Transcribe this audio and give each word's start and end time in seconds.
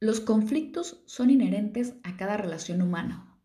Los 0.00 0.20
conflictos 0.20 1.02
son 1.06 1.30
inherentes 1.30 1.94
a 2.02 2.16
cada 2.16 2.36
relación 2.36 2.82
humana. 2.82 3.38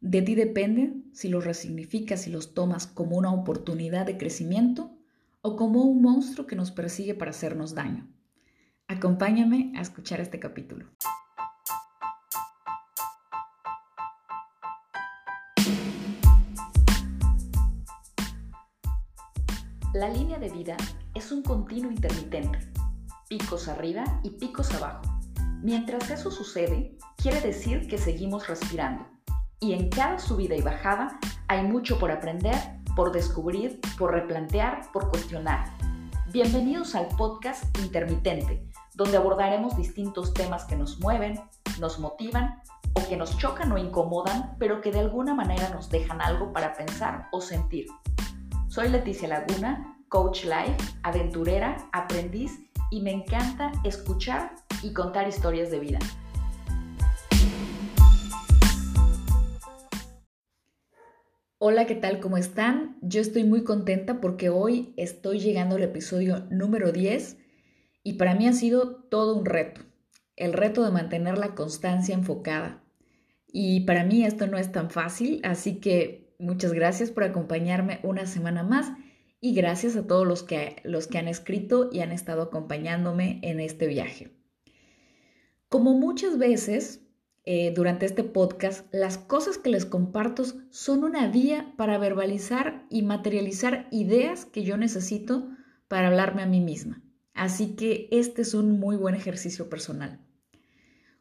De 0.00 0.22
ti 0.22 0.34
depende 0.34 0.92
si 1.12 1.28
los 1.28 1.44
resignificas 1.44 2.26
y 2.26 2.30
los 2.30 2.54
tomas 2.54 2.86
como 2.86 3.16
una 3.16 3.32
oportunidad 3.32 4.04
de 4.04 4.18
crecimiento 4.18 4.90
o 5.40 5.56
como 5.56 5.82
un 5.84 6.02
monstruo 6.02 6.46
que 6.46 6.54
nos 6.54 6.70
persigue 6.70 7.14
para 7.14 7.30
hacernos 7.30 7.74
daño. 7.74 8.06
Acompáñame 8.88 9.72
a 9.74 9.80
escuchar 9.80 10.20
este 10.20 10.38
capítulo. 10.38 10.86
La 19.94 20.10
línea 20.10 20.38
de 20.38 20.50
vida 20.50 20.76
es 21.14 21.32
un 21.32 21.42
continuo 21.42 21.90
intermitente, 21.90 22.58
picos 23.30 23.66
arriba 23.66 24.20
y 24.22 24.30
picos 24.30 24.72
abajo 24.74 25.15
Mientras 25.62 26.10
eso 26.10 26.30
sucede, 26.30 26.96
quiere 27.16 27.40
decir 27.40 27.88
que 27.88 27.96
seguimos 27.96 28.46
respirando. 28.46 29.06
Y 29.58 29.72
en 29.72 29.88
cada 29.88 30.18
subida 30.18 30.54
y 30.54 30.60
bajada 30.60 31.18
hay 31.48 31.62
mucho 31.62 31.98
por 31.98 32.12
aprender, 32.12 32.54
por 32.94 33.10
descubrir, 33.10 33.80
por 33.98 34.12
replantear, 34.12 34.82
por 34.92 35.08
cuestionar. 35.08 35.72
Bienvenidos 36.30 36.94
al 36.94 37.08
podcast 37.16 37.64
Intermitente, 37.78 38.68
donde 38.94 39.16
abordaremos 39.16 39.76
distintos 39.76 40.34
temas 40.34 40.64
que 40.66 40.76
nos 40.76 41.00
mueven, 41.00 41.40
nos 41.80 41.98
motivan 41.98 42.62
o 42.92 43.08
que 43.08 43.16
nos 43.16 43.36
chocan 43.38 43.72
o 43.72 43.78
incomodan, 43.78 44.56
pero 44.58 44.82
que 44.82 44.92
de 44.92 45.00
alguna 45.00 45.34
manera 45.34 45.70
nos 45.70 45.88
dejan 45.88 46.20
algo 46.20 46.52
para 46.52 46.74
pensar 46.74 47.28
o 47.32 47.40
sentir. 47.40 47.86
Soy 48.68 48.90
Leticia 48.90 49.28
Laguna, 49.28 49.98
coach 50.08 50.44
life, 50.44 50.76
aventurera, 51.02 51.88
aprendiz 51.92 52.65
y 52.90 53.00
me 53.00 53.10
encanta 53.10 53.72
escuchar 53.84 54.52
y 54.82 54.92
contar 54.92 55.28
historias 55.28 55.70
de 55.70 55.80
vida. 55.80 55.98
Hola, 61.58 61.86
¿qué 61.86 61.94
tal? 61.94 62.20
¿Cómo 62.20 62.36
están? 62.36 62.96
Yo 63.00 63.20
estoy 63.20 63.44
muy 63.44 63.64
contenta 63.64 64.20
porque 64.20 64.50
hoy 64.50 64.92
estoy 64.96 65.40
llegando 65.40 65.76
al 65.76 65.82
episodio 65.82 66.46
número 66.50 66.92
10 66.92 67.38
y 68.02 68.12
para 68.14 68.34
mí 68.34 68.46
ha 68.46 68.52
sido 68.52 68.96
todo 69.04 69.36
un 69.36 69.46
reto, 69.46 69.80
el 70.36 70.52
reto 70.52 70.84
de 70.84 70.92
mantener 70.92 71.38
la 71.38 71.54
constancia 71.54 72.14
enfocada. 72.14 72.84
Y 73.48 73.80
para 73.80 74.04
mí 74.04 74.24
esto 74.24 74.46
no 74.46 74.58
es 74.58 74.70
tan 74.70 74.90
fácil, 74.90 75.40
así 75.44 75.80
que 75.80 76.34
muchas 76.38 76.72
gracias 76.72 77.10
por 77.10 77.24
acompañarme 77.24 78.00
una 78.02 78.26
semana 78.26 78.62
más 78.62 78.92
y 79.40 79.54
gracias 79.54 79.96
a 79.96 80.06
todos 80.06 80.26
los 80.26 80.42
que, 80.42 80.76
los 80.84 81.06
que 81.06 81.18
han 81.18 81.28
escrito 81.28 81.90
y 81.92 82.00
han 82.00 82.12
estado 82.12 82.42
acompañándome 82.42 83.40
en 83.42 83.60
este 83.60 83.86
viaje. 83.86 84.36
Como 85.68 85.94
muchas 85.94 86.38
veces 86.38 87.02
eh, 87.44 87.72
durante 87.74 88.06
este 88.06 88.24
podcast, 88.24 88.92
las 88.92 89.18
cosas 89.18 89.58
que 89.58 89.70
les 89.70 89.86
comparto 89.86 90.44
son 90.70 91.04
una 91.04 91.28
vía 91.28 91.74
para 91.76 91.98
verbalizar 91.98 92.86
y 92.90 93.02
materializar 93.02 93.88
ideas 93.90 94.44
que 94.44 94.64
yo 94.64 94.76
necesito 94.76 95.48
para 95.88 96.08
hablarme 96.08 96.42
a 96.42 96.46
mí 96.46 96.60
misma. 96.60 97.02
Así 97.34 97.76
que 97.76 98.08
este 98.10 98.42
es 98.42 98.54
un 98.54 98.80
muy 98.80 98.96
buen 98.96 99.14
ejercicio 99.14 99.68
personal. 99.68 100.20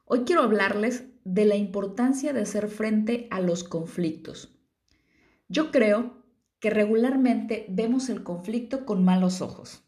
Hoy 0.05 0.21
quiero 0.25 0.41
hablarles 0.41 1.05
de 1.25 1.45
la 1.45 1.55
importancia 1.55 2.31
de 2.31 2.41
hacer 2.41 2.69
frente 2.69 3.27
a 3.31 3.41
los 3.41 3.63
conflictos. 3.63 4.57
Yo 5.47 5.71
creo 5.71 6.24
que 6.65 6.71
regularmente 6.71 7.67
vemos 7.69 8.09
el 8.09 8.23
conflicto 8.23 8.87
con 8.87 9.05
malos 9.05 9.41
ojos. 9.41 9.83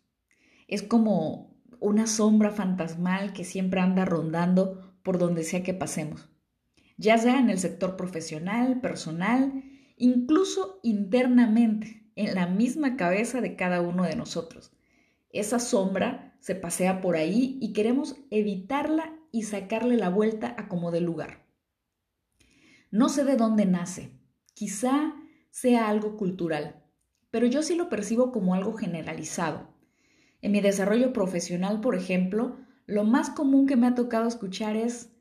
Es 0.67 0.83
como 0.83 1.59
una 1.79 2.05
sombra 2.05 2.51
fantasmal 2.51 3.33
que 3.33 3.43
siempre 3.43 3.79
anda 3.79 4.05
rondando 4.05 4.95
por 5.01 5.17
donde 5.17 5.43
sea 5.43 5.63
que 5.63 5.73
pasemos, 5.73 6.29
ya 6.95 7.17
sea 7.17 7.39
en 7.39 7.49
el 7.49 7.57
sector 7.57 7.97
profesional, 7.97 8.79
personal, 8.79 9.63
incluso 9.95 10.79
internamente, 10.83 12.11
en 12.15 12.35
la 12.35 12.45
misma 12.45 12.95
cabeza 12.95 13.41
de 13.41 13.55
cada 13.55 13.81
uno 13.81 14.03
de 14.03 14.15
nosotros. 14.15 14.71
Esa 15.31 15.57
sombra 15.57 16.37
se 16.41 16.53
pasea 16.53 17.01
por 17.01 17.15
ahí 17.15 17.57
y 17.59 17.73
queremos 17.73 18.17
evitarla 18.29 19.17
y 19.31 19.45
sacarle 19.45 19.97
la 19.97 20.09
vuelta 20.09 20.53
a 20.59 20.67
como 20.67 20.91
de 20.91 21.01
lugar. 21.01 21.43
No 22.91 23.09
sé 23.09 23.23
de 23.23 23.35
dónde 23.35 23.65
nace, 23.65 24.11
quizá 24.53 25.15
sea 25.59 25.89
algo 25.89 26.17
cultural, 26.17 26.83
pero 27.31 27.47
yo 27.47 27.63
sí 27.63 27.73
lo 27.73 27.89
percibo 27.89 28.31
como 28.31 28.53
algo 28.53 28.73
generalizado. 28.73 29.67
En 30.43 30.51
mi 30.51 30.61
desarrollo 30.61 31.13
profesional, 31.13 31.81
por 31.81 31.95
ejemplo, 31.95 32.57
lo 32.85 33.05
más 33.05 33.31
común 33.31 33.65
que 33.65 33.75
me 33.75 33.87
ha 33.87 33.95
tocado 33.95 34.27
escuchar 34.27 34.75
es, 34.75 35.15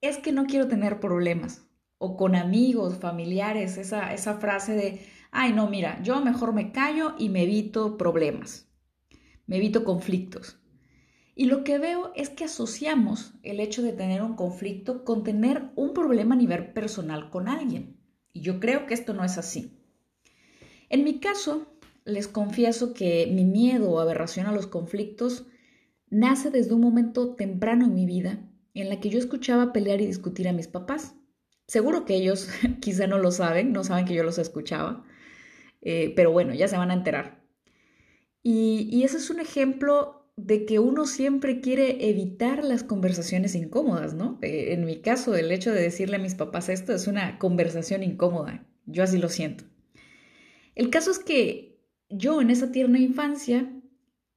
es 0.00 0.18
que 0.18 0.30
no 0.30 0.46
quiero 0.46 0.68
tener 0.68 1.00
problemas. 1.00 1.66
O 1.98 2.16
con 2.16 2.36
amigos, 2.36 2.98
familiares, 2.98 3.78
esa, 3.78 4.14
esa 4.14 4.34
frase 4.34 4.74
de, 4.74 5.06
ay 5.32 5.52
no, 5.52 5.68
mira, 5.68 6.00
yo 6.04 6.20
mejor 6.20 6.52
me 6.52 6.70
callo 6.70 7.16
y 7.18 7.28
me 7.28 7.42
evito 7.42 7.98
problemas, 7.98 8.70
me 9.48 9.56
evito 9.56 9.82
conflictos. 9.82 10.60
Y 11.34 11.46
lo 11.46 11.64
que 11.64 11.78
veo 11.78 12.12
es 12.14 12.28
que 12.30 12.44
asociamos 12.44 13.34
el 13.42 13.58
hecho 13.58 13.82
de 13.82 13.92
tener 13.92 14.22
un 14.22 14.36
conflicto 14.36 15.04
con 15.04 15.24
tener 15.24 15.72
un 15.74 15.94
problema 15.94 16.36
a 16.36 16.38
nivel 16.38 16.72
personal 16.72 17.28
con 17.28 17.48
alguien. 17.48 17.98
Y 18.32 18.42
yo 18.42 18.60
creo 18.60 18.86
que 18.86 18.94
esto 18.94 19.14
no 19.14 19.24
es 19.24 19.36
así. 19.36 19.78
En 20.90 21.04
mi 21.04 21.20
caso, 21.20 21.66
les 22.04 22.28
confieso 22.28 22.92
que 22.92 23.28
mi 23.32 23.44
miedo 23.44 23.90
o 23.90 24.00
aberración 24.00 24.46
a 24.46 24.52
los 24.52 24.66
conflictos 24.66 25.46
nace 26.10 26.50
desde 26.50 26.74
un 26.74 26.80
momento 26.80 27.34
temprano 27.36 27.86
en 27.86 27.94
mi 27.94 28.04
vida 28.04 28.40
en 28.74 28.88
la 28.88 29.00
que 29.00 29.08
yo 29.08 29.18
escuchaba 29.18 29.72
pelear 29.72 30.00
y 30.00 30.06
discutir 30.06 30.48
a 30.48 30.52
mis 30.52 30.68
papás. 30.68 31.14
Seguro 31.66 32.04
que 32.04 32.16
ellos 32.16 32.48
quizá 32.80 33.06
no 33.06 33.18
lo 33.18 33.30
saben, 33.30 33.72
no 33.72 33.84
saben 33.84 34.04
que 34.04 34.14
yo 34.14 34.24
los 34.24 34.38
escuchaba, 34.38 35.04
eh, 35.80 36.12
pero 36.16 36.32
bueno, 36.32 36.54
ya 36.54 36.68
se 36.68 36.76
van 36.76 36.90
a 36.90 36.94
enterar. 36.94 37.40
Y, 38.42 39.02
ese 39.04 39.18
es 39.18 39.30
un 39.30 39.38
ejemplo 39.38 40.32
de 40.36 40.64
que 40.64 40.78
uno 40.78 41.06
siempre 41.06 41.60
quiere 41.60 42.08
evitar 42.08 42.64
las 42.64 42.82
conversaciones 42.82 43.54
incómodas, 43.54 44.14
¿no? 44.14 44.38
Eh, 44.40 44.72
en 44.72 44.86
mi 44.86 45.02
caso, 45.02 45.36
el 45.36 45.52
hecho 45.52 45.72
de 45.72 45.82
decirle 45.82 46.16
a 46.16 46.20
mis 46.20 46.34
papás 46.34 46.70
esto 46.70 46.94
es 46.94 47.06
una 47.06 47.38
conversación 47.38 48.02
incómoda. 48.02 48.66
Yo 48.86 49.02
así 49.02 49.18
lo 49.18 49.28
siento. 49.28 49.64
El 50.74 50.90
caso 50.90 51.10
es 51.10 51.18
que 51.18 51.70
yo 52.08 52.40
en 52.40 52.50
esa 52.50 52.72
tierna 52.72 52.98
infancia, 52.98 53.72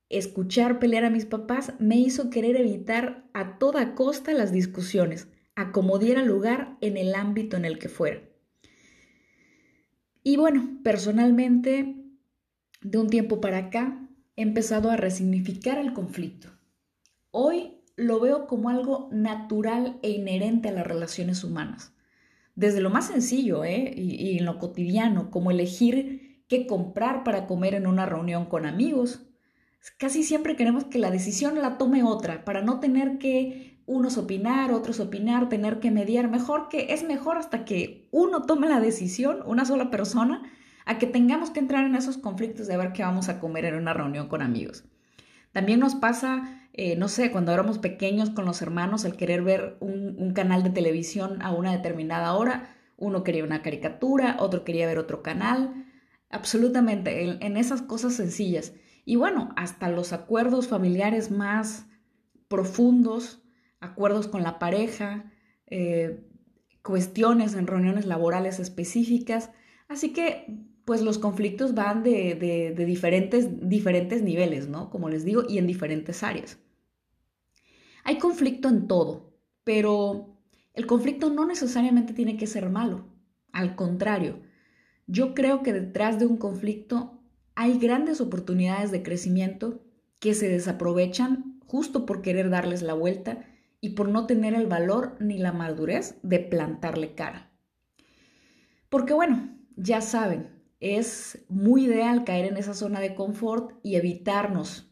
escuchar 0.10 0.80
pelear 0.80 1.06
a 1.06 1.10
mis 1.10 1.26
papás 1.26 1.74
me 1.80 1.98
hizo 1.98 2.30
querer 2.30 2.56
evitar 2.56 3.28
a 3.34 3.58
toda 3.58 3.96
costa 3.96 4.34
las 4.34 4.52
discusiones, 4.52 5.28
a 5.56 5.72
como 5.72 6.00
diera 6.00 6.24
lugar 6.24 6.78
en 6.82 6.98
el 6.98 7.16
ámbito 7.16 7.58
en 7.58 7.66
el 7.66 7.80
que 7.80 7.90
fuera. 7.90 8.22
Y 10.24 10.38
bueno, 10.38 10.80
personalmente, 10.84 11.96
de 12.82 12.98
un 12.98 13.10
tiempo 13.10 13.42
para 13.42 13.58
acá, 13.58 14.08
he 14.36 14.42
empezado 14.42 14.90
a 14.90 14.98
resignificar 14.98 15.78
el 15.78 15.94
conflicto. 15.94 16.50
Hoy 17.32 17.82
lo 17.96 18.20
veo 18.20 18.48
como 18.48 18.70
algo 18.70 19.10
natural 19.12 20.00
e 20.02 20.12
inherente 20.12 20.70
a 20.70 20.72
las 20.72 20.88
relaciones 20.88 21.44
humanas. 21.44 21.94
Desde 22.56 22.82
lo 22.82 22.90
más 22.90 23.08
sencillo 23.08 23.66
¿eh? 23.66 23.92
y, 23.96 24.16
y 24.16 24.38
en 24.38 24.46
lo 24.46 24.60
cotidiano, 24.60 25.32
como 25.32 25.52
elegir 25.52 26.23
comprar 26.68 27.24
para 27.24 27.48
comer 27.48 27.74
en 27.74 27.88
una 27.88 28.06
reunión 28.06 28.46
con 28.46 28.66
amigos. 28.66 29.28
Casi 29.98 30.24
siempre 30.24 30.56
queremos 30.56 30.86
que 30.86 30.98
la 30.98 31.12
decisión 31.12 31.62
la 31.62 31.78
tome 31.78 32.04
otra, 32.04 32.46
para 32.46 32.62
no 32.62 32.80
tener 32.80 33.18
que 33.18 33.82
unos 33.86 34.18
opinar, 34.18 34.72
otros 34.72 35.00
opinar, 35.00 35.50
tener 35.50 35.80
que 35.80 35.92
mediar. 35.92 36.30
Mejor 36.30 36.70
que 36.70 36.94
es 36.94 37.04
mejor 37.04 37.38
hasta 37.38 37.66
que 37.66 38.08
uno 38.12 38.44
tome 38.44 38.70
la 38.70 38.80
decisión, 38.80 39.40
una 39.46 39.66
sola 39.66 39.92
persona, 39.92 40.44
a 40.86 40.98
que 40.98 41.08
tengamos 41.08 41.50
que 41.52 41.60
entrar 41.60 41.86
en 41.86 41.96
esos 41.96 42.18
conflictos 42.18 42.68
de 42.68 42.78
ver 42.78 42.94
qué 42.94 43.04
vamos 43.04 43.30
a 43.30 43.40
comer 43.40 43.66
en 43.66 43.76
una 43.76 43.94
reunión 43.94 44.28
con 44.28 44.42
amigos. 44.42 44.86
También 45.52 45.80
nos 45.80 45.96
pasa, 45.96 46.68
eh, 46.74 46.96
no 46.96 47.08
sé, 47.08 47.32
cuando 47.32 47.52
éramos 47.52 47.78
pequeños 47.78 48.30
con 48.30 48.46
los 48.46 48.62
hermanos, 48.62 49.06
el 49.06 49.16
querer 49.16 49.44
ver 49.44 49.78
un, 49.82 50.16
un 50.18 50.34
canal 50.34 50.64
de 50.64 50.72
televisión 50.72 51.42
a 51.42 51.52
una 51.52 51.72
determinada 51.72 52.34
hora. 52.34 52.76
Uno 52.98 53.24
quería 53.24 53.44
una 53.44 53.62
caricatura, 53.62 54.38
otro 54.40 54.64
quería 54.64 54.88
ver 54.88 54.98
otro 54.98 55.22
canal 55.24 55.86
absolutamente, 56.34 57.24
en, 57.24 57.58
esas 57.58 57.82
cosas 57.82 58.14
sencillas. 58.16 58.74
Y 59.06 59.16
bueno, 59.16 59.54
hasta 59.56 59.90
los 59.90 60.14
acuerdos 60.14 60.68
familiares 60.68 61.32
más 61.32 61.86
profundos, 62.48 63.44
acuerdos 63.80 64.28
con 64.28 64.44
la 64.44 64.60
pareja, 64.60 65.32
eh, 65.68 66.26
cuestiones 66.82 67.54
en 67.54 67.68
reuniones 67.68 68.06
laborales 68.06 68.60
específicas. 68.60 69.52
Así 69.88 70.12
que, 70.12 70.46
pues 70.86 71.02
los 71.02 71.20
conflictos 71.20 71.74
van 71.76 72.04
de, 72.04 72.36
de, 72.76 72.86
diferentes, 72.86 73.70
diferentes 73.70 74.22
niveles, 74.22 74.68
¿no? 74.68 74.90
Como 74.90 75.10
les 75.10 75.24
digo, 75.24 75.44
y 75.48 75.58
en 75.58 75.68
diferentes 75.68 76.24
áreas. 76.24 76.58
Hay 78.04 78.18
conflicto 78.18 78.68
en 78.68 78.88
todo, 78.88 79.34
pero 79.64 80.38
el 80.74 80.88
conflicto 80.88 81.30
no 81.30 81.46
necesariamente 81.46 82.14
tiene 82.14 82.36
que 82.36 82.48
ser 82.48 82.70
malo. 82.70 83.08
Al 83.54 83.76
contrario, 83.76 84.42
yo 85.08 85.34
creo 85.34 85.64
que 85.64 85.74
detrás 85.74 86.20
de 86.20 86.26
un 86.26 86.38
conflicto 86.38 87.20
hay 87.56 87.78
grandes 87.78 88.22
oportunidades 88.22 88.92
de 88.92 89.04
crecimiento 89.04 89.82
que 90.20 90.34
se 90.34 90.50
desaprovechan 90.50 91.60
justo 91.66 92.06
por 92.06 92.22
querer 92.22 92.50
darles 92.50 92.82
la 92.82 92.94
vuelta 92.94 93.46
y 93.82 93.90
por 93.90 94.08
no 94.08 94.26
tener 94.28 94.54
el 94.54 94.68
valor 94.68 95.18
ni 95.20 95.38
la 95.38 95.52
madurez 95.52 96.18
de 96.24 96.40
plantarle 96.40 97.16
cara. 97.16 97.52
Porque 98.90 99.14
bueno, 99.14 99.58
ya 99.76 100.02
saben, 100.02 100.50
es 100.80 101.46
muy 101.50 101.86
ideal 101.86 102.24
caer 102.24 102.46
en 102.46 102.58
esa 102.58 102.74
zona 102.74 103.00
de 103.00 103.16
confort 103.16 103.80
y 103.84 103.96
evitarnos, 103.96 104.90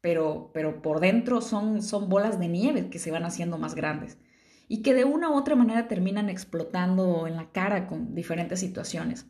pero, 0.00 0.50
pero 0.52 0.82
por 0.82 1.00
dentro 1.00 1.40
son, 1.40 1.82
son 1.82 2.08
bolas 2.08 2.40
de 2.40 2.48
nieve 2.48 2.88
que 2.90 2.98
se 2.98 3.10
van 3.10 3.24
haciendo 3.24 3.58
más 3.58 3.74
grandes 3.74 4.18
y 4.66 4.82
que 4.82 4.94
de 4.94 5.04
una 5.04 5.30
u 5.30 5.34
otra 5.34 5.56
manera 5.56 5.88
terminan 5.88 6.28
explotando 6.28 7.26
en 7.26 7.36
la 7.36 7.50
cara 7.52 7.86
con 7.86 8.14
diferentes 8.14 8.60
situaciones. 8.60 9.26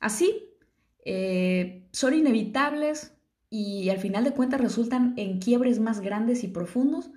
Así, 0.00 0.56
eh, 1.04 1.88
son 1.92 2.14
inevitables 2.14 3.14
y 3.50 3.90
al 3.90 3.98
final 3.98 4.24
de 4.24 4.32
cuentas 4.32 4.60
resultan 4.60 5.14
en 5.16 5.38
quiebres 5.38 5.78
más 5.78 6.00
grandes 6.00 6.42
y 6.44 6.48
profundos 6.48 7.10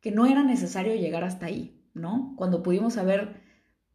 que 0.00 0.12
no 0.12 0.26
era 0.26 0.44
necesario 0.44 0.94
llegar 0.94 1.24
hasta 1.24 1.46
ahí, 1.46 1.82
¿no? 1.94 2.34
Cuando 2.36 2.62
pudimos 2.62 2.96
haber 2.96 3.40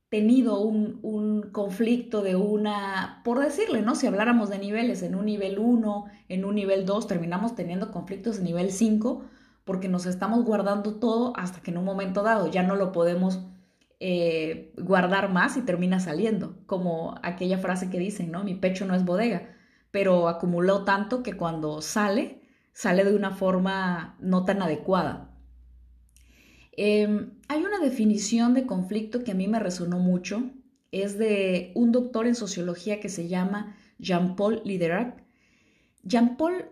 tenido 0.10 0.60
un, 0.62 1.50
conflicto 1.52 2.22
de 2.22 2.36
una, 2.36 3.22
por 3.24 3.40
decirle, 3.40 3.82
¿no? 3.82 3.96
Si 3.96 4.08
habláramos 4.08 4.50
de 4.50 4.60
niveles, 4.60 5.02
en 5.04 5.16
un 5.16 5.26
nivel 5.26 5.60
1, 5.60 6.06
en 6.30 6.46
un 6.46 6.56
nivel 6.56 6.86
2, 6.86 7.08
terminamos 7.08 7.56
teniendo 7.56 7.92
conflictos 7.92 8.38
en 8.38 8.44
nivel 8.44 8.72
5 8.72 9.24
porque 9.64 9.88
nos 9.88 10.06
estamos 10.06 10.44
guardando 10.44 10.96
todo 10.96 11.34
hasta 11.38 11.62
que 11.62 11.72
en 11.72 11.78
un 11.78 11.86
momento 11.86 12.22
dado 12.22 12.48
ya 12.48 12.64
no 12.64 12.76
lo 12.76 12.92
podemos 12.92 13.40
eh, 14.00 14.74
guardar 14.78 15.32
más 15.32 15.58
y 15.58 15.62
termina 15.62 16.00
saliendo, 16.00 16.58
como 16.66 17.16
aquella 17.24 17.58
frase 17.58 17.90
que 17.90 18.00
dicen, 18.00 18.32
¿no? 18.32 18.44
Mi 18.44 18.56
pecho 18.56 18.86
no 18.86 18.96
es 18.96 19.06
bodega, 19.06 19.56
pero 19.92 20.28
acumuló 20.28 20.84
tanto 20.84 21.24
que 21.24 21.38
cuando 21.38 21.82
sale, 21.82 22.42
sale 22.74 23.04
de 23.04 23.16
una 23.16 23.32
forma 23.32 24.18
no 24.20 24.46
tan 24.46 24.62
adecuada. 24.62 25.34
Em, 26.76 27.40
hay 27.48 27.64
una 27.64 27.80
definición 27.80 28.54
de 28.54 28.66
conflicto 28.66 29.24
que 29.24 29.32
a 29.32 29.36
mí 29.36 29.48
me 29.48 29.60
resonó 29.60 30.00
mucho, 30.00 30.52
es 30.92 31.18
de 31.18 31.72
un 31.76 31.92
doctor 31.92 32.28
en 32.28 32.36
sociología 32.36 33.00
que 33.00 33.10
se 33.10 33.28
llama 33.28 33.78
Jean-Paul 34.00 34.62
Liderac. 34.66 35.24
Jean-Paul 36.04 36.66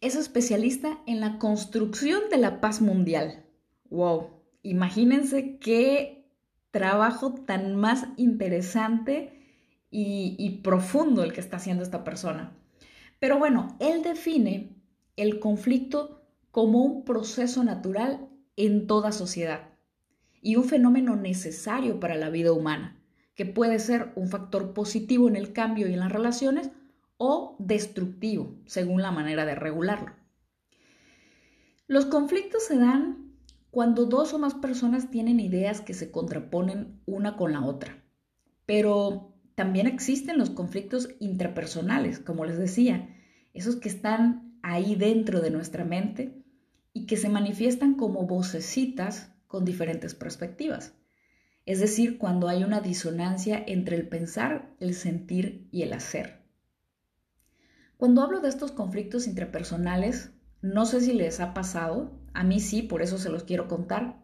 es 0.00 0.16
especialista 0.16 1.00
en 1.06 1.20
la 1.20 1.38
construcción 1.38 2.22
de 2.30 2.38
la 2.38 2.60
paz 2.60 2.80
mundial. 2.80 3.44
¡Wow! 3.90 4.30
Imagínense 4.62 5.58
qué 5.58 6.17
trabajo 6.70 7.34
tan 7.34 7.76
más 7.76 8.06
interesante 8.16 9.32
y, 9.90 10.36
y 10.38 10.62
profundo 10.62 11.22
el 11.22 11.32
que 11.32 11.40
está 11.40 11.56
haciendo 11.56 11.82
esta 11.82 12.04
persona. 12.04 12.56
Pero 13.18 13.38
bueno, 13.38 13.76
él 13.80 14.02
define 14.02 14.76
el 15.16 15.40
conflicto 15.40 16.22
como 16.50 16.84
un 16.84 17.04
proceso 17.04 17.64
natural 17.64 18.28
en 18.56 18.86
toda 18.86 19.12
sociedad 19.12 19.70
y 20.40 20.56
un 20.56 20.64
fenómeno 20.64 21.16
necesario 21.16 22.00
para 22.00 22.16
la 22.16 22.30
vida 22.30 22.52
humana, 22.52 23.00
que 23.34 23.46
puede 23.46 23.78
ser 23.78 24.12
un 24.14 24.28
factor 24.28 24.72
positivo 24.72 25.28
en 25.28 25.36
el 25.36 25.52
cambio 25.52 25.88
y 25.88 25.92
en 25.92 26.00
las 26.00 26.12
relaciones 26.12 26.70
o 27.16 27.56
destructivo, 27.58 28.54
según 28.66 29.02
la 29.02 29.10
manera 29.10 29.44
de 29.44 29.54
regularlo. 29.54 30.12
Los 31.86 32.06
conflictos 32.06 32.64
se 32.64 32.78
dan 32.78 33.27
cuando 33.70 34.06
dos 34.06 34.32
o 34.34 34.38
más 34.38 34.54
personas 34.54 35.10
tienen 35.10 35.40
ideas 35.40 35.80
que 35.80 35.94
se 35.94 36.10
contraponen 36.10 37.00
una 37.06 37.36
con 37.36 37.52
la 37.52 37.64
otra, 37.64 38.02
pero 38.66 39.34
también 39.54 39.86
existen 39.86 40.38
los 40.38 40.50
conflictos 40.50 41.10
intrapersonales, 41.18 42.18
como 42.18 42.44
les 42.44 42.58
decía, 42.58 43.14
esos 43.52 43.76
que 43.76 43.88
están 43.88 44.58
ahí 44.62 44.94
dentro 44.94 45.40
de 45.40 45.50
nuestra 45.50 45.84
mente 45.84 46.42
y 46.92 47.06
que 47.06 47.16
se 47.16 47.28
manifiestan 47.28 47.94
como 47.94 48.26
vocecitas 48.26 49.32
con 49.46 49.64
diferentes 49.64 50.14
perspectivas. 50.14 50.94
Es 51.66 51.80
decir, 51.80 52.18
cuando 52.18 52.48
hay 52.48 52.64
una 52.64 52.80
disonancia 52.80 53.62
entre 53.66 53.96
el 53.96 54.08
pensar, 54.08 54.74
el 54.80 54.94
sentir 54.94 55.68
y 55.70 55.82
el 55.82 55.92
hacer. 55.92 56.42
Cuando 57.98 58.22
hablo 58.22 58.40
de 58.40 58.48
estos 58.48 58.72
conflictos 58.72 59.26
intrapersonales, 59.26 60.30
no 60.62 60.86
sé 60.86 61.00
si 61.00 61.12
les 61.12 61.40
ha 61.40 61.52
pasado, 61.52 62.18
a 62.38 62.44
mí 62.44 62.60
sí, 62.60 62.82
por 62.82 63.02
eso 63.02 63.18
se 63.18 63.30
los 63.30 63.42
quiero 63.42 63.66
contar, 63.66 64.22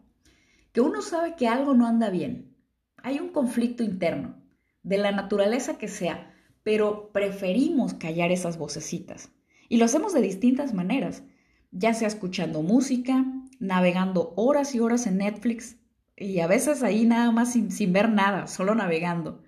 que 0.71 0.79
uno 0.79 1.01
sabe 1.01 1.35
que 1.35 1.49
algo 1.49 1.73
no 1.73 1.85
anda 1.85 2.09
bien. 2.09 2.55
Hay 2.95 3.19
un 3.19 3.27
conflicto 3.27 3.83
interno, 3.83 4.37
de 4.83 4.97
la 4.97 5.11
naturaleza 5.11 5.77
que 5.77 5.89
sea, 5.89 6.33
pero 6.63 7.11
preferimos 7.11 7.93
callar 7.93 8.31
esas 8.31 8.57
vocecitas. 8.57 9.31
Y 9.67 9.75
lo 9.75 9.83
hacemos 9.83 10.13
de 10.13 10.21
distintas 10.21 10.73
maneras, 10.73 11.23
ya 11.71 11.93
sea 11.93 12.07
escuchando 12.07 12.61
música, 12.61 13.25
navegando 13.59 14.31
horas 14.37 14.75
y 14.75 14.79
horas 14.79 15.07
en 15.07 15.17
Netflix, 15.17 15.75
y 16.15 16.39
a 16.39 16.47
veces 16.47 16.83
ahí 16.83 17.05
nada 17.05 17.31
más 17.31 17.51
sin, 17.51 17.69
sin 17.69 17.91
ver 17.91 18.07
nada, 18.07 18.47
solo 18.47 18.75
navegando, 18.75 19.43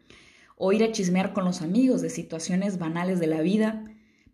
o 0.57 0.73
ir 0.73 0.83
a 0.83 0.91
chismear 0.91 1.31
con 1.31 1.45
los 1.45 1.61
amigos 1.61 2.01
de 2.01 2.09
situaciones 2.09 2.79
banales 2.79 3.21
de 3.21 3.27
la 3.27 3.39
vida, 3.39 3.85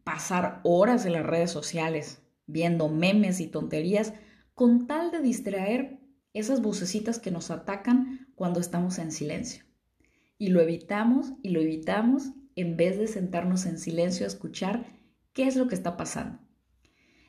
pasar 0.04 0.60
horas 0.64 1.06
en 1.06 1.14
las 1.14 1.24
redes 1.24 1.52
sociales 1.52 2.23
viendo 2.46 2.90
memes 2.90 3.40
y 3.40 3.48
tonterías 3.48 4.14
con 4.54 4.88
tal 4.88 5.12
de 5.12 5.20
distraer 5.20 6.00
esas 6.34 6.62
vocecitas 6.62 7.20
que 7.20 7.32
nos 7.32 7.52
atacan 7.52 8.28
cuando 8.36 8.60
estamos 8.60 8.98
en 9.00 9.12
silencio. 9.12 9.64
Y 10.38 10.50
lo 10.50 10.62
evitamos 10.62 11.34
y 11.42 11.50
lo 11.50 11.62
evitamos 11.62 12.32
en 12.56 12.76
vez 12.76 12.98
de 12.98 13.08
sentarnos 13.08 13.66
en 13.66 13.78
silencio 13.78 14.26
a 14.26 14.28
escuchar 14.28 14.86
qué 15.34 15.48
es 15.48 15.56
lo 15.56 15.68
que 15.68 15.76
está 15.76 15.98
pasando. 15.98 16.40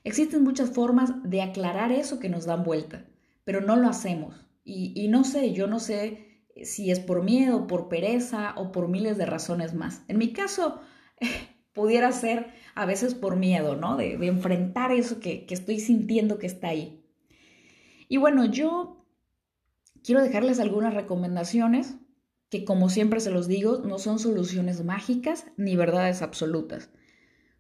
Existen 0.03 0.43
muchas 0.43 0.71
formas 0.71 1.13
de 1.23 1.43
aclarar 1.43 1.93
eso 1.93 2.19
que 2.19 2.29
nos 2.29 2.45
dan 2.45 2.63
vuelta, 2.63 3.07
pero 3.45 3.61
no 3.61 3.77
lo 3.77 3.89
hacemos. 3.89 4.47
Y, 4.65 4.93
y 4.95 5.09
no 5.09 5.25
sé, 5.25 5.53
yo 5.53 5.67
no 5.67 5.81
sé 5.81 6.45
si 6.63 6.91
es 6.91 7.01
por 7.01 7.23
miedo, 7.23 7.67
por 7.67 7.89
pereza 7.89 8.55
o 8.57 8.71
por 8.71 8.89
miles 8.89 9.17
de 9.17 9.27
razones 9.27 9.75
más. 9.75 10.03
En 10.09 10.19
mi 10.19 10.33
caso, 10.33 10.81
pudiera 11.75 12.13
ser 12.13 12.47
a 12.75 12.87
veces 12.87 13.15
por 13.15 13.37
miedo, 13.37 13.77
¿no? 13.77 13.97
De, 13.97 14.15
enfrentar 14.27 14.93
eso 14.93 15.21
que, 15.21 15.45
que 15.45 15.55
estoy 15.55 15.81
sintiendo 15.81 16.39
que 16.39 16.47
está 16.47 16.69
ahí. 16.69 17.05
Y 18.09 18.17
bueno, 18.17 18.47
yo 18.47 19.05
quiero 20.03 20.23
dejarles 20.23 20.61
algunas 20.61 20.95
recomendaciones 20.95 21.97
que 22.49 22.65
como 22.65 22.89
siempre 22.89 23.21
se 23.21 23.31
los 23.31 23.49
digo, 23.49 23.83
no 23.85 23.99
son 23.99 24.19
soluciones 24.19 24.85
mágicas 24.85 25.47
ni 25.57 25.77
verdades 25.77 26.23
absolutas. 26.23 26.91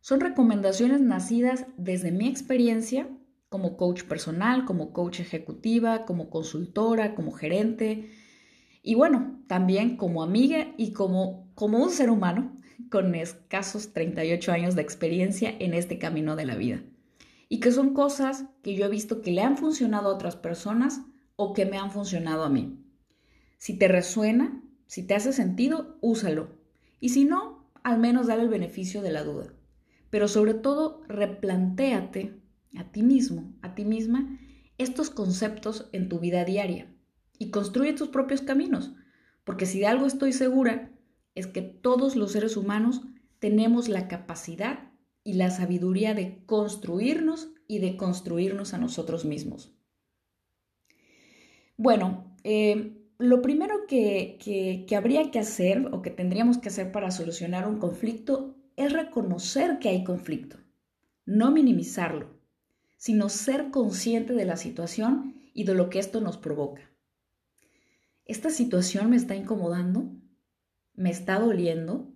Son 0.00 0.20
recomendaciones 0.20 1.00
nacidas 1.00 1.66
desde 1.76 2.12
mi 2.12 2.28
experiencia 2.28 3.08
como 3.48 3.76
coach 3.76 4.04
personal, 4.04 4.64
como 4.64 4.92
coach 4.92 5.20
ejecutiva, 5.20 6.04
como 6.04 6.30
consultora, 6.30 7.14
como 7.14 7.32
gerente 7.32 8.10
y 8.82 8.94
bueno, 8.94 9.42
también 9.48 9.96
como 9.96 10.22
amiga 10.22 10.74
y 10.76 10.92
como, 10.92 11.50
como 11.54 11.78
un 11.78 11.90
ser 11.90 12.10
humano 12.10 12.54
con 12.90 13.14
escasos 13.14 13.92
38 13.92 14.52
años 14.52 14.74
de 14.74 14.82
experiencia 14.82 15.54
en 15.58 15.74
este 15.74 15.98
camino 15.98 16.36
de 16.36 16.46
la 16.46 16.56
vida. 16.56 16.82
Y 17.48 17.60
que 17.60 17.72
son 17.72 17.94
cosas 17.94 18.46
que 18.62 18.74
yo 18.74 18.86
he 18.86 18.88
visto 18.88 19.20
que 19.22 19.30
le 19.30 19.42
han 19.42 19.56
funcionado 19.56 20.08
a 20.08 20.14
otras 20.14 20.36
personas 20.36 21.02
o 21.36 21.52
que 21.52 21.66
me 21.66 21.78
han 21.78 21.90
funcionado 21.90 22.44
a 22.44 22.48
mí. 22.48 22.78
Si 23.58 23.78
te 23.78 23.88
resuena, 23.88 24.62
si 24.86 25.06
te 25.06 25.14
hace 25.14 25.32
sentido, 25.32 25.98
úsalo. 26.00 26.58
Y 27.00 27.10
si 27.10 27.24
no, 27.24 27.70
al 27.82 27.98
menos 27.98 28.26
dale 28.26 28.42
el 28.42 28.48
beneficio 28.48 29.02
de 29.02 29.12
la 29.12 29.24
duda. 29.24 29.52
Pero 30.10 30.28
sobre 30.28 30.54
todo, 30.54 31.02
replantéate 31.08 32.40
a 32.76 32.90
ti 32.90 33.02
mismo, 33.02 33.52
a 33.62 33.74
ti 33.74 33.84
misma, 33.84 34.38
estos 34.78 35.10
conceptos 35.10 35.88
en 35.92 36.08
tu 36.08 36.18
vida 36.18 36.44
diaria 36.44 36.88
y 37.38 37.50
construye 37.50 37.92
tus 37.92 38.08
propios 38.08 38.40
caminos. 38.40 38.92
Porque 39.44 39.66
si 39.66 39.80
de 39.80 39.86
algo 39.86 40.06
estoy 40.06 40.32
segura, 40.32 40.90
es 41.34 41.46
que 41.46 41.62
todos 41.62 42.16
los 42.16 42.32
seres 42.32 42.56
humanos 42.56 43.02
tenemos 43.38 43.88
la 43.88 44.08
capacidad 44.08 44.90
y 45.22 45.34
la 45.34 45.50
sabiduría 45.50 46.14
de 46.14 46.44
construirnos 46.46 47.50
y 47.66 47.78
de 47.78 47.96
construirnos 47.96 48.74
a 48.74 48.78
nosotros 48.78 49.24
mismos. 49.24 49.74
Bueno, 51.76 52.36
eh, 52.44 53.00
lo 53.18 53.42
primero 53.42 53.86
que, 53.88 54.38
que 54.86 54.96
habría 54.96 55.30
que 55.30 55.38
hacer 55.38 55.88
o 55.92 56.02
que 56.02 56.10
tendríamos 56.10 56.58
que 56.58 56.68
hacer 56.68 56.92
para 56.92 57.10
solucionar 57.10 57.66
un 57.68 57.78
conflicto 57.78 58.56
es 58.76 58.92
reconocer 58.92 59.78
que 59.78 59.88
hay 59.88 60.04
conflicto, 60.04 60.58
no 61.24 61.50
minimizarlo, 61.50 62.38
sino 62.96 63.28
ser 63.28 63.70
consciente 63.70 64.34
de 64.34 64.44
la 64.44 64.56
situación 64.56 65.34
y 65.52 65.64
de 65.64 65.74
lo 65.74 65.90
que 65.90 65.98
esto 65.98 66.20
nos 66.20 66.36
provoca. 66.36 66.90
¿Esta 68.24 68.50
situación 68.50 69.10
me 69.10 69.16
está 69.16 69.34
incomodando? 69.34 70.10
Me 70.94 71.10
está 71.10 71.38
doliendo, 71.38 72.12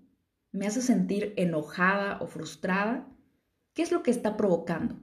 me 0.53 0.67
hace 0.67 0.83
sentir 0.83 1.35
enojada 1.37 2.19
o 2.21 2.27
frustrada, 2.27 3.09
¿qué 3.75 3.83
es 3.83 3.93
lo 3.93 4.03
que 4.03 4.11
está 4.11 4.37
provocando? 4.37 4.97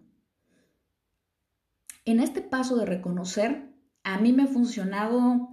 En 2.06 2.20
este 2.20 2.42
paso 2.42 2.76
de 2.78 2.86
reconocer, 2.86 3.70
a 4.04 4.20
mí 4.20 4.34
me 4.34 4.44
ha 4.44 4.48
funcionado 4.48 5.50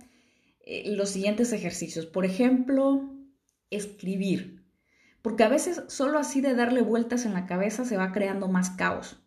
eh, 0.60 0.94
los 0.94 1.10
siguientes 1.10 1.52
ejercicios. 1.52 2.06
Por 2.06 2.24
ejemplo, 2.24 3.10
escribir. 3.70 4.62
Porque 5.22 5.44
a 5.44 5.48
veces 5.48 5.82
solo 5.88 6.18
así 6.18 6.40
de 6.40 6.54
darle 6.54 6.82
vueltas 6.82 7.24
en 7.24 7.32
la 7.32 7.46
cabeza 7.46 7.84
se 7.84 7.96
va 7.96 8.12
creando 8.12 8.48
más 8.48 8.70
caos. 8.70 9.18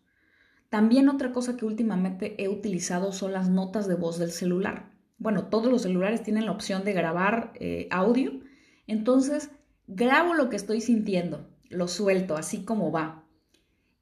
También 0.68 1.08
otra 1.08 1.32
cosa 1.32 1.56
que 1.56 1.64
últimamente 1.64 2.42
he 2.42 2.48
utilizado 2.48 3.12
son 3.12 3.32
las 3.32 3.48
notas 3.48 3.88
de 3.88 3.94
voz 3.94 4.18
del 4.18 4.30
celular. 4.30 4.92
Bueno, 5.18 5.46
todos 5.46 5.70
los 5.70 5.82
celulares 5.82 6.22
tienen 6.22 6.46
la 6.46 6.52
opción 6.52 6.84
de 6.84 6.92
grabar 6.92 7.52
eh, 7.54 7.88
audio, 7.90 8.40
entonces 8.86 9.50
grabo 9.86 10.34
lo 10.34 10.48
que 10.48 10.56
estoy 10.56 10.80
sintiendo, 10.80 11.48
lo 11.68 11.88
suelto 11.88 12.36
así 12.36 12.64
como 12.64 12.90
va. 12.92 13.24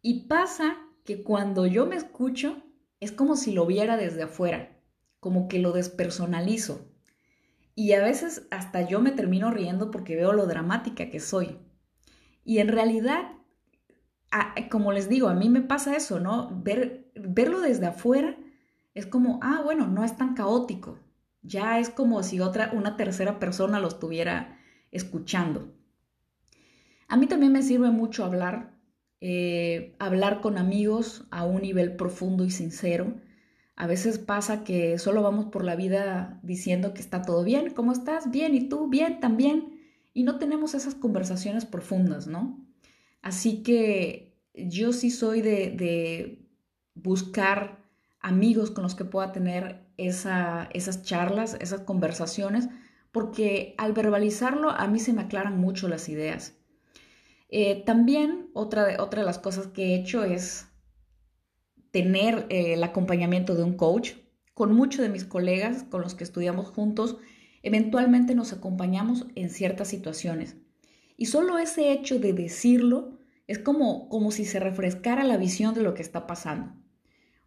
Y 0.02 0.24
pasa 0.24 0.76
que 1.04 1.22
cuando 1.22 1.66
yo 1.66 1.86
me 1.86 1.96
escucho 1.96 2.62
es 3.00 3.12
como 3.12 3.36
si 3.36 3.52
lo 3.52 3.66
viera 3.66 3.96
desde 3.96 4.22
afuera, 4.22 4.76
como 5.20 5.48
que 5.48 5.58
lo 5.58 5.72
despersonalizo. 5.72 6.86
Y 7.74 7.92
a 7.92 8.02
veces 8.02 8.46
hasta 8.50 8.86
yo 8.86 9.00
me 9.00 9.10
termino 9.10 9.50
riendo 9.50 9.90
porque 9.90 10.16
veo 10.16 10.32
lo 10.32 10.46
dramática 10.46 11.10
que 11.10 11.20
soy. 11.20 11.58
Y 12.44 12.58
en 12.58 12.68
realidad, 12.68 13.32
como 14.70 14.92
les 14.92 15.08
digo, 15.08 15.28
a 15.28 15.34
mí 15.34 15.48
me 15.48 15.60
pasa 15.60 15.96
eso, 15.96 16.20
¿no? 16.20 16.50
Ver, 16.62 17.10
verlo 17.14 17.60
desde 17.60 17.86
afuera 17.86 18.36
es 18.94 19.06
como, 19.06 19.40
ah, 19.42 19.60
bueno, 19.64 19.88
no 19.88 20.04
es 20.04 20.16
tan 20.16 20.34
caótico. 20.34 20.98
Ya 21.42 21.78
es 21.78 21.90
como 21.90 22.22
si 22.22 22.40
otra, 22.40 22.70
una 22.72 22.96
tercera 22.96 23.38
persona 23.38 23.80
lo 23.80 23.88
estuviera 23.88 24.53
escuchando. 24.94 25.72
A 27.08 27.16
mí 27.16 27.26
también 27.26 27.52
me 27.52 27.62
sirve 27.62 27.90
mucho 27.90 28.24
hablar, 28.24 28.78
eh, 29.20 29.94
hablar 29.98 30.40
con 30.40 30.56
amigos 30.56 31.26
a 31.30 31.44
un 31.44 31.60
nivel 31.62 31.96
profundo 31.96 32.44
y 32.44 32.50
sincero. 32.50 33.14
A 33.76 33.86
veces 33.86 34.18
pasa 34.18 34.64
que 34.64 34.98
solo 34.98 35.22
vamos 35.22 35.46
por 35.46 35.64
la 35.64 35.76
vida 35.76 36.40
diciendo 36.42 36.94
que 36.94 37.00
está 37.00 37.22
todo 37.22 37.44
bien, 37.44 37.74
¿cómo 37.74 37.92
estás? 37.92 38.30
Bien, 38.30 38.54
¿y 38.54 38.68
tú? 38.68 38.88
Bien, 38.88 39.20
también. 39.20 39.80
Y 40.14 40.22
no 40.22 40.38
tenemos 40.38 40.74
esas 40.74 40.94
conversaciones 40.94 41.66
profundas, 41.66 42.26
¿no? 42.26 42.64
Así 43.20 43.62
que 43.62 44.38
yo 44.54 44.92
sí 44.92 45.10
soy 45.10 45.42
de, 45.42 45.70
de 45.70 46.48
buscar 46.94 47.84
amigos 48.20 48.70
con 48.70 48.84
los 48.84 48.94
que 48.94 49.04
pueda 49.04 49.32
tener 49.32 49.84
esa, 49.96 50.68
esas 50.72 51.02
charlas, 51.02 51.56
esas 51.60 51.82
conversaciones, 51.82 52.68
porque 53.14 53.76
al 53.78 53.92
verbalizarlo 53.92 54.70
a 54.70 54.88
mí 54.88 54.98
se 54.98 55.12
me 55.12 55.22
aclaran 55.22 55.56
mucho 55.56 55.86
las 55.86 56.08
ideas. 56.08 56.58
Eh, 57.48 57.84
también 57.86 58.50
otra 58.54 58.84
de, 58.84 58.98
otra 58.98 59.20
de 59.20 59.26
las 59.26 59.38
cosas 59.38 59.68
que 59.68 59.84
he 59.84 59.94
hecho 59.94 60.24
es 60.24 60.66
tener 61.92 62.46
eh, 62.48 62.74
el 62.74 62.82
acompañamiento 62.82 63.54
de 63.54 63.62
un 63.62 63.76
coach. 63.76 64.14
Con 64.52 64.74
muchos 64.74 65.00
de 65.00 65.10
mis 65.10 65.24
colegas 65.24 65.84
con 65.84 66.02
los 66.02 66.16
que 66.16 66.24
estudiamos 66.24 66.70
juntos, 66.70 67.16
eventualmente 67.62 68.34
nos 68.34 68.52
acompañamos 68.52 69.26
en 69.36 69.48
ciertas 69.48 69.86
situaciones. 69.86 70.56
Y 71.16 71.26
solo 71.26 71.58
ese 71.58 71.92
hecho 71.92 72.18
de 72.18 72.32
decirlo 72.32 73.16
es 73.46 73.60
como, 73.60 74.08
como 74.08 74.32
si 74.32 74.44
se 74.44 74.58
refrescara 74.58 75.22
la 75.22 75.36
visión 75.36 75.72
de 75.72 75.82
lo 75.82 75.94
que 75.94 76.02
está 76.02 76.26
pasando. 76.26 76.72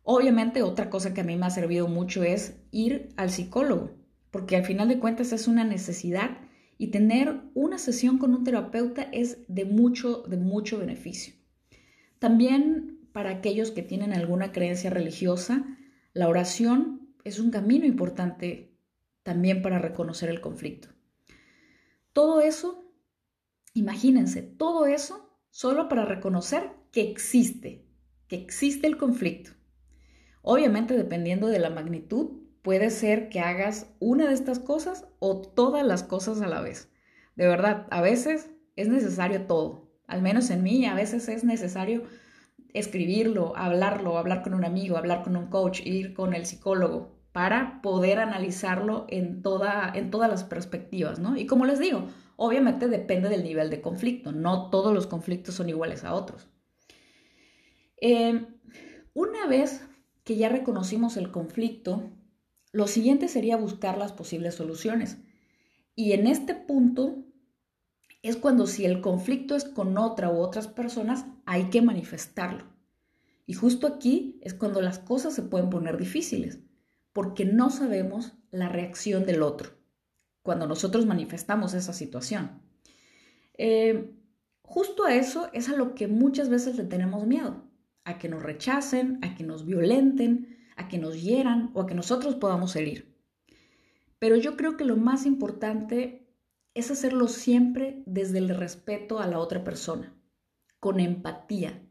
Obviamente 0.04 0.62
otra 0.62 0.90
cosa 0.90 1.14
que 1.14 1.20
a 1.20 1.26
mí 1.26 1.36
me 1.36 1.46
ha 1.46 1.50
servido 1.50 1.90
mucho 1.90 2.24
es 2.24 2.56
ir 2.72 3.10
al 3.18 3.32
psicólogo, 3.32 4.07
porque 4.38 4.56
al 4.56 4.66
final 4.66 4.88
de 4.88 5.00
cuentas 5.00 5.34
es 5.34 5.48
una 5.48 5.64
necesidad 5.64 6.38
y 6.78 6.92
tener 6.92 7.42
una 7.56 7.80
sesión 7.80 8.20
con 8.20 8.36
un 8.36 8.44
terapeuta 8.44 9.02
es 9.12 9.40
de 9.48 9.66
mucho, 9.66 10.22
de 10.28 10.38
mucho 10.38 10.78
beneficio. 10.78 11.34
También 12.20 13.10
para 13.14 13.32
aquellos 13.32 13.72
que 13.72 13.82
tienen 13.82 14.14
alguna 14.14 14.52
creencia 14.52 14.92
religiosa, 14.92 15.66
la 16.14 16.30
oración 16.30 17.16
es 17.24 17.40
un 17.40 17.50
camino 17.50 17.88
importante 17.88 18.78
también 19.24 19.64
para 19.64 19.80
reconocer 19.80 20.30
el 20.30 20.40
conflicto. 20.40 20.90
Todo 22.14 22.42
eso, 22.42 22.94
imagínense, 23.74 24.44
todo 24.44 24.86
eso 24.86 25.36
solo 25.50 25.90
para 25.90 26.06
reconocer 26.06 26.70
que 26.92 27.10
existe, 27.10 27.88
que 28.28 28.36
existe 28.36 28.86
el 28.86 28.98
conflicto. 28.98 29.54
Obviamente, 30.44 30.96
dependiendo 30.96 31.48
de 31.48 31.58
la 31.58 31.72
magnitud, 31.72 32.47
Puede 32.68 32.90
ser 32.90 33.30
que 33.30 33.40
hagas 33.40 33.96
una 34.02 34.28
de 34.28 34.34
estas 34.34 34.60
cosas 34.60 35.08
o 35.20 35.40
todas 35.40 35.86
las 35.86 36.04
cosas 36.04 36.42
a 36.42 36.48
la 36.48 36.60
vez. 36.60 36.92
De 37.38 37.48
verdad, 37.48 37.88
a 37.92 38.02
veces 38.02 38.50
es 38.76 38.90
necesario 38.90 39.44
todo. 39.44 39.90
Al 40.06 40.22
menos 40.22 40.50
en 40.50 40.64
mí, 40.64 40.86
a 40.86 40.94
veces 40.94 41.30
es 41.30 41.46
necesario 41.46 42.04
escribirlo, 42.74 43.56
hablarlo, 43.56 44.18
hablar 44.18 44.44
con 44.44 44.54
un 44.54 44.66
amigo, 44.66 44.98
hablar 44.98 45.24
con 45.24 45.38
un 45.38 45.48
coach, 45.48 45.80
ir 45.86 46.14
con 46.14 46.34
el 46.34 46.46
psicólogo 46.46 47.18
para 47.32 47.82
poder 47.82 48.20
analizarlo 48.20 49.06
en, 49.08 49.42
toda, 49.42 49.90
en 49.96 50.12
todas 50.12 50.30
las 50.30 50.44
perspectivas, 50.44 51.20
¿no? 51.20 51.38
Y 51.38 51.46
como 51.46 51.66
les 51.66 51.80
digo, 51.80 52.10
obviamente 52.36 52.90
depende 52.90 53.30
del 53.30 53.46
nivel 53.46 53.70
de 53.70 53.80
conflicto. 53.80 54.34
No 54.34 54.70
todos 54.70 54.94
los 54.94 55.08
conflictos 55.08 55.56
son 55.56 55.70
iguales 55.70 56.04
a 56.04 56.14
otros. 56.14 56.50
Eh, 58.02 58.46
una 59.14 59.48
vez 59.48 59.88
que 60.26 60.36
ya 60.36 60.50
reconocimos 60.50 61.16
el 61.16 61.32
conflicto, 61.32 62.12
lo 62.78 62.86
siguiente 62.86 63.28
sería 63.28 63.58
buscar 63.58 63.98
las 63.98 64.14
posibles 64.14 64.54
soluciones. 64.54 65.18
Y 65.96 66.12
en 66.12 66.28
este 66.28 66.54
punto 66.54 67.26
es 68.22 68.38
cuando 68.38 68.68
si 68.68 68.86
el 68.86 69.02
conflicto 69.02 69.56
es 69.56 69.64
con 69.64 69.98
otra 69.98 70.30
u 70.30 70.38
otras 70.38 70.68
personas, 70.68 71.26
hay 71.48 71.72
que 71.72 71.82
manifestarlo. 71.82 72.66
Y 73.48 73.54
justo 73.56 73.88
aquí 73.88 74.40
es 74.44 74.54
cuando 74.54 74.80
las 74.80 75.00
cosas 75.00 75.34
se 75.34 75.42
pueden 75.42 75.72
poner 75.72 75.98
difíciles, 75.98 76.60
porque 77.14 77.46
no 77.46 77.72
sabemos 77.72 78.34
la 78.52 78.70
reacción 78.70 79.26
del 79.26 79.42
otro 79.42 79.72
cuando 80.44 80.68
nosotros 80.68 81.08
manifestamos 81.08 81.74
esa 81.74 81.94
situación. 81.94 82.62
Eh, 83.58 84.14
justo 84.62 85.04
a 85.04 85.16
eso 85.16 85.50
es 85.52 85.68
a 85.68 85.76
lo 85.76 85.96
que 85.96 86.08
muchas 86.08 86.50
veces 86.50 86.78
le 86.78 86.84
tenemos 86.84 87.26
miedo, 87.26 87.64
a 88.04 88.20
que 88.20 88.30
nos 88.30 88.44
rechacen, 88.44 89.18
a 89.24 89.34
que 89.34 89.44
nos 89.44 89.66
violenten, 89.66 90.57
a 90.78 90.88
que 90.88 90.98
nos 90.98 91.22
hieran 91.22 91.72
o 91.74 91.82
a 91.82 91.88
que 91.88 91.96
nosotros 91.96 92.36
podamos 92.36 92.76
herir. 92.76 93.14
Pero 94.20 94.36
yo 94.38 94.56
creo 94.56 94.78
que 94.78 94.86
lo 94.86 94.96
más 94.96 95.26
importante 95.26 96.28
es 96.74 96.92
hacerlo 96.92 97.28
siempre 97.28 98.04
desde 98.06 98.38
el 98.38 98.50
respeto 98.50 99.20
a 99.20 99.28
la 99.28 99.40
otra 99.40 99.64
persona, 99.64 100.16
con 100.80 101.00
empatía, 101.00 101.82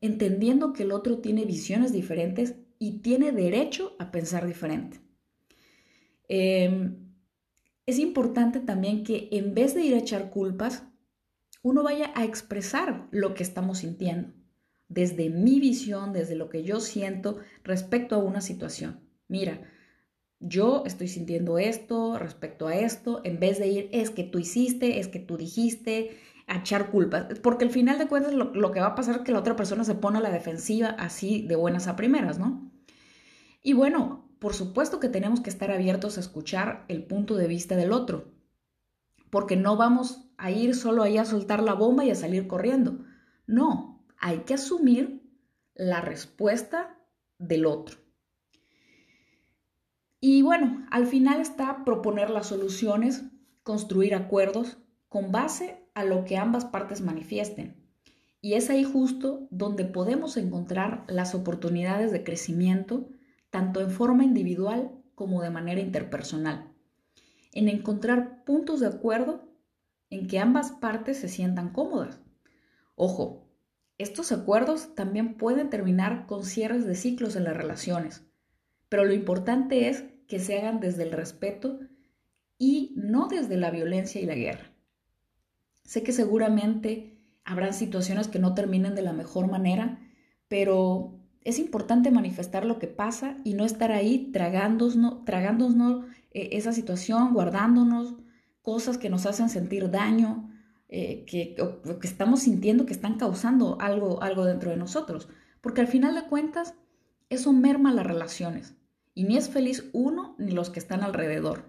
entendiendo 0.00 0.72
que 0.72 0.82
el 0.82 0.92
otro 0.92 1.18
tiene 1.18 1.44
visiones 1.44 1.92
diferentes 1.92 2.56
y 2.78 2.98
tiene 2.98 3.32
derecho 3.32 3.96
a 3.98 4.10
pensar 4.10 4.46
diferente. 4.46 5.00
Em, 6.28 7.14
es 7.86 7.98
importante 7.98 8.60
también 8.60 9.04
que 9.04 9.28
en 9.32 9.54
vez 9.54 9.74
de 9.74 9.84
ir 9.84 9.94
a 9.94 9.98
echar 9.98 10.30
culpas, 10.30 10.84
uno 11.62 11.82
vaya 11.82 12.12
a 12.14 12.24
expresar 12.24 13.08
lo 13.10 13.34
que 13.34 13.42
estamos 13.42 13.78
sintiendo 13.78 14.43
desde 14.88 15.30
mi 15.30 15.60
visión, 15.60 16.12
desde 16.12 16.36
lo 16.36 16.48
que 16.48 16.62
yo 16.62 16.80
siento 16.80 17.38
respecto 17.62 18.14
a 18.14 18.18
una 18.18 18.40
situación. 18.40 19.00
Mira, 19.28 19.60
yo 20.40 20.82
estoy 20.84 21.08
sintiendo 21.08 21.58
esto 21.58 22.18
respecto 22.18 22.66
a 22.66 22.76
esto, 22.76 23.20
en 23.24 23.40
vez 23.40 23.58
de 23.58 23.68
ir, 23.68 23.88
es 23.92 24.10
que 24.10 24.24
tú 24.24 24.38
hiciste, 24.38 24.98
es 24.98 25.08
que 25.08 25.18
tú 25.18 25.36
dijiste, 25.36 26.18
a 26.46 26.58
echar 26.58 26.90
culpas, 26.90 27.38
porque 27.40 27.64
al 27.64 27.70
final 27.70 27.98
de 27.98 28.06
cuentas 28.06 28.34
lo, 28.34 28.70
que 28.70 28.80
va 28.80 28.88
a 28.88 28.94
pasar 28.94 29.16
es 29.16 29.22
que 29.22 29.32
la 29.32 29.38
otra 29.38 29.56
persona 29.56 29.84
se 29.84 29.94
pone 29.94 30.18
a 30.18 30.20
la 30.20 30.30
defensiva 30.30 30.88
así 30.98 31.46
de 31.46 31.56
buenas 31.56 31.86
a 31.86 31.96
primeras, 31.96 32.38
¿no? 32.38 32.70
Y 33.62 33.72
bueno, 33.72 34.28
por 34.38 34.52
supuesto 34.52 35.00
que 35.00 35.08
tenemos 35.08 35.40
que 35.40 35.48
estar 35.48 35.70
abiertos 35.70 36.18
a 36.18 36.20
escuchar 36.20 36.84
el 36.88 37.04
punto 37.04 37.36
de 37.36 37.48
vista 37.48 37.76
del 37.76 37.92
otro, 37.92 38.34
porque 39.30 39.56
no 39.56 39.76
vamos 39.76 40.28
a 40.36 40.50
ir 40.50 40.74
solo 40.74 41.02
ahí 41.02 41.16
a 41.16 41.24
soltar 41.24 41.62
la 41.62 41.72
bomba 41.72 42.04
y 42.04 42.10
a 42.10 42.14
salir 42.14 42.46
corriendo. 42.46 42.98
No, 43.46 43.93
hay 44.24 44.38
que 44.38 44.54
asumir 44.54 45.22
la 45.74 46.00
respuesta 46.00 46.98
del 47.38 47.66
otro. 47.66 47.98
Y 50.18 50.40
bueno, 50.40 50.86
al 50.90 51.06
final 51.06 51.42
está 51.42 51.84
proponer 51.84 52.30
las 52.30 52.46
soluciones, 52.46 53.24
construir 53.62 54.14
acuerdos 54.14 54.78
con 55.10 55.30
base 55.30 55.86
a 55.92 56.04
lo 56.04 56.24
que 56.24 56.38
ambas 56.38 56.64
partes 56.64 57.02
manifiesten. 57.02 57.86
Y 58.40 58.54
es 58.54 58.70
ahí 58.70 58.82
justo 58.82 59.46
donde 59.50 59.84
podemos 59.84 60.38
encontrar 60.38 61.04
las 61.06 61.34
oportunidades 61.34 62.10
de 62.10 62.24
crecimiento, 62.24 63.10
tanto 63.50 63.82
en 63.82 63.90
forma 63.90 64.24
individual 64.24 64.90
como 65.14 65.42
de 65.42 65.50
manera 65.50 65.82
interpersonal. 65.82 66.72
En 67.52 67.68
encontrar 67.68 68.42
puntos 68.44 68.80
de 68.80 68.86
acuerdo 68.86 69.52
en 70.08 70.28
que 70.28 70.38
ambas 70.38 70.72
partes 70.72 71.18
se 71.18 71.28
sientan 71.28 71.74
cómodas. 71.74 72.22
Ojo, 72.94 73.43
estos 73.98 74.32
acuerdos 74.32 74.94
también 74.94 75.34
pueden 75.34 75.70
terminar 75.70 76.26
con 76.26 76.44
cierres 76.44 76.86
de 76.86 76.94
ciclos 76.94 77.36
en 77.36 77.44
las 77.44 77.56
relaciones, 77.56 78.24
pero 78.88 79.04
lo 79.04 79.14
importante 79.14 79.88
es 79.88 80.04
que 80.26 80.38
se 80.38 80.58
hagan 80.58 80.80
desde 80.80 81.04
el 81.04 81.12
respeto 81.12 81.78
y 82.58 82.92
no 82.96 83.28
desde 83.28 83.56
la 83.56 83.70
violencia 83.70 84.20
y 84.20 84.26
la 84.26 84.34
guerra. 84.34 84.72
Sé 85.84 86.02
que 86.02 86.12
seguramente 86.12 87.18
habrán 87.44 87.74
situaciones 87.74 88.28
que 88.28 88.38
no 88.38 88.54
terminen 88.54 88.94
de 88.94 89.02
la 89.02 89.12
mejor 89.12 89.50
manera, 89.50 90.00
pero 90.48 91.20
es 91.42 91.58
importante 91.58 92.10
manifestar 92.10 92.64
lo 92.64 92.78
que 92.78 92.86
pasa 92.86 93.36
y 93.44 93.54
no 93.54 93.64
estar 93.64 93.92
ahí 93.92 94.30
tragándonos, 94.32 95.24
tragándonos 95.24 96.06
eh, 96.32 96.50
esa 96.52 96.72
situación, 96.72 97.34
guardándonos 97.34 98.16
cosas 98.62 98.96
que 98.96 99.10
nos 99.10 99.26
hacen 99.26 99.50
sentir 99.50 99.90
daño, 99.90 100.50
eh, 100.96 101.24
que, 101.24 101.56
que, 101.56 102.06
estamos 102.06 102.42
sintiendo 102.42 102.86
que 102.86 102.92
están 102.92 103.18
causando 103.18 103.78
algo, 103.80 104.22
algo 104.22 104.44
dentro 104.44 104.70
de 104.70 104.76
nosotros. 104.76 105.28
porque 105.60 105.80
al 105.80 105.88
final 105.88 106.14
de 106.14 106.28
cuentas 106.28 106.74
eso 107.30 107.52
merma 107.52 107.92
las 107.92 108.06
relaciones 108.06 108.76
y 109.12 109.24
ni 109.24 109.36
es 109.36 109.48
feliz 109.48 109.90
uno 109.92 110.36
ni 110.38 110.52
los 110.52 110.70
que 110.70 110.78
están 110.78 111.02
alrededor. 111.02 111.68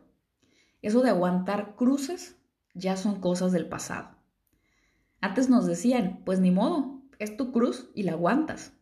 Eso 0.84 1.02
de 1.02 1.10
aguantar 1.10 1.76
cruces 1.76 2.36
ya 2.76 2.98
son 2.98 3.20
cosas 3.20 3.52
del 3.52 3.68
pasado. 3.68 4.16
Antes 5.22 5.50
nos 5.50 5.66
decían, 5.66 6.22
pues 6.24 6.40
ni 6.40 6.52
modo, 6.52 7.02
es 7.18 7.36
tu 7.36 7.52
cruz 7.52 7.90
y 7.96 8.04
la 8.04 8.12
aguantas. 8.12 8.74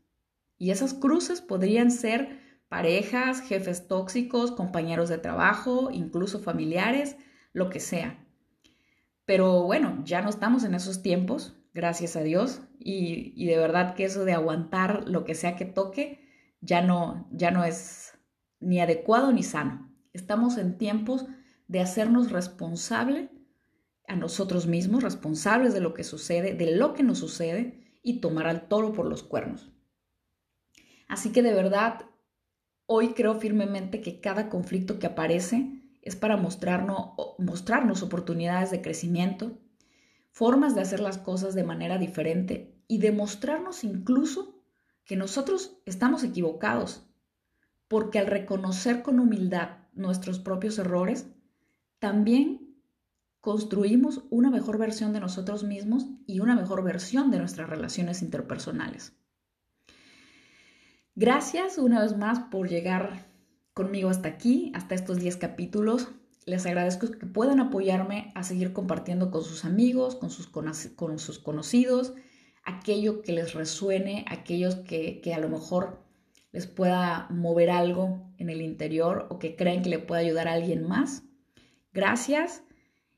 Y 0.58 0.72
esas 0.72 0.94
cruces 0.94 1.40
podrían 1.40 1.90
ser 1.90 2.42
parejas, 2.68 3.40
jefes 3.40 3.88
tóxicos, 3.88 4.52
compañeros 4.52 5.08
de 5.08 5.20
trabajo, 5.20 5.90
incluso 5.90 6.40
familiares, 6.40 7.16
lo 7.54 7.70
que 7.70 7.80
sea. 7.80 8.23
Pero 9.26 9.64
bueno, 9.64 10.02
ya 10.04 10.22
no 10.22 10.30
estamos 10.30 10.64
en 10.64 10.76
esos 10.76 11.02
tiempos, 11.02 11.56
gracias 11.74 12.16
a 12.16 12.24
Dios, 12.24 12.62
y, 12.80 13.46
de 13.46 13.58
verdad 13.58 13.96
que 13.96 14.06
eso 14.06 14.26
de 14.26 14.34
aguantar 14.34 15.08
lo 15.08 15.24
que 15.24 15.36
sea 15.36 15.56
que 15.56 15.66
toque 15.66 16.20
ya 16.62 16.82
no, 16.82 17.28
ya 17.32 17.52
no 17.52 17.64
es 17.64 18.14
ni 18.60 18.80
adecuado 18.80 19.32
ni 19.32 19.44
sano. 19.44 19.92
Estamos 20.14 20.58
en 20.58 20.78
tiempos 20.78 21.26
de 21.68 21.80
hacernos 21.80 22.32
responsable 22.32 23.30
a 24.08 24.16
nosotros 24.16 24.68
mismos, 24.68 25.04
responsables 25.04 25.74
de 25.74 25.80
lo 25.80 25.94
que 25.94 26.04
sucede, 26.04 26.54
de 26.54 26.76
lo 26.76 26.94
que 26.94 27.04
nos 27.04 27.20
sucede 27.20 28.00
y 28.04 28.20
tomar 28.20 28.48
al 28.48 28.68
toro 28.68 28.92
por 28.92 29.06
los 29.06 29.24
cuernos. 29.24 29.72
Así 31.08 31.32
que 31.32 31.42
de 31.42 31.54
verdad, 31.54 32.06
hoy 32.86 33.14
creo 33.14 33.36
firmemente 33.36 34.02
que 34.02 34.20
cada 34.20 34.50
conflicto 34.50 35.00
que 35.00 35.08
aparece 35.08 35.83
es 36.04 36.16
para 36.16 36.38
mostrarnos, 36.38 37.14
mostrarnos 37.40 38.04
oportunidades 38.04 38.72
de 38.72 38.82
crecimiento, 38.82 39.58
formas 40.32 40.76
de 40.76 40.82
hacer 40.82 41.00
las 41.00 41.18
cosas 41.18 41.56
de 41.56 41.64
manera 41.64 41.98
diferente 41.98 42.78
y 42.88 42.98
demostrarnos 43.00 43.84
incluso 43.84 44.62
que 45.06 45.16
nosotros 45.16 45.82
estamos 45.86 46.24
equivocados, 46.24 47.08
porque 47.88 48.20
al 48.20 48.28
reconocer 48.28 49.02
con 49.02 49.20
humildad 49.20 49.78
nuestros 49.94 50.40
propios 50.40 50.78
errores, 50.78 51.28
también 52.00 52.78
construimos 53.40 54.24
una 54.30 54.50
mejor 54.50 54.78
versión 54.78 55.14
de 55.14 55.20
nosotros 55.20 55.64
mismos 55.64 56.08
y 56.26 56.40
una 56.40 56.56
mejor 56.56 56.84
versión 56.84 57.32
de 57.32 57.40
nuestras 57.40 57.70
relaciones 57.70 58.22
interpersonales. 58.22 59.14
Gracias 61.16 61.78
una 61.78 62.02
vez 62.02 62.18
más 62.18 62.40
por 62.40 62.68
llegar 62.68 63.33
conmigo 63.74 64.10
hasta 64.10 64.30
aquí, 64.30 64.72
hasta 64.76 64.96
estos 64.96 65.20
10 65.20 65.38
capítulos. 65.38 66.10
Les 66.46 66.66
agradezco 66.66 67.10
que 67.10 67.26
puedan 67.26 67.60
apoyarme 67.60 68.32
a 68.36 68.44
seguir 68.44 68.74
compartiendo 68.74 69.32
con 69.32 69.44
sus 69.44 69.66
amigos, 69.66 70.16
con 70.16 70.30
sus, 70.30 70.48
con 70.48 71.20
sus 71.20 71.40
conocidos, 71.40 72.14
aquello 72.64 73.22
que 73.22 73.32
les 73.32 73.54
resuene, 73.54 74.26
aquellos 74.28 74.76
que, 74.76 75.22
que 75.22 75.34
a 75.34 75.40
lo 75.40 75.50
mejor 75.50 76.04
les 76.52 76.68
pueda 76.68 77.28
mover 77.30 77.70
algo 77.70 78.32
en 78.38 78.50
el 78.50 78.62
interior 78.62 79.28
o 79.30 79.40
que 79.40 79.56
creen 79.56 79.82
que 79.82 79.90
le 79.90 80.00
pueda 80.00 80.22
ayudar 80.22 80.48
a 80.48 80.54
alguien 80.54 80.88
más. 80.88 81.24
Gracias 81.94 82.64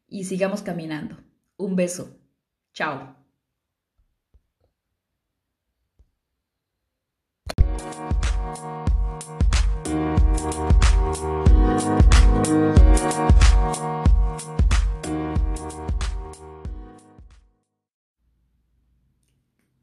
y 0.08 0.26
sigamos 0.26 0.62
caminando. 0.62 1.18
Un 1.58 1.76
beso. 1.76 2.18
Chao. 2.74 3.15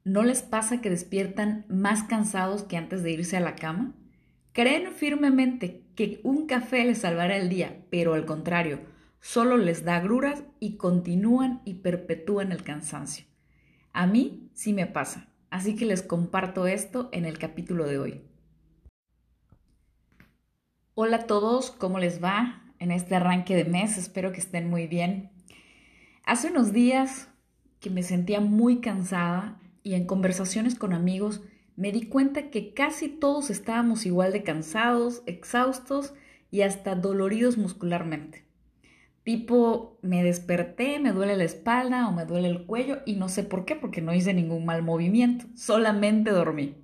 ¿No 0.04 0.22
les 0.22 0.42
pasa 0.42 0.80
que 0.80 0.90
despiertan 0.90 1.64
más 1.68 2.04
cansados 2.04 2.62
que 2.62 2.76
antes 2.76 3.02
de 3.02 3.10
irse 3.10 3.36
a 3.36 3.40
la 3.40 3.56
cama? 3.56 3.94
Creen 4.52 4.92
firmemente 4.92 5.82
que 5.96 6.20
un 6.22 6.46
café 6.46 6.84
les 6.84 6.98
salvará 6.98 7.36
el 7.36 7.48
día, 7.48 7.84
pero 7.90 8.14
al 8.14 8.26
contrario, 8.26 8.80
solo 9.20 9.56
les 9.56 9.84
da 9.84 9.96
agruras 9.96 10.44
y 10.60 10.76
continúan 10.76 11.62
y 11.64 11.74
perpetúan 11.74 12.52
el 12.52 12.62
cansancio. 12.62 13.26
A 13.92 14.06
mí 14.06 14.50
sí 14.54 14.72
me 14.72 14.86
pasa, 14.86 15.28
así 15.50 15.74
que 15.74 15.86
les 15.86 16.02
comparto 16.02 16.66
esto 16.66 17.08
en 17.12 17.24
el 17.24 17.38
capítulo 17.38 17.86
de 17.86 17.98
hoy. 17.98 18.31
Hola 20.94 21.16
a 21.16 21.26
todos, 21.26 21.70
¿cómo 21.70 21.98
les 21.98 22.22
va 22.22 22.60
en 22.78 22.90
este 22.90 23.14
arranque 23.14 23.56
de 23.56 23.64
mes? 23.64 23.96
Espero 23.96 24.30
que 24.30 24.40
estén 24.40 24.68
muy 24.68 24.86
bien. 24.86 25.30
Hace 26.26 26.48
unos 26.48 26.74
días 26.74 27.30
que 27.80 27.88
me 27.88 28.02
sentía 28.02 28.40
muy 28.40 28.82
cansada 28.82 29.58
y 29.82 29.94
en 29.94 30.04
conversaciones 30.04 30.74
con 30.74 30.92
amigos 30.92 31.40
me 31.76 31.92
di 31.92 32.02
cuenta 32.02 32.50
que 32.50 32.74
casi 32.74 33.08
todos 33.08 33.48
estábamos 33.48 34.04
igual 34.04 34.34
de 34.34 34.42
cansados, 34.42 35.22
exhaustos 35.24 36.12
y 36.50 36.60
hasta 36.60 36.94
doloridos 36.94 37.56
muscularmente. 37.56 38.44
Tipo, 39.22 39.96
me 40.02 40.22
desperté, 40.22 40.98
me 40.98 41.12
duele 41.12 41.38
la 41.38 41.44
espalda 41.44 42.06
o 42.06 42.12
me 42.12 42.26
duele 42.26 42.48
el 42.48 42.66
cuello 42.66 42.98
y 43.06 43.14
no 43.14 43.30
sé 43.30 43.44
por 43.44 43.64
qué, 43.64 43.76
porque 43.76 44.02
no 44.02 44.12
hice 44.12 44.34
ningún 44.34 44.66
mal 44.66 44.82
movimiento, 44.82 45.46
solamente 45.54 46.32
dormí. 46.32 46.81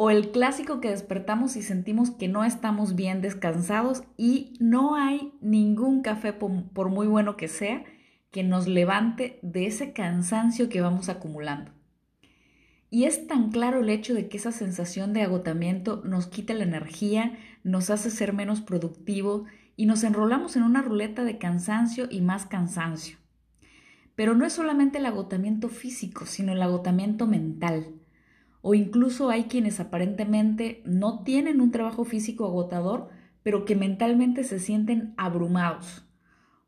O 0.00 0.10
el 0.10 0.30
clásico 0.30 0.80
que 0.80 0.90
despertamos 0.90 1.56
y 1.56 1.62
sentimos 1.62 2.12
que 2.12 2.28
no 2.28 2.44
estamos 2.44 2.94
bien 2.94 3.20
descansados 3.20 4.04
y 4.16 4.52
no 4.60 4.94
hay 4.94 5.32
ningún 5.40 6.02
café, 6.02 6.32
por 6.32 6.88
muy 6.88 7.08
bueno 7.08 7.36
que 7.36 7.48
sea, 7.48 7.82
que 8.30 8.44
nos 8.44 8.68
levante 8.68 9.40
de 9.42 9.66
ese 9.66 9.92
cansancio 9.92 10.68
que 10.68 10.80
vamos 10.80 11.08
acumulando. 11.08 11.72
Y 12.90 13.06
es 13.06 13.26
tan 13.26 13.50
claro 13.50 13.80
el 13.80 13.90
hecho 13.90 14.14
de 14.14 14.28
que 14.28 14.36
esa 14.36 14.52
sensación 14.52 15.12
de 15.12 15.22
agotamiento 15.22 16.00
nos 16.04 16.28
quita 16.28 16.54
la 16.54 16.62
energía, 16.62 17.36
nos 17.64 17.90
hace 17.90 18.12
ser 18.12 18.32
menos 18.32 18.60
productivo 18.60 19.46
y 19.74 19.86
nos 19.86 20.04
enrolamos 20.04 20.54
en 20.54 20.62
una 20.62 20.80
ruleta 20.80 21.24
de 21.24 21.38
cansancio 21.38 22.06
y 22.08 22.20
más 22.20 22.46
cansancio. 22.46 23.16
Pero 24.14 24.36
no 24.36 24.46
es 24.46 24.52
solamente 24.52 24.98
el 24.98 25.06
agotamiento 25.06 25.68
físico, 25.68 26.24
sino 26.24 26.52
el 26.52 26.62
agotamiento 26.62 27.26
mental. 27.26 27.98
O 28.60 28.74
incluso 28.74 29.30
hay 29.30 29.44
quienes 29.44 29.80
aparentemente 29.80 30.82
no 30.84 31.22
tienen 31.22 31.60
un 31.60 31.70
trabajo 31.70 32.04
físico 32.04 32.46
agotador, 32.46 33.08
pero 33.42 33.64
que 33.64 33.76
mentalmente 33.76 34.44
se 34.44 34.58
sienten 34.58 35.14
abrumados. 35.16 36.06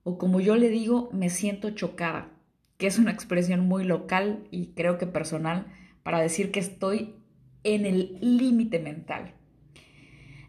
O 0.02 0.16
como 0.18 0.40
yo 0.40 0.56
le 0.56 0.68
digo, 0.68 1.10
me 1.12 1.28
siento 1.28 1.70
chocada, 1.70 2.32
que 2.78 2.86
es 2.86 2.98
una 2.98 3.10
expresión 3.10 3.66
muy 3.66 3.84
local 3.84 4.44
y 4.50 4.72
creo 4.72 4.96
que 4.98 5.06
personal, 5.06 5.66
para 6.02 6.20
decir 6.20 6.50
que 6.50 6.60
estoy 6.60 7.16
en 7.64 7.84
el 7.84 8.18
límite 8.20 8.78
mental. 8.78 9.34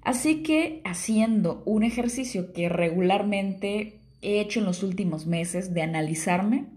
Así 0.04 0.42
que 0.42 0.82
haciendo 0.84 1.62
un 1.66 1.84
ejercicio 1.84 2.54
que 2.54 2.70
regularmente 2.70 4.00
he 4.22 4.40
hecho 4.40 4.60
en 4.60 4.66
los 4.66 4.84
últimos 4.84 5.28
meses 5.28 5.74
de 5.74 5.82
analizarme, 5.82 6.68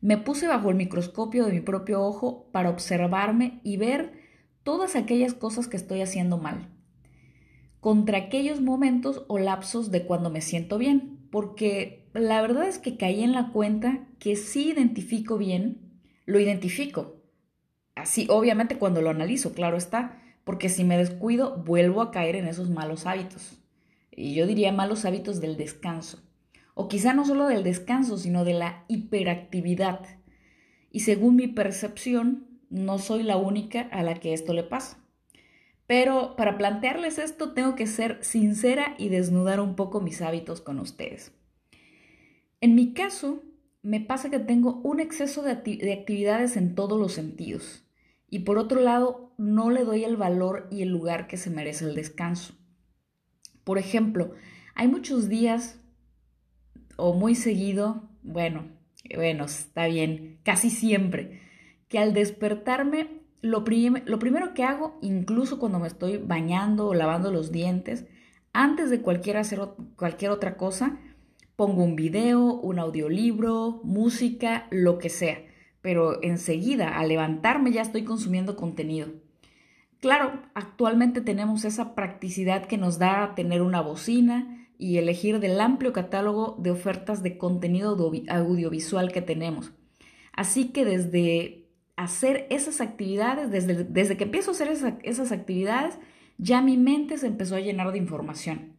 me 0.00 0.18
puse 0.18 0.46
bajo 0.46 0.70
el 0.70 0.76
microscopio 0.76 1.46
de 1.46 1.52
mi 1.52 1.60
propio 1.60 2.02
ojo 2.02 2.48
para 2.52 2.70
observarme 2.70 3.60
y 3.64 3.76
ver 3.76 4.12
todas 4.62 4.96
aquellas 4.96 5.34
cosas 5.34 5.66
que 5.66 5.76
estoy 5.76 6.02
haciendo 6.02 6.38
mal, 6.38 6.68
contra 7.80 8.18
aquellos 8.18 8.60
momentos 8.60 9.24
o 9.28 9.38
lapsos 9.38 9.90
de 9.90 10.04
cuando 10.04 10.30
me 10.30 10.40
siento 10.40 10.78
bien, 10.78 11.28
porque 11.30 12.08
la 12.14 12.40
verdad 12.42 12.68
es 12.68 12.78
que 12.78 12.96
caí 12.96 13.22
en 13.22 13.32
la 13.32 13.50
cuenta 13.52 14.06
que 14.18 14.36
si 14.36 14.70
identifico 14.70 15.38
bien, 15.38 16.00
lo 16.26 16.40
identifico, 16.40 17.18
Así, 17.98 18.28
obviamente 18.30 18.78
cuando 18.78 19.02
lo 19.02 19.10
analizo, 19.10 19.52
claro 19.52 19.76
está, 19.76 20.22
porque 20.44 20.68
si 20.68 20.84
me 20.84 20.96
descuido, 20.96 21.56
vuelvo 21.64 22.00
a 22.00 22.12
caer 22.12 22.36
en 22.36 22.46
esos 22.46 22.70
malos 22.70 23.06
hábitos. 23.06 23.60
Y 24.12 24.34
yo 24.34 24.46
diría 24.46 24.70
malos 24.70 25.04
hábitos 25.04 25.40
del 25.40 25.56
descanso. 25.56 26.22
O 26.80 26.86
quizá 26.86 27.12
no 27.12 27.24
solo 27.24 27.48
del 27.48 27.64
descanso, 27.64 28.18
sino 28.18 28.44
de 28.44 28.52
la 28.52 28.84
hiperactividad. 28.86 30.06
Y 30.92 31.00
según 31.00 31.34
mi 31.34 31.48
percepción, 31.48 32.46
no 32.70 32.98
soy 32.98 33.24
la 33.24 33.36
única 33.36 33.80
a 33.90 34.04
la 34.04 34.14
que 34.14 34.32
esto 34.32 34.54
le 34.54 34.62
pasa. 34.62 35.04
Pero 35.88 36.36
para 36.36 36.56
plantearles 36.56 37.18
esto 37.18 37.52
tengo 37.52 37.74
que 37.74 37.88
ser 37.88 38.22
sincera 38.22 38.94
y 38.96 39.08
desnudar 39.08 39.58
un 39.58 39.74
poco 39.74 40.00
mis 40.00 40.22
hábitos 40.22 40.60
con 40.60 40.78
ustedes. 40.78 41.32
En 42.60 42.76
mi 42.76 42.92
caso, 42.92 43.42
me 43.82 43.98
pasa 43.98 44.30
que 44.30 44.38
tengo 44.38 44.80
un 44.84 45.00
exceso 45.00 45.42
de, 45.42 45.50
actividades 45.50 46.56
en 46.56 46.76
todos 46.76 47.00
los 47.00 47.12
sentidos 47.12 47.82
y 48.30 48.40
por 48.40 48.56
otro 48.56 48.80
lado 48.80 49.34
no 49.36 49.70
le 49.70 49.82
doy 49.82 50.04
el 50.04 50.16
valor 50.16 50.68
y 50.70 50.82
el 50.82 50.90
lugar 50.90 51.26
que 51.26 51.38
se 51.38 51.50
merece 51.50 51.86
el 51.86 51.96
descanso. 51.96 52.54
Por 53.64 53.78
ejemplo, 53.78 54.30
hay 54.76 54.86
muchos 54.86 55.28
días 55.28 55.80
o 56.98 57.14
muy 57.14 57.34
seguido, 57.34 58.02
bueno, 58.22 58.66
bueno, 59.14 59.46
está 59.46 59.86
bien, 59.86 60.38
casi 60.42 60.68
siempre, 60.68 61.40
que 61.88 61.98
al 61.98 62.12
despertarme, 62.12 63.08
lo, 63.40 63.64
lo 64.04 64.18
primero 64.18 64.52
que 64.52 64.64
hago, 64.64 64.98
incluso 65.00 65.58
cuando 65.58 65.78
me 65.78 65.88
estoy 65.88 66.18
bañando 66.18 66.88
o 66.88 66.94
lavando 66.94 67.32
los 67.32 67.50
dientes, 67.50 68.04
antes 68.52 68.90
de 68.90 69.00
cualquier, 69.00 69.38
hacer 69.38 69.60
cualquier 69.96 70.32
otra 70.32 70.58
cosa, 70.58 70.98
pongo 71.56 71.82
un 71.82 71.96
video, 71.96 72.52
un 72.54 72.78
audiolibro, 72.78 73.80
música, 73.82 74.66
lo 74.70 74.98
que 74.98 75.08
sea 75.08 75.48
pero 75.80 76.22
enseguida, 76.22 76.98
al 76.98 77.08
levantarme, 77.08 77.72
ya 77.72 77.82
estoy 77.82 78.04
consumiendo 78.04 78.56
contenido. 78.56 79.08
Claro, 80.00 80.42
actualmente 80.54 81.20
tenemos 81.20 81.64
esa 81.64 81.94
practicidad 81.94 82.66
que 82.66 82.78
nos 82.78 82.98
da 82.98 83.34
tener 83.34 83.62
una 83.62 83.80
bocina 83.80 84.57
y 84.78 84.98
elegir 84.98 85.40
del 85.40 85.60
amplio 85.60 85.92
catálogo 85.92 86.56
de 86.60 86.70
ofertas 86.70 87.22
de 87.22 87.36
contenido 87.36 87.96
audiovisual 88.28 89.12
que 89.12 89.20
tenemos. 89.20 89.72
Así 90.32 90.68
que 90.68 90.84
desde 90.84 91.68
hacer 91.96 92.46
esas 92.48 92.80
actividades, 92.80 93.50
desde, 93.50 93.82
desde 93.82 94.16
que 94.16 94.24
empiezo 94.24 94.52
a 94.52 94.54
hacer 94.54 94.98
esas 95.02 95.32
actividades, 95.32 95.98
ya 96.38 96.62
mi 96.62 96.76
mente 96.76 97.18
se 97.18 97.26
empezó 97.26 97.56
a 97.56 97.60
llenar 97.60 97.90
de 97.90 97.98
información. 97.98 98.76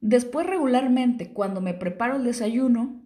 Después 0.00 0.46
regularmente, 0.46 1.32
cuando 1.32 1.62
me 1.62 1.72
preparo 1.72 2.16
el 2.16 2.24
desayuno, 2.24 3.00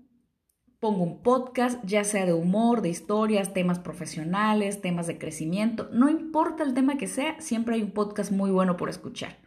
pongo 0.80 1.04
un 1.04 1.22
podcast, 1.22 1.82
ya 1.84 2.02
sea 2.02 2.26
de 2.26 2.32
humor, 2.32 2.82
de 2.82 2.88
historias, 2.88 3.54
temas 3.54 3.78
profesionales, 3.78 4.80
temas 4.80 5.06
de 5.06 5.18
crecimiento, 5.18 5.88
no 5.92 6.08
importa 6.08 6.64
el 6.64 6.74
tema 6.74 6.98
que 6.98 7.06
sea, 7.06 7.40
siempre 7.40 7.76
hay 7.76 7.82
un 7.82 7.92
podcast 7.92 8.32
muy 8.32 8.50
bueno 8.50 8.76
por 8.76 8.88
escuchar. 8.88 9.45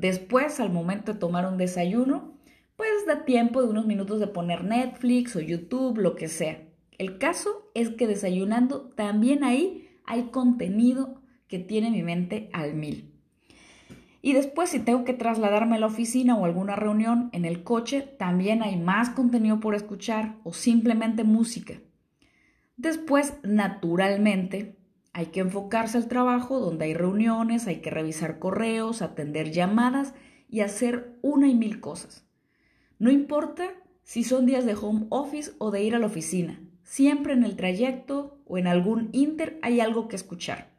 Después, 0.00 0.60
al 0.60 0.70
momento 0.70 1.12
de 1.12 1.18
tomar 1.18 1.44
un 1.44 1.58
desayuno, 1.58 2.38
pues 2.76 2.88
da 3.08 3.24
tiempo 3.24 3.60
de 3.60 3.68
unos 3.68 3.84
minutos 3.84 4.20
de 4.20 4.28
poner 4.28 4.62
Netflix 4.62 5.34
o 5.34 5.40
YouTube, 5.40 5.98
lo 5.98 6.14
que 6.14 6.28
sea. 6.28 6.62
El 6.98 7.18
caso 7.18 7.68
es 7.74 7.88
que 7.88 8.06
desayunando 8.06 8.90
también 8.94 9.42
ahí 9.42 9.88
hay 10.04 10.30
contenido 10.30 11.20
que 11.48 11.58
tiene 11.58 11.90
mi 11.90 12.04
mente 12.04 12.48
al 12.52 12.74
mil. 12.74 13.12
Y 14.22 14.34
después, 14.34 14.70
si 14.70 14.78
tengo 14.78 15.02
que 15.02 15.14
trasladarme 15.14 15.74
a 15.74 15.80
la 15.80 15.86
oficina 15.86 16.36
o 16.36 16.44
alguna 16.44 16.76
reunión 16.76 17.28
en 17.32 17.44
el 17.44 17.64
coche, 17.64 18.02
también 18.02 18.62
hay 18.62 18.76
más 18.76 19.10
contenido 19.10 19.58
por 19.58 19.74
escuchar 19.74 20.36
o 20.44 20.52
simplemente 20.52 21.24
música. 21.24 21.74
Después, 22.76 23.34
naturalmente, 23.42 24.77
hay 25.12 25.26
que 25.26 25.40
enfocarse 25.40 25.98
al 25.98 26.08
trabajo 26.08 26.60
donde 26.60 26.86
hay 26.86 26.94
reuniones, 26.94 27.66
hay 27.66 27.76
que 27.76 27.90
revisar 27.90 28.38
correos, 28.38 29.02
atender 29.02 29.50
llamadas 29.50 30.14
y 30.48 30.60
hacer 30.60 31.16
una 31.22 31.48
y 31.48 31.54
mil 31.54 31.80
cosas. 31.80 32.26
No 32.98 33.10
importa 33.10 33.74
si 34.02 34.24
son 34.24 34.46
días 34.46 34.64
de 34.64 34.74
home 34.74 35.06
office 35.10 35.52
o 35.58 35.70
de 35.70 35.82
ir 35.82 35.94
a 35.94 35.98
la 35.98 36.06
oficina, 36.06 36.60
siempre 36.82 37.32
en 37.32 37.44
el 37.44 37.56
trayecto 37.56 38.40
o 38.46 38.58
en 38.58 38.66
algún 38.66 39.10
inter 39.12 39.58
hay 39.62 39.80
algo 39.80 40.08
que 40.08 40.16
escuchar. 40.16 40.70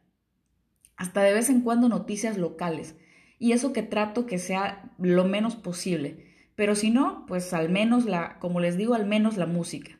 Hasta 0.95 1.21
de 1.21 1.33
vez 1.33 1.49
en 1.49 1.61
cuando 1.61 1.87
noticias 1.87 2.37
locales 2.37 2.95
y 3.37 3.51
eso 3.51 3.71
que 3.71 3.83
trato 3.83 4.25
que 4.25 4.37
sea 4.37 4.91
lo 4.97 5.25
menos 5.25 5.55
posible. 5.55 6.25
Pero 6.55 6.75
si 6.75 6.91
no, 6.91 7.25
pues 7.25 7.53
al 7.53 7.69
menos 7.69 8.05
la, 8.05 8.37
como 8.39 8.59
les 8.59 8.77
digo, 8.77 8.95
al 8.95 9.05
menos 9.05 9.37
la 9.37 9.45
música. 9.45 9.98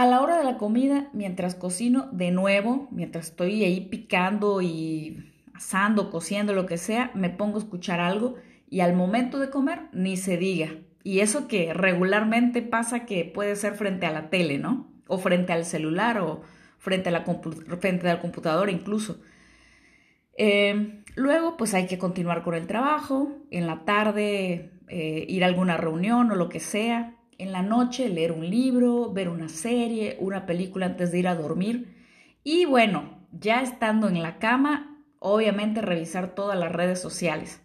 A 0.00 0.06
la 0.06 0.22
hora 0.22 0.38
de 0.38 0.44
la 0.44 0.56
comida, 0.56 1.10
mientras 1.12 1.54
cocino, 1.54 2.08
de 2.10 2.30
nuevo, 2.30 2.88
mientras 2.90 3.26
estoy 3.26 3.64
ahí 3.64 3.82
picando 3.82 4.62
y 4.62 5.30
asando, 5.52 6.08
cociendo, 6.08 6.54
lo 6.54 6.64
que 6.64 6.78
sea, 6.78 7.10
me 7.12 7.28
pongo 7.28 7.56
a 7.56 7.60
escuchar 7.60 8.00
algo 8.00 8.36
y 8.70 8.80
al 8.80 8.94
momento 8.94 9.38
de 9.38 9.50
comer, 9.50 9.90
ni 9.92 10.16
se 10.16 10.38
diga. 10.38 10.70
Y 11.04 11.20
eso 11.20 11.48
que 11.48 11.74
regularmente 11.74 12.62
pasa 12.62 13.04
que 13.04 13.26
puede 13.26 13.56
ser 13.56 13.74
frente 13.74 14.06
a 14.06 14.10
la 14.10 14.30
tele, 14.30 14.56
¿no? 14.56 14.90
O 15.06 15.18
frente 15.18 15.52
al 15.52 15.66
celular 15.66 16.18
o 16.20 16.40
frente 16.78 17.10
al 17.10 18.20
computador 18.22 18.70
incluso. 18.70 19.20
Eh, 20.38 21.02
luego, 21.14 21.58
pues 21.58 21.74
hay 21.74 21.86
que 21.86 21.98
continuar 21.98 22.42
con 22.42 22.54
el 22.54 22.66
trabajo, 22.66 23.36
en 23.50 23.66
la 23.66 23.84
tarde 23.84 24.72
eh, 24.88 25.26
ir 25.28 25.44
a 25.44 25.48
alguna 25.48 25.76
reunión 25.76 26.30
o 26.30 26.36
lo 26.36 26.48
que 26.48 26.58
sea, 26.58 27.19
en 27.40 27.52
la 27.52 27.62
noche 27.62 28.08
leer 28.08 28.32
un 28.32 28.48
libro, 28.48 29.12
ver 29.12 29.28
una 29.28 29.48
serie, 29.48 30.16
una 30.20 30.46
película 30.46 30.86
antes 30.86 31.10
de 31.10 31.18
ir 31.18 31.28
a 31.28 31.34
dormir 31.34 31.96
y 32.44 32.64
bueno, 32.64 33.18
ya 33.32 33.62
estando 33.62 34.08
en 34.08 34.22
la 34.22 34.38
cama, 34.38 35.02
obviamente 35.18 35.82
revisar 35.82 36.34
todas 36.34 36.58
las 36.58 36.72
redes 36.72 37.00
sociales. 37.00 37.62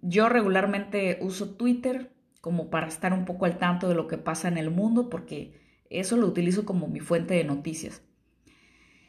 Yo 0.00 0.28
regularmente 0.28 1.18
uso 1.20 1.54
Twitter 1.54 2.12
como 2.40 2.70
para 2.70 2.88
estar 2.88 3.12
un 3.12 3.24
poco 3.24 3.44
al 3.44 3.58
tanto 3.58 3.88
de 3.88 3.94
lo 3.94 4.08
que 4.08 4.18
pasa 4.18 4.48
en 4.48 4.58
el 4.58 4.70
mundo 4.70 5.08
porque 5.08 5.60
eso 5.90 6.16
lo 6.16 6.26
utilizo 6.26 6.64
como 6.64 6.88
mi 6.88 7.00
fuente 7.00 7.34
de 7.34 7.44
noticias. 7.44 8.02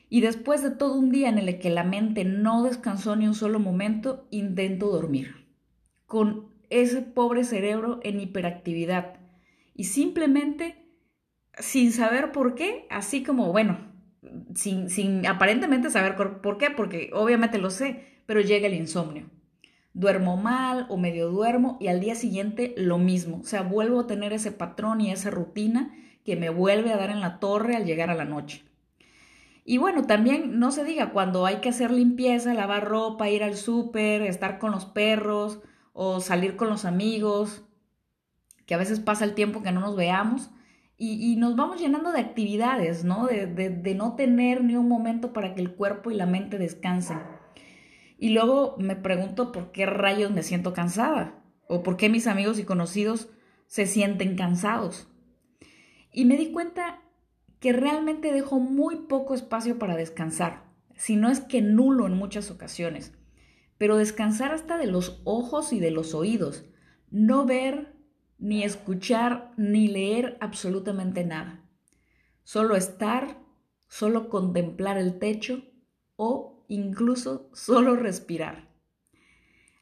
Y 0.10 0.22
después 0.22 0.62
de 0.62 0.70
todo 0.70 0.96
un 0.96 1.10
día 1.10 1.30
en 1.30 1.40
el 1.40 1.58
que 1.58 1.72
la 1.72 1.84
mente 1.84 2.24
no 2.24 2.62
descansó 2.64 3.16
ni 3.16 3.28
un 3.28 3.34
solo 3.34 3.60
momento, 3.60 4.28
intento 4.30 4.92
dormir. 4.92 5.48
Con 6.06 6.54
ese 6.70 7.02
pobre 7.02 7.44
cerebro 7.44 8.00
en 8.04 8.20
hiperactividad. 8.20 9.23
Y 9.76 9.86
simplemente, 9.86 10.88
sin 11.58 11.92
saber 11.92 12.32
por 12.32 12.56
qué, 12.56 12.88
así 12.90 13.24
como, 13.24 13.52
bueno, 13.52 13.92
sin, 14.56 14.90
sin 14.90 15.26
aparentemente 15.26 15.90
saber 15.90 16.16
por 16.16 16.58
qué, 16.58 16.70
porque 16.70 17.10
obviamente 17.14 17.58
lo 17.58 17.70
sé, 17.70 18.22
pero 18.26 18.42
llega 18.42 18.68
el 18.68 18.74
insomnio. 18.74 19.30
Duermo 19.94 20.38
mal 20.38 20.88
o 20.90 20.98
medio 20.98 21.30
duermo 21.30 21.78
y 21.80 21.88
al 21.88 22.00
día 22.00 22.16
siguiente 22.16 22.74
lo 22.78 22.98
mismo. 22.98 23.42
O 23.42 23.44
sea, 23.44 23.62
vuelvo 23.62 24.02
a 24.02 24.08
tener 24.08 24.34
ese 24.34 24.52
patrón 24.52 25.02
y 25.02 25.12
esa 25.12 25.30
rutina 25.30 25.94
que 26.26 26.36
me 26.36 26.50
vuelve 26.50 26.92
a 26.92 26.98
dar 26.98 27.10
en 27.10 27.22
la 27.22 27.40
torre 27.40 27.76
al 27.76 27.86
llegar 27.86 28.10
a 28.10 28.16
la 28.16 28.26
noche. 28.26 28.64
Y 29.66 29.78
bueno, 29.78 30.06
también 30.06 30.60
no 30.60 30.72
se 30.72 30.84
diga 30.84 31.12
cuando 31.12 31.46
hay 31.46 31.58
que 31.58 31.70
hacer 31.70 31.92
limpieza, 31.92 32.54
lavar 32.54 32.86
ropa, 32.86 33.30
ir 33.30 33.44
al 33.44 33.56
súper, 33.56 34.24
estar 34.24 34.60
con 34.60 34.72
los 34.72 34.86
perros 34.86 35.62
o 35.94 36.20
salir 36.20 36.56
con 36.56 36.70
los 36.70 36.86
amigos, 36.86 37.64
que 38.66 38.76
a 38.76 38.78
veces 38.78 39.00
pasa 39.00 39.26
el 39.26 39.36
tiempo 39.36 39.64
que 39.64 39.72
no 39.72 39.82
nos 39.82 39.96
veamos 39.96 40.52
y, 40.98 41.36
nos 41.36 41.56
vamos 41.56 41.82
llenando 41.82 42.12
de 42.12 42.20
actividades, 42.20 43.04
¿no? 43.04 43.26
De, 43.26 43.48
de 43.48 43.96
no 43.96 44.16
tener 44.16 44.64
ni 44.64 44.76
un 44.76 44.88
momento 44.88 45.34
para 45.34 45.54
que 45.54 45.62
el 45.62 45.74
cuerpo 45.74 46.12
y 46.12 46.16
la 46.16 46.26
mente 46.26 46.58
descansen. 46.58 47.20
Y 48.18 48.30
luego 48.30 48.78
me 48.80 48.96
pregunto 48.96 49.52
por 49.52 49.72
qué 49.72 49.86
rayos 49.86 50.32
me 50.32 50.44
siento 50.44 50.72
cansada 50.72 51.44
o 51.68 51.84
por 51.84 51.98
qué 51.98 52.08
mis 52.08 52.28
amigos 52.28 52.58
y 52.58 52.64
conocidos 52.64 53.28
se 53.68 53.86
sienten 53.86 54.38
cansados. 54.38 55.10
Y 56.12 56.26
me 56.26 56.38
di 56.38 56.52
cuenta 56.52 57.02
que 57.60 57.74
realmente 57.74 58.32
dejo 58.32 58.60
muy 58.60 59.08
poco 59.08 59.34
espacio 59.34 59.80
para 59.80 59.96
descansar, 59.96 60.64
si 60.96 61.16
no 61.16 61.30
es 61.30 61.40
que 61.40 61.62
nulo 61.62 62.06
en 62.06 62.14
muchas 62.14 62.52
ocasiones. 62.52 63.14
Pero 63.78 63.98
descansar 63.98 64.54
hasta 64.54 64.78
de 64.78 64.88
los 64.88 65.22
ojos 65.24 65.74
y 65.74 65.80
de 65.80 65.90
los 65.90 66.14
oídos, 66.14 66.66
no 67.10 67.46
ver, 67.46 67.93
ni 68.44 68.64
escuchar, 68.64 69.54
ni 69.58 69.88
leer 69.88 70.38
absolutamente 70.42 71.24
nada. 71.24 71.64
Solo 72.44 72.76
estar, 72.76 73.38
solo 73.88 74.30
contemplar 74.30 74.98
el 74.98 75.18
techo 75.18 75.64
o 76.16 76.66
incluso 76.68 77.50
solo 77.54 77.96
respirar. 77.96 78.68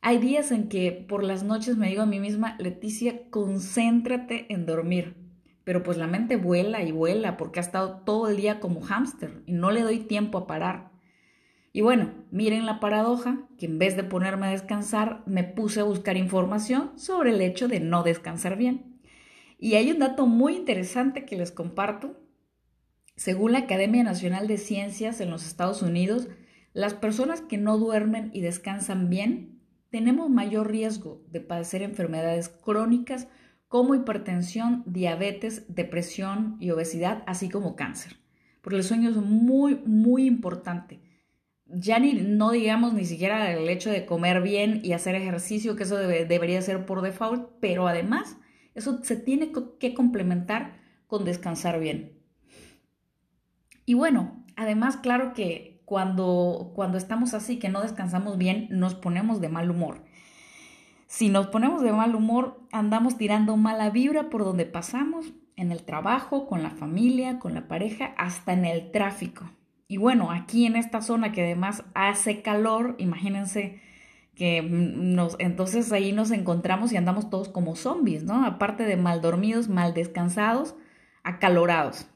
Hay 0.02 0.20
días 0.20 0.52
en 0.52 0.70
que 0.70 0.92
por 0.92 1.24
las 1.24 1.44
noches 1.44 1.76
me 1.76 1.90
digo 1.90 2.04
a 2.04 2.06
mí 2.06 2.20
misma, 2.20 2.56
Leticia, 2.60 3.30
concéntrate 3.30 4.46
en 4.54 4.66
dormir 4.66 5.22
pero 5.64 5.84
pues 5.84 5.98
la 5.98 6.08
mente 6.08 6.36
vuela 6.38 6.84
y 6.84 6.92
vuela 6.92 7.38
porque 7.38 7.60
ha 7.60 7.64
estado 7.64 8.02
todo 8.04 8.30
el 8.30 8.38
día 8.38 8.60
como 8.60 8.82
hámster 8.82 9.44
y 9.46 9.54
no 9.54 9.72
le 9.72 9.82
doy 9.82 10.00
tiempo 10.00 10.38
a 10.38 10.48
parar. 10.48 10.91
Y 11.74 11.82
bueno, 11.82 12.12
miren 12.32 12.66
la 12.66 12.80
paradoja, 12.80 13.48
que 13.58 13.66
en 13.66 13.80
vez 13.80 13.96
de 13.96 14.04
ponerme 14.04 14.48
a 14.48 14.52
descansar, 14.52 15.24
me 15.26 15.44
puse 15.44 15.80
a 15.80 15.86
buscar 15.86 16.18
información 16.18 16.98
sobre 16.98 17.32
el 17.32 17.42
hecho 17.42 17.68
de 17.68 17.80
no 17.80 18.04
descansar 18.04 18.58
bien. 18.58 19.00
Y 19.58 19.76
hay 19.76 19.92
un 19.92 20.00
dato 20.00 20.26
muy 20.26 20.56
interesante 20.56 21.26
que 21.26 21.38
les 21.38 21.52
comparto. 21.52 22.20
Según 23.16 23.54
la 23.54 23.60
Academia 23.60 24.04
Nacional 24.04 24.48
de 24.48 24.58
Ciencias 24.58 25.22
en 25.22 25.30
los 25.30 25.46
Estados 25.46 25.82
Unidos, 25.82 26.28
las 26.74 26.94
personas 26.94 27.42
que 27.42 27.58
no 27.58 27.78
duermen 27.78 28.32
y 28.34 28.42
descansan 28.42 29.10
bien 29.10 29.62
tenemos 29.92 30.30
mayor 30.30 30.72
riesgo 30.72 31.22
de 31.30 31.42
padecer 31.42 31.84
enfermedades 31.84 32.48
crónicas 32.48 33.28
como 33.68 33.94
hipertensión, 33.94 34.84
diabetes, 34.86 35.66
depresión 35.68 36.56
y 36.60 36.72
obesidad, 36.72 37.24
así 37.28 37.50
como 37.50 37.76
cáncer. 37.76 38.18
Porque 38.62 38.78
el 38.78 38.84
sueño 38.84 39.10
es 39.10 39.18
muy, 39.18 39.76
muy 39.86 40.26
importante. 40.26 41.02
Ya 41.74 42.00
ni, 42.00 42.14
no 42.14 42.52
digamos 42.52 42.94
ni 42.94 43.06
siquiera 43.06 43.52
el 43.52 43.70
hecho 43.70 43.90
de 43.90 44.06
comer 44.06 44.42
bien 44.42 44.82
y 44.84 44.94
hacer 44.94 45.16
ejercicio, 45.16 45.76
que 45.76 45.84
eso 45.84 45.98
debería 45.98 46.62
ser 46.62 46.86
por 46.86 47.02
default, 47.02 47.50
pero 47.60 47.88
además 47.88 48.38
eso 48.76 49.04
se 49.04 49.16
tiene 49.16 49.52
que 49.80 49.94
complementar 49.94 50.80
con 51.08 51.26
descansar 51.26 51.80
bien. 51.80 52.18
Y 53.86 53.94
bueno, 53.94 54.46
además, 54.56 54.98
claro 54.98 55.34
que 55.34 55.82
cuando, 55.86 56.72
cuando 56.74 56.98
estamos 56.98 57.34
así, 57.34 57.60
que 57.60 57.68
no 57.68 57.82
descansamos 57.82 58.38
bien, 58.38 58.68
nos 58.70 58.96
ponemos 58.96 59.42
de 59.42 59.50
mal 59.50 59.70
humor. 59.70 60.06
Si 61.08 61.28
nos 61.28 61.48
ponemos 61.48 61.82
de 61.82 61.92
mal 61.92 62.16
humor, 62.16 62.62
andamos 62.72 63.18
tirando 63.18 63.58
mala 63.58 63.90
vibra 63.90 64.30
por 64.30 64.46
donde 64.46 64.66
pasamos, 64.66 65.34
en 65.58 65.74
el 65.74 65.84
trabajo, 65.84 66.48
con 66.48 66.64
la 66.64 66.70
familia, 66.70 67.40
con 67.40 67.54
la 67.54 67.68
pareja, 67.68 68.14
hasta 68.18 68.54
en 68.54 68.64
el 68.64 68.92
tráfico. 68.92 69.52
Y 69.92 69.98
bueno, 69.98 70.32
aquí 70.32 70.66
en 70.66 70.78
esta 70.78 71.02
zona 71.02 71.34
que 71.34 71.44
además 71.44 71.84
hace 71.96 72.42
calor, 72.42 72.96
imagínense 72.98 73.82
que 74.36 74.62
nos, 74.62 75.36
entonces 75.38 75.92
ahí 75.92 76.14
nos 76.14 76.32
encontramos 76.32 76.94
y 76.94 76.96
andamos 76.96 77.30
todos 77.30 77.50
como 77.50 77.76
zombies, 77.76 78.24
¿no? 78.24 78.46
Aparte 78.46 78.86
de 78.86 78.96
mal 78.96 79.20
dormidos, 79.20 79.68
mal 79.68 79.94
descansados, 79.94 80.76
acalorados. 81.24 82.08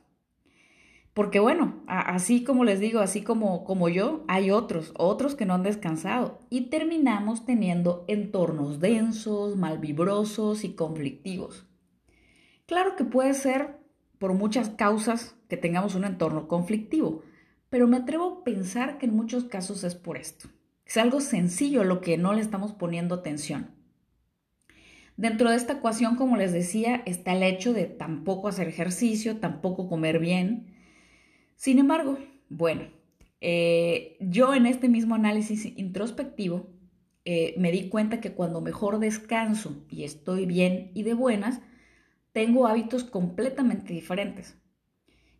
Porque 1.13 1.41
bueno, 1.41 1.83
así 1.85 2.45
como 2.45 2.63
les 2.63 2.79
digo, 2.79 3.01
así 3.01 3.23
como, 3.23 3.65
como 3.65 3.89
yo, 3.89 4.23
hay 4.29 4.51
otros, 4.51 4.93
otros 4.95 5.35
que 5.35 5.45
no 5.45 5.53
han 5.53 5.63
descansado 5.63 6.39
y 6.49 6.69
terminamos 6.69 7.45
teniendo 7.45 8.05
entornos 8.07 8.79
densos, 8.79 9.57
malvibrosos 9.57 10.63
y 10.63 10.75
conflictivos. 10.75 11.67
Claro 12.67 12.95
que 12.95 13.03
puede 13.03 13.33
ser 13.33 13.75
por 14.17 14.33
muchas 14.33 14.69
causas 14.69 15.35
que 15.49 15.57
tengamos 15.57 15.93
un 15.95 16.05
entorno 16.05 16.47
conflictivo, 16.47 17.21
pero 17.75 17.89
me 17.89 17.97
atrevo 17.97 18.25
a 18.25 18.43
pensar 18.45 18.97
que 18.97 19.05
en 19.05 19.13
muchos 19.13 19.43
casos 19.43 19.83
es 19.83 19.95
por 19.95 20.15
esto. 20.15 20.47
Es 20.85 20.95
algo 20.95 21.19
sencillo 21.19 21.83
lo 21.83 21.99
que 21.99 22.17
no 22.17 22.31
le 22.31 22.39
estamos 22.39 22.71
poniendo 22.71 23.15
atención. 23.15 23.71
Dentro 25.17 25.49
de 25.49 25.57
esta 25.57 25.73
ecuación, 25.73 26.15
como 26.15 26.37
les 26.37 26.53
decía, 26.53 27.03
está 27.05 27.33
el 27.33 27.43
hecho 27.43 27.73
de 27.73 27.83
tampoco 27.83 28.47
hacer 28.47 28.69
ejercicio, 28.69 29.39
tampoco 29.41 29.89
comer 29.89 30.19
bien, 30.19 30.73
sin 31.57 31.77
embargo, 31.77 32.17
bueno, 32.47 32.83
eh, 33.41 34.15
yo 34.21 34.53
en 34.53 34.67
este 34.67 34.87
mismo 34.87 35.13
análisis 35.13 35.65
introspectivo 35.77 36.69
eh, 37.25 37.55
me 37.57 37.73
di 37.73 37.89
cuenta 37.89 38.21
que 38.21 38.31
cuando 38.31 38.61
mejor 38.61 38.99
descanso 38.99 39.85
y 39.89 40.05
estoy 40.05 40.45
bien 40.45 40.91
y 40.93 41.03
de 41.03 41.13
buenas, 41.13 41.59
tengo 42.31 42.67
hábitos 42.67 43.03
completamente 43.03 43.91
diferentes. 43.91 44.55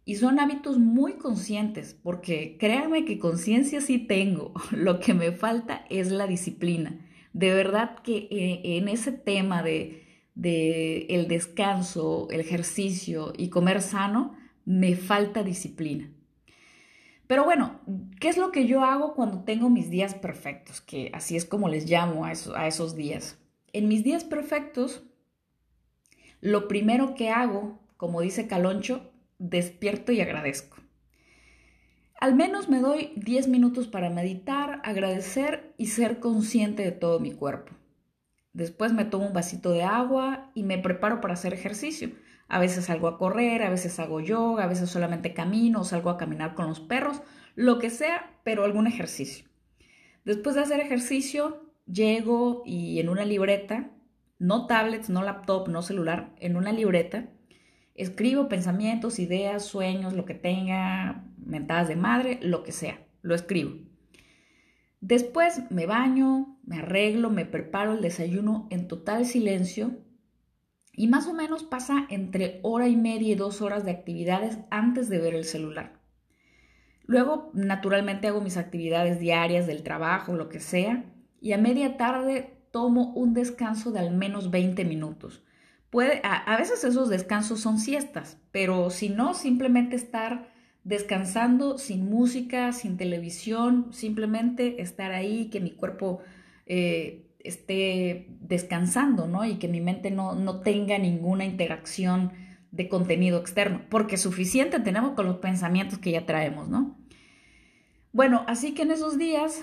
Y 0.06 0.16
son 0.16 0.40
hábitos 0.40 0.78
muy 0.78 1.14
conscientes, 1.14 2.00
porque 2.02 2.58
créanme 2.60 3.06
que 3.06 3.18
conciencia 3.18 3.82
sí 3.82 3.98
tengo. 3.98 4.54
Lo 4.72 5.00
que 5.00 5.14
me 5.14 5.32
falta 5.32 5.86
es 5.90 6.12
la 6.12 6.28
disciplina. 6.28 7.00
De 7.34 7.54
verdad 7.54 7.98
que 8.04 8.28
eh, 8.32 8.78
en 8.78 8.88
ese 8.88 9.12
tema 9.12 9.64
de, 9.64 10.06
de 10.36 11.08
el 11.10 11.28
descanso, 11.28 12.28
el 12.30 12.40
ejercicio 12.40 13.34
y 13.36 13.50
comer 13.50 13.82
sano, 13.82 14.38
me 14.64 14.96
falta 14.96 15.44
disciplina. 15.44 16.12
Pero 17.28 17.44
bueno, 17.44 17.80
¿qué 18.20 18.30
es 18.30 18.38
lo 18.38 18.52
que 18.52 18.68
yo 18.68 18.84
hago 18.84 19.16
cuando 19.16 19.44
tengo 19.44 19.70
mis 19.70 19.90
días 19.90 20.14
perfectos? 20.14 20.82
Que 20.82 21.10
así 21.14 21.36
es 21.36 21.46
como 21.46 21.70
les 21.70 21.90
llamo 21.90 22.26
a 22.26 22.32
esos, 22.32 22.96
días. 22.96 23.40
En 23.74 23.88
mis 23.88 24.04
días 24.04 24.24
perfectos, 24.24 25.04
lo 26.40 26.68
primero 26.68 27.16
que 27.16 27.30
hago, 27.30 27.80
como 27.98 28.22
dice 28.22 28.48
Caloncho, 28.48 29.12
despierto 29.40 30.12
y 30.12 30.22
agradezco. 30.22 30.78
Al 32.20 32.34
menos 32.36 32.70
me 32.70 32.80
doy 32.80 33.12
10 33.18 33.50
minutos 33.50 33.88
para 33.88 34.10
meditar, 34.10 34.82
agradecer 34.84 35.74
y 35.78 35.88
ser 35.88 36.20
consciente 36.20 36.84
de 36.84 36.92
todo 36.92 37.20
mi 37.20 37.34
cuerpo. 37.34 37.74
Después 38.54 38.94
me 38.94 39.04
tomo 39.04 39.28
un 39.28 39.34
vasito 39.34 39.72
de 39.72 39.84
agua 39.84 40.50
y 40.56 40.64
me 40.64 40.78
preparo 40.78 41.20
para 41.20 41.34
hacer 41.34 41.54
ejercicio. 41.54 42.12
A 42.48 42.60
veces 42.60 42.86
salgo 42.86 43.10
a 43.10 43.18
correr, 43.18 43.64
a 43.64 43.70
veces 43.70 44.00
hago 44.00 44.22
yoga, 44.22 44.64
a 44.64 44.68
veces 44.68 44.90
solamente 44.90 45.34
camino 45.34 45.82
o 45.82 45.84
salgo 45.84 46.10
a 46.10 46.18
caminar 46.18 46.56
con 46.56 46.68
los 46.68 46.80
perros, 46.80 47.22
lo 47.56 47.80
que 47.80 47.90
sea, 47.90 48.40
pero 48.44 48.64
algún 48.64 48.88
ejercicio. 48.88 49.46
Después 50.24 50.56
de 50.56 50.62
hacer 50.62 50.80
ejercicio, 50.80 51.70
llego 51.86 52.64
y 52.66 53.00
en 53.00 53.10
una 53.10 53.26
libreta, 53.26 53.92
no 54.40 54.68
tablets, 54.68 55.10
no 55.10 55.22
laptop, 55.22 55.68
no 55.68 55.82
celular, 55.82 56.34
en 56.40 56.56
una 56.56 56.72
libreta, 56.72 57.30
escribo 57.96 58.48
pensamientos, 58.50 59.20
ideas, 59.20 59.66
sueños, 59.66 60.14
lo 60.14 60.26
que 60.26 60.36
tenga, 60.36 61.26
mentadas 61.38 61.88
de 61.88 61.96
madre, 61.96 62.40
lo 62.42 62.64
que 62.64 62.72
sea, 62.72 63.00
lo 63.22 63.34
escribo. 63.34 63.80
Después 65.02 65.64
me 65.70 65.86
baño, 65.86 66.60
me 66.64 66.78
arreglo, 66.78 67.30
me 67.30 67.46
preparo 67.46 67.94
el 67.94 68.02
desayuno 68.02 68.68
en 68.70 68.88
total 68.88 69.26
silencio 69.26 70.00
y 70.92 71.08
más 71.08 71.28
o 71.28 71.34
menos 71.34 71.64
pasa 71.64 72.06
entre 72.10 72.60
hora 72.64 72.88
y 72.88 72.96
media 72.96 73.34
y 73.34 73.36
dos 73.36 73.62
horas 73.62 73.86
de 73.86 73.92
actividades 73.92 74.60
antes 74.72 75.10
de 75.10 75.20
ver 75.20 75.36
el 75.36 75.44
celular. 75.44 76.02
Luego, 77.04 77.52
naturalmente, 77.54 78.28
hago 78.28 78.42
mis 78.42 78.58
actividades 78.58 79.20
diarias 79.20 79.68
del 79.68 79.84
trabajo, 79.84 80.34
lo 80.34 80.50
que 80.50 80.60
sea, 80.60 81.06
y 81.40 81.52
a 81.52 81.58
media 81.58 81.98
tarde 81.98 82.58
tomo 82.72 83.14
un 83.14 83.34
descanso 83.34 83.92
de 83.92 84.00
al 84.00 84.16
menos 84.16 84.50
20 84.50 84.84
minutos. 84.86 85.46
A, 86.02 86.58
veces 86.58 86.84
esos 86.84 87.10
descansos 87.10 87.62
son 87.62 87.80
siestas, 87.80 88.38
pero 88.52 88.90
si 88.90 89.10
no, 89.10 89.34
simplemente 89.34 89.96
estar 89.96 90.52
descansando 90.84 91.78
sin 91.78 92.10
música, 92.10 92.74
sin 92.74 92.98
televisión, 92.98 93.88
simplemente 93.92 94.82
estar 94.82 95.12
ahí, 95.12 95.50
que 95.50 95.60
mi 95.60 95.72
cuerpo 95.72 96.20
eh, 96.66 97.28
esté 97.40 98.28
descansando, 98.42 99.28
¿no? 99.28 99.46
Y 99.46 99.56
que 99.56 99.68
mi 99.68 99.80
mente 99.80 100.12
no, 100.12 100.36
no 100.36 100.60
tenga 100.62 100.98
ninguna 100.98 101.46
interacción 101.46 102.34
de 102.72 102.90
contenido 102.90 103.40
externo, 103.40 103.82
porque 103.90 104.18
suficiente 104.18 104.80
tenemos 104.80 105.14
con 105.14 105.26
los 105.26 105.38
pensamientos 105.38 106.00
que 106.00 106.12
ya 106.12 106.26
traemos, 106.26 106.68
¿no? 106.68 106.98
Bueno, 108.12 108.44
así 108.48 108.74
que 108.74 108.82
en 108.82 108.92
esos 108.92 109.18
días, 109.18 109.62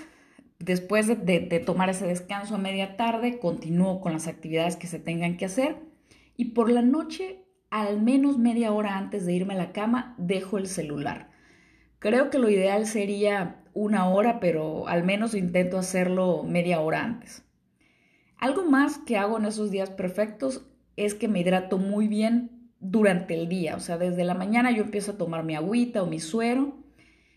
después 0.59 1.07
de, 1.07 1.17
de, 1.17 1.61
tomar 1.61 1.91
ese 1.91 2.07
descanso 2.07 2.55
a 2.55 2.59
media 2.59 2.97
tarde, 2.97 3.39
continúo 3.39 4.01
con 4.01 4.13
las 4.13 4.29
actividades 4.29 4.77
que 4.77 4.87
se 4.87 4.99
tengan 4.99 5.37
que 5.37 5.45
hacer 5.45 5.92
y 6.37 6.47
por 6.47 6.71
la 6.71 6.83
noche, 6.83 7.45
al 7.71 8.01
menos 8.01 8.39
media 8.39 8.73
hora 8.73 8.97
antes 8.97 9.27
de 9.27 9.33
irme 9.33 9.55
a 9.55 9.59
la 9.59 9.73
cama, 9.73 10.15
dejo 10.19 10.59
el 10.59 10.67
celular. 10.67 11.31
Creo 11.99 12.31
que 12.31 12.39
lo 12.39 12.51
ideal 12.51 12.87
sería 12.87 13.63
una 13.75 14.09
hora, 14.09 14.41
pero 14.41 14.89
al 14.89 15.05
menos 15.05 15.35
intento 15.35 15.79
hacerlo 15.79 16.43
media 16.43 16.81
hora 16.81 17.05
antes. 17.05 17.45
Algo 18.37 18.65
más 18.65 18.99
que 18.99 19.17
hago 19.17 19.39
en 19.39 19.45
esos 19.45 19.71
días 19.71 19.91
perfectos 19.91 20.67
es 20.97 21.15
que 21.15 21.29
me 21.29 21.41
hidrato 21.41 21.79
muy 21.79 22.09
bien 22.09 22.71
durante 22.81 23.35
el 23.35 23.49
día. 23.49 23.77
O 23.77 23.81
sea, 23.81 23.99
desde 23.99 24.25
la 24.25 24.35
mañana 24.35 24.73
yo 24.73 24.83
empiezo 24.83 25.13
a 25.13 25.19
tomar 25.19 25.45
mi 25.45 25.55
agüita 25.55 26.03
o 26.03 26.07
mi 26.07 26.19
suero 26.19 26.83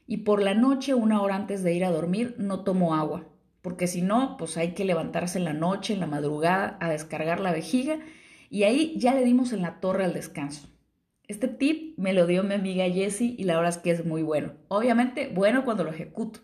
y 0.07 0.17
por 0.17 0.41
la 0.41 0.53
noche, 0.53 0.93
una 0.93 1.21
hora 1.21 1.35
antes 1.35 1.63
de 1.63 1.73
ir 1.73 1.85
a 1.85 1.91
dormir, 1.91 2.35
no 2.37 2.63
tomo 2.63 2.95
agua. 2.95 3.27
Porque 3.61 3.87
si 3.87 4.01
no, 4.01 4.37
pues 4.37 4.57
hay 4.57 4.73
que 4.73 4.85
levantarse 4.85 5.37
en 5.37 5.45
la 5.45 5.53
noche, 5.53 5.93
en 5.93 5.99
la 5.99 6.07
madrugada, 6.07 6.77
a 6.79 6.89
descargar 6.89 7.39
la 7.39 7.51
vejiga 7.51 7.99
y 8.49 8.63
ahí 8.63 8.93
ya 8.97 9.13
le 9.13 9.23
dimos 9.23 9.53
en 9.53 9.61
la 9.61 9.79
torre 9.79 10.05
al 10.05 10.13
descanso. 10.13 10.69
Este 11.27 11.47
tip 11.47 11.97
me 11.97 12.13
lo 12.13 12.27
dio 12.27 12.43
mi 12.43 12.53
amiga 12.53 12.87
Jessie 12.87 13.35
y 13.37 13.45
la 13.45 13.55
verdad 13.55 13.71
es 13.71 13.77
que 13.79 13.91
es 13.91 14.05
muy 14.05 14.21
bueno. 14.21 14.53
Obviamente, 14.67 15.31
bueno 15.33 15.65
cuando 15.65 15.83
lo 15.83 15.89
ejecuto. 15.89 16.41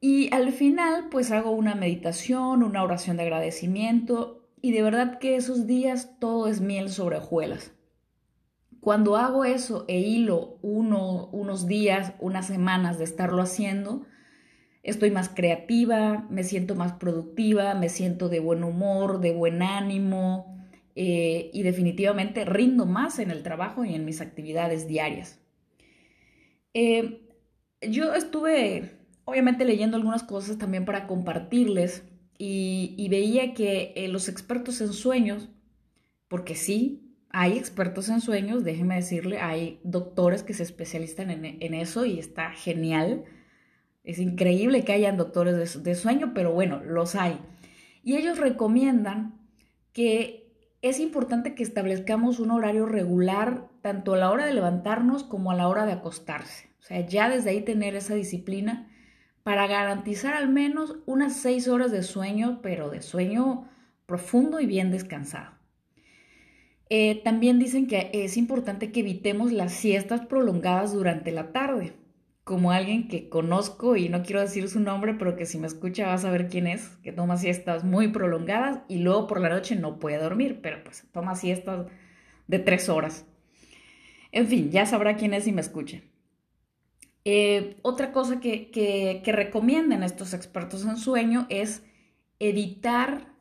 Y 0.00 0.32
al 0.34 0.52
final, 0.52 1.08
pues 1.10 1.30
hago 1.30 1.50
una 1.50 1.74
meditación, 1.74 2.62
una 2.62 2.82
oración 2.82 3.16
de 3.16 3.24
agradecimiento 3.24 4.48
y 4.60 4.72
de 4.72 4.82
verdad 4.82 5.18
que 5.18 5.36
esos 5.36 5.66
días 5.66 6.18
todo 6.18 6.48
es 6.48 6.60
miel 6.60 6.88
sobre 6.90 7.18
hojuelas. 7.18 7.72
Cuando 8.80 9.16
hago 9.16 9.44
eso 9.44 9.84
e 9.88 10.00
hilo 10.00 10.58
uno, 10.62 11.28
unos 11.32 11.66
días, 11.66 12.14
unas 12.20 12.46
semanas 12.46 12.98
de 12.98 13.04
estarlo 13.04 13.40
haciendo, 13.42 14.06
estoy 14.82 15.10
más 15.10 15.30
creativa, 15.30 16.26
me 16.30 16.44
siento 16.44 16.74
más 16.74 16.92
productiva, 16.94 17.74
me 17.74 17.88
siento 17.88 18.28
de 18.28 18.40
buen 18.40 18.62
humor, 18.62 19.20
de 19.20 19.32
buen 19.32 19.62
ánimo 19.62 20.53
eh, 20.96 21.50
y 21.52 21.62
definitivamente 21.62 22.44
rindo 22.44 22.86
más 22.86 23.18
en 23.18 23.30
el 23.30 23.42
trabajo 23.42 23.84
y 23.84 23.94
en 23.94 24.04
mis 24.04 24.20
actividades 24.20 24.86
diarias. 24.86 25.40
Eh, 26.72 27.20
yo 27.80 28.14
estuve 28.14 29.04
obviamente 29.24 29.64
leyendo 29.64 29.96
algunas 29.96 30.22
cosas 30.22 30.58
también 30.58 30.84
para 30.84 31.06
compartirles 31.06 32.04
y, 32.38 33.06
veía 33.10 33.54
que 33.54 33.92
eh, 33.96 34.08
los 34.08 34.28
expertos 34.28 34.80
en 34.80 34.92
sueños, 34.92 35.48
porque 36.28 36.54
sí, 36.54 37.16
hay 37.30 37.56
expertos 37.56 38.08
en 38.08 38.20
sueños, 38.20 38.64
déjeme 38.64 38.96
decirle, 38.96 39.38
hay 39.38 39.80
doctores 39.82 40.42
que 40.42 40.54
se 40.54 40.62
especializan 40.62 41.30
en, 41.30 41.74
eso 41.74 42.04
y 42.04 42.18
está 42.18 42.50
genial. 42.50 43.24
Es 44.04 44.18
increíble 44.18 44.84
que 44.84 44.92
hayan 44.92 45.16
doctores 45.16 45.82
de 45.82 45.94
sueño, 45.94 46.32
pero 46.34 46.52
bueno, 46.52 46.82
los 46.84 47.14
hay. 47.14 47.38
Y 48.02 48.16
ellos 48.16 48.38
recomiendan 48.38 49.40
que 49.92 50.43
es 50.84 51.00
importante 51.00 51.54
que 51.54 51.62
establezcamos 51.62 52.38
un 52.40 52.50
horario 52.50 52.84
regular 52.84 53.70
tanto 53.80 54.12
a 54.12 54.18
la 54.18 54.30
hora 54.30 54.44
de 54.44 54.52
levantarnos 54.52 55.24
como 55.24 55.50
a 55.50 55.54
la 55.54 55.66
hora 55.66 55.86
de 55.86 55.92
acostarse. 55.92 56.68
O 56.78 56.82
sea, 56.82 57.00
ya 57.00 57.30
desde 57.30 57.48
ahí 57.48 57.62
tener 57.62 57.94
esa 57.94 58.14
disciplina 58.14 58.90
para 59.42 59.66
garantizar 59.66 60.34
al 60.34 60.50
menos 60.50 60.98
unas 61.06 61.36
seis 61.36 61.68
horas 61.68 61.90
de 61.90 62.02
sueño, 62.02 62.60
pero 62.62 62.90
de 62.90 63.00
sueño 63.00 63.66
profundo 64.04 64.60
y 64.60 64.66
bien 64.66 64.90
descansado. 64.90 65.54
Eh, 66.90 67.22
también 67.24 67.58
dicen 67.58 67.86
que 67.86 68.10
es 68.12 68.36
importante 68.36 68.92
que 68.92 69.00
evitemos 69.00 69.52
las 69.52 69.72
siestas 69.72 70.26
prolongadas 70.26 70.92
durante 70.92 71.32
la 71.32 71.50
tarde. 71.50 71.94
Como 72.44 72.70
alguien 72.70 73.08
que 73.08 73.28
conozco 73.28 73.96
y 73.96 74.08
no 74.08 74.22
quiero 74.22 74.40
decir 74.40 74.68
su 74.68 74.78
nombre, 74.78 75.14
pero 75.14 75.34
que 75.34 75.46
si 75.46 75.58
me 75.58 75.66
escucha 75.66 76.06
va 76.06 76.14
a 76.14 76.18
saber 76.18 76.48
quién 76.48 76.66
es, 76.66 76.88
que 77.02 77.10
toma 77.10 77.38
siestas 77.38 77.84
muy 77.84 78.08
prolongadas 78.08 78.80
y 78.86 78.98
luego 78.98 79.26
por 79.26 79.40
la 79.40 79.48
noche 79.48 79.76
no 79.76 79.98
puede 79.98 80.18
dormir, 80.18 80.60
pero 80.62 80.84
pues 80.84 81.06
toma 81.12 81.34
siestas 81.34 81.86
de 82.46 82.58
tres 82.58 82.88
horas. 82.88 83.26
En 84.30 84.46
fin, 84.46 84.70
ya 84.70 84.84
sabrá 84.84 85.16
quién 85.16 85.32
es 85.32 85.44
si 85.44 85.52
me 85.52 85.60
escucha. 85.60 86.02
Eh, 87.24 87.78
otra 87.82 88.12
cosa 88.12 88.40
que, 88.40 88.70
que, 88.70 89.32
recomiendan 89.32 90.02
estos 90.02 90.34
expertos 90.34 90.84
en 90.84 90.98
sueño 90.98 91.46
es 91.48 91.82
evitar 92.38 93.32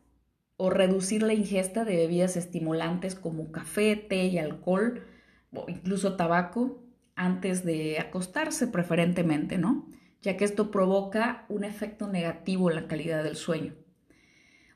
o 0.56 0.70
reducir 0.70 1.24
la 1.24 1.34
ingesta 1.34 1.84
de 1.84 1.98
bebidas 1.98 2.38
estimulantes 2.38 3.16
como 3.16 3.52
café, 3.52 3.98
té 3.98 4.26
y 4.28 4.38
alcohol, 4.38 5.06
o 5.52 5.66
incluso 5.68 6.16
tabaco, 6.16 6.83
antes 7.16 7.64
de 7.64 8.00
acostarse 8.00 8.68
preferentemente, 8.68 9.58
¿no? 9.58 9.88
Ya 10.22 10.38
que 10.38 10.46
esto 10.46 10.72
provoca 10.72 11.46
un 11.50 11.64
efecto 11.64 12.08
negativo 12.08 12.70
en 12.70 12.76
la 12.76 12.88
calidad 12.88 13.24
del 13.24 13.36
sueño. 13.36 13.76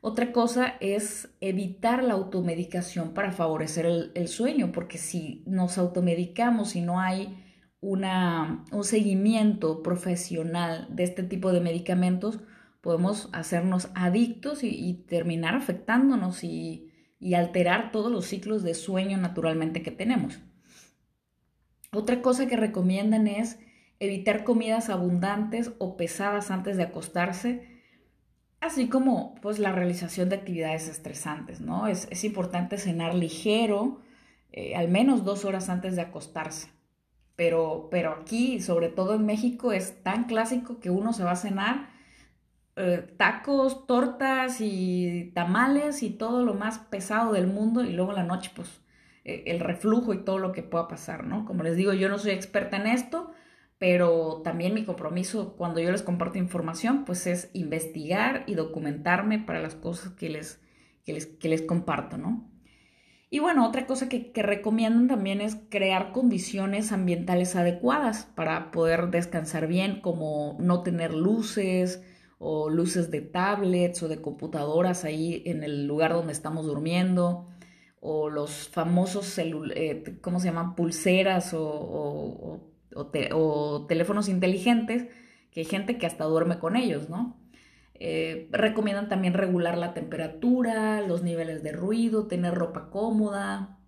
Otra 0.02 0.32
cosa 0.32 0.76
es 0.80 1.30
evitar 1.42 2.04
la 2.04 2.14
automedicación 2.14 3.14
para 3.14 3.32
favorecer 3.32 3.86
el, 4.14 4.28
sueño, 4.28 4.72
porque 4.72 4.98
si 4.98 5.44
nos 5.48 5.78
automedicamos 5.78 6.76
y 6.76 6.82
no 6.82 7.00
hay 7.00 7.44
una, 7.82 8.64
un 8.72 8.84
seguimiento 8.84 9.82
profesional 9.82 10.88
de 10.90 11.04
este 11.04 11.24
tipo 11.24 11.52
de 11.52 11.62
medicamentos, 11.62 12.40
podemos 12.82 13.30
hacernos 13.34 13.90
adictos 13.96 14.64
y, 14.64 14.94
terminar 15.10 15.56
afectándonos 15.56 16.44
y, 16.44 16.92
y 17.20 17.34
alterar 17.34 17.92
todos 17.92 18.12
los 18.12 18.26
ciclos 18.26 18.64
de 18.64 18.76
sueño 18.76 19.18
naturalmente 19.18 19.82
que 19.82 19.92
tenemos. 19.92 20.40
Otra 21.92 22.22
cosa 22.22 22.48
que 22.48 22.58
recomiendan 22.58 23.28
es 23.28 23.60
evitar 24.00 24.44
comidas 24.44 24.90
abundantes 24.90 25.72
o 25.80 25.98
pesadas 25.98 26.52
antes 26.52 26.78
de 26.78 26.84
acostarse, 26.84 27.68
así 28.60 28.90
como 28.90 29.36
pues 29.42 29.60
la 29.60 29.72
realización 29.72 30.30
de 30.30 30.36
actividades 30.36 30.88
estresantes, 30.88 31.62
¿no? 31.62 31.88
Es, 31.88 32.24
importante 32.24 32.78
cenar 32.78 33.16
ligero, 33.16 34.02
eh, 34.52 34.76
al 34.76 34.90
menos 34.90 35.24
dos 35.24 35.46
horas 35.46 35.70
antes 35.70 35.96
de 35.96 36.02
acostarse. 36.02 36.70
Pero, 37.36 37.88
pero 37.92 38.14
aquí, 38.14 38.62
sobre 38.62 38.90
todo 38.90 39.14
en 39.16 39.26
México, 39.26 39.72
es 39.72 40.04
tan 40.04 40.26
clásico 40.26 40.80
que 40.80 40.90
uno 40.90 41.14
se 41.14 41.24
va 41.24 41.32
a 41.32 41.36
cenar 41.36 41.90
eh, 42.76 43.08
tacos, 43.18 43.88
tortas 43.88 44.62
y 44.62 45.32
tamales 45.34 46.04
y 46.04 46.12
todo 46.12 46.44
lo 46.44 46.54
más 46.54 46.78
pesado 46.78 47.34
del 47.34 47.48
mundo 47.48 47.84
y 47.84 47.94
luego 47.94 48.12
la 48.12 48.24
noche 48.24 48.52
pues 48.56 48.82
el 49.28 49.60
reflujo 49.60 50.14
y 50.14 50.24
todo 50.24 50.40
lo 50.40 50.52
que 50.52 50.64
pueda 50.64 50.88
pasar, 50.88 51.26
¿no? 51.26 51.46
Como 51.46 51.64
les 51.64 51.76
digo, 51.76 51.94
yo 51.94 52.10
no 52.10 52.18
soy 52.18 52.32
experta 52.32 52.78
en 52.78 52.88
esto, 52.88 53.32
pero 53.78 54.42
también 54.44 54.74
mi 54.74 54.86
compromiso 54.86 55.56
cuando 55.56 55.80
yo 55.80 55.92
les 55.92 56.02
comparto 56.02 56.38
información, 56.38 57.06
pues 57.06 57.28
es 57.28 57.50
investigar 57.54 58.44
y 58.48 58.56
documentarme 58.56 59.40
para 59.40 59.62
las 59.62 59.76
cosas 59.76 60.14
que 60.14 60.30
les, 60.30 60.62
les, 61.06 61.30
les 61.44 61.62
comparto, 61.62 62.18
¿no? 62.18 62.50
Y 63.30 63.40
bueno, 63.40 63.68
otra 63.68 63.86
cosa 63.86 64.08
que, 64.08 64.32
que, 64.32 64.42
recomiendan 64.42 65.10
también 65.10 65.42
es 65.42 65.58
crear 65.70 66.14
condiciones 66.14 66.94
ambientales 66.94 67.58
adecuadas 67.58 68.24
para 68.36 68.72
poder 68.72 69.10
descansar 69.10 69.68
bien, 69.68 70.00
como 70.00 70.56
no 70.62 70.82
tener 70.82 71.14
luces 71.14 72.02
o 72.40 72.70
luces 72.70 73.12
de 73.12 73.22
tablets 73.22 74.02
o 74.02 74.08
de 74.08 74.22
computadoras 74.22 75.04
ahí 75.04 75.44
en 75.46 75.64
el 75.64 75.88
lugar 75.88 76.14
donde 76.14 76.32
estamos 76.32 76.66
durmiendo, 76.66 77.46
o 78.10 78.30
los 78.30 78.70
famosos, 78.70 79.38
eh, 79.38 80.18
¿cómo 80.22 80.40
se 80.40 80.48
llaman? 80.48 80.76
Pulseras 80.76 81.54
o 81.54 82.74
o, 82.98 83.86
teléfonos 83.88 84.30
inteligentes, 84.30 85.08
que 85.52 85.62
hay 85.62 85.66
gente 85.66 85.98
que 85.98 86.06
hasta 86.06 86.26
duerme 86.26 86.60
con 86.60 86.76
ellos, 86.76 87.10
¿no? 87.10 87.40
Eh, 88.00 88.48
recomiendan 88.52 89.10
también 89.10 89.34
regular 89.34 89.78
la 89.78 89.94
temperatura, 89.94 91.02
los 91.02 91.24
niveles 91.24 91.64
de 91.64 91.72
ruido, 91.72 92.28
tener 92.28 92.54
ropa 92.54 92.90
cómoda, 92.90 93.80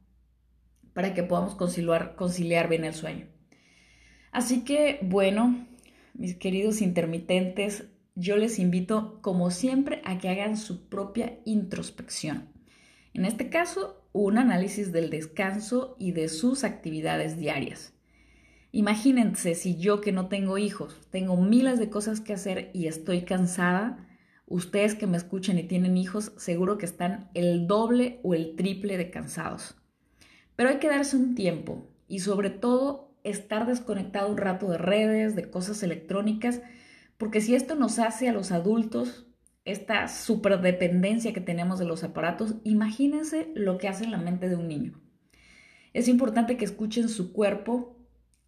para 0.94 1.14
que 1.14 1.24
podamos 1.24 1.56
conciliar, 1.56 2.16
conciliar 2.16 2.70
bien 2.70 2.84
el 2.84 2.94
sueño. 2.94 3.28
Así 4.32 4.64
que, 4.64 5.00
bueno, 5.04 5.68
mis 6.14 6.36
queridos 6.36 6.82
intermitentes, 6.82 7.88
yo 8.16 8.36
les 8.36 8.60
invito, 8.60 9.20
como 9.22 9.52
siempre, 9.52 10.02
a 10.06 10.18
que 10.18 10.30
hagan 10.30 10.58
su 10.58 10.90
propia 10.90 11.40
introspección. 11.46 12.50
En 13.14 13.26
este 13.26 13.50
caso, 13.50 13.99
un 14.12 14.38
análisis 14.38 14.92
del 14.92 15.10
descanso 15.10 15.96
y 16.00 16.12
de 16.12 16.30
sus 16.30 16.64
actividades 16.64 17.38
diarias. 17.38 17.94
Imagínense 18.72 19.56
si 19.56 19.78
yo 19.78 20.02
que 20.02 20.12
no 20.12 20.28
tengo 20.28 20.58
hijos, 20.58 21.00
tengo 21.10 21.38
miles 21.38 21.80
de 21.80 21.90
cosas 21.90 22.22
que 22.22 22.34
hacer 22.34 22.70
y 22.74 22.88
estoy 22.88 23.22
cansada, 23.22 24.08
ustedes 24.46 24.96
que 24.96 25.08
me 25.08 25.18
escuchan 25.18 25.58
y 25.58 25.64
tienen 25.64 25.98
hijos, 25.98 26.34
seguro 26.38 26.78
que 26.78 26.86
están 26.86 27.30
el 27.34 27.68
doble 27.68 28.20
o 28.24 28.34
el 28.34 28.56
triple 28.56 28.98
de 28.98 29.10
cansados. 29.10 29.76
Pero 30.56 30.70
hay 30.70 30.78
que 30.78 30.90
darse 30.90 31.16
un 31.16 31.36
tiempo 31.36 31.88
y 32.08 32.20
sobre 32.20 32.50
todo 32.50 33.16
estar 33.24 33.66
desconectado 33.66 34.30
un 34.30 34.38
rato 34.38 34.70
de 34.70 34.78
redes, 34.78 35.36
de 35.36 35.50
cosas 35.50 35.82
electrónicas, 35.84 36.62
porque 37.18 37.42
si 37.42 37.56
esto 37.56 37.76
nos 37.76 38.00
hace 38.00 38.30
a 38.30 38.34
los 38.34 38.52
adultos 38.52 39.29
esta 39.66 40.08
superdependencia 40.08 41.34
que 41.34 41.42
tenemos 41.42 41.80
de 41.80 41.86
los 41.86 42.04
aparatos, 42.04 42.56
imagínense 42.64 43.52
lo 43.56 43.78
que 43.78 43.88
hace 43.88 44.04
en 44.04 44.12
la 44.12 44.18
mente 44.18 44.50
de 44.50 44.56
un 44.56 44.68
niño. 44.68 45.02
Es 45.94 46.08
importante 46.08 46.58
que 46.58 46.66
escuchen 46.66 47.10
su 47.10 47.34
cuerpo 47.34 48.00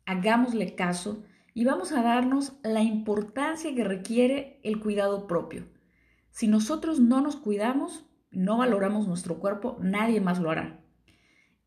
hagámosle 0.06 0.76
caso 0.76 1.24
y 1.54 1.66
vamos 1.66 1.92
a 1.92 2.02
darnos 2.02 2.54
la 2.64 2.82
importancia 2.82 3.74
que 3.76 3.84
requiere 3.84 4.60
el 4.64 4.80
cuidado 4.80 5.28
propio. 5.28 5.68
Si 6.32 6.48
nosotros 6.48 7.00
no 7.00 7.22
nos 7.22 7.36
cuidamos, 7.36 8.06
no 8.32 8.58
valoramos 8.58 9.08
nuestro 9.08 9.40
cuerpo, 9.40 9.78
nadie 9.82 10.22
más 10.22 10.40
lo 10.40 10.50
hará. 10.50 10.80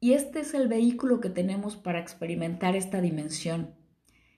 Y 0.01 0.13
este 0.13 0.41
es 0.41 0.55
el 0.55 0.69
vehículo 0.69 1.21
que 1.21 1.31
tenemos 1.31 1.77
para 1.77 2.01
experimentar 2.01 2.77
esta 2.77 3.01
dimensión, 3.01 3.75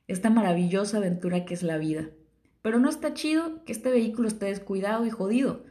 esta 0.06 0.30
maravillosa 0.30 0.98
aventura 0.98 1.44
que 1.44 1.54
es 1.54 1.62
la 1.62 1.78
vida. 1.78 2.10
Pero 2.66 2.80
no 2.80 2.88
está 2.90 3.14
chido 3.14 3.64
que 3.64 3.70
este 3.70 3.92
vehículo 3.92 4.26
esté 4.26 4.46
descuidado 4.46 5.06
y 5.06 5.10
jodido, 5.10 5.62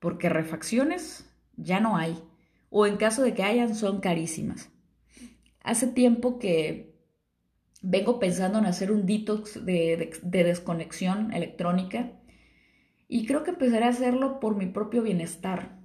porque 0.00 0.28
refacciones 0.28 1.26
ya 1.56 1.80
no 1.80 1.96
hay, 1.96 2.22
o 2.68 2.86
en 2.86 2.98
caso 2.98 3.22
de 3.22 3.32
que 3.32 3.42
hayan 3.42 3.74
son 3.74 4.02
carísimas. 4.02 4.70
Hace 5.62 5.86
tiempo 5.86 6.38
que 6.38 6.94
vengo 7.80 8.18
pensando 8.18 8.58
en 8.58 8.66
hacer 8.66 8.92
un 8.92 9.06
detox 9.06 9.64
de, 9.64 10.12
desconexión 10.24 11.32
electrónica 11.32 12.20
y 13.08 13.24
creo 13.24 13.44
que 13.44 13.52
empezaré 13.52 13.86
a 13.86 13.88
hacerlo 13.88 14.38
por 14.38 14.54
mi 14.54 14.66
propio 14.66 15.02
bienestar. 15.02 15.78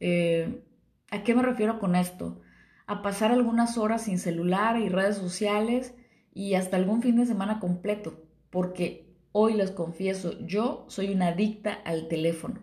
Eh, 0.00 0.62
¿A 1.10 1.22
qué 1.22 1.34
me 1.34 1.40
refiero 1.40 1.78
con 1.78 1.96
esto? 1.96 2.42
A 2.86 3.00
pasar 3.00 3.32
algunas 3.32 3.78
horas 3.78 4.02
sin 4.02 4.18
celular 4.18 4.78
y 4.78 4.90
redes 4.90 5.16
sociales 5.16 5.94
y 6.34 6.52
hasta 6.52 6.76
algún 6.76 7.00
fin 7.00 7.16
de 7.16 7.24
semana 7.24 7.60
completo, 7.60 8.22
porque 8.50 9.05
hoy 9.38 9.52
les 9.52 9.70
confieso, 9.70 10.40
yo 10.46 10.86
soy 10.88 11.12
una 11.12 11.28
adicta 11.28 11.74
al 11.84 12.08
teléfono 12.08 12.62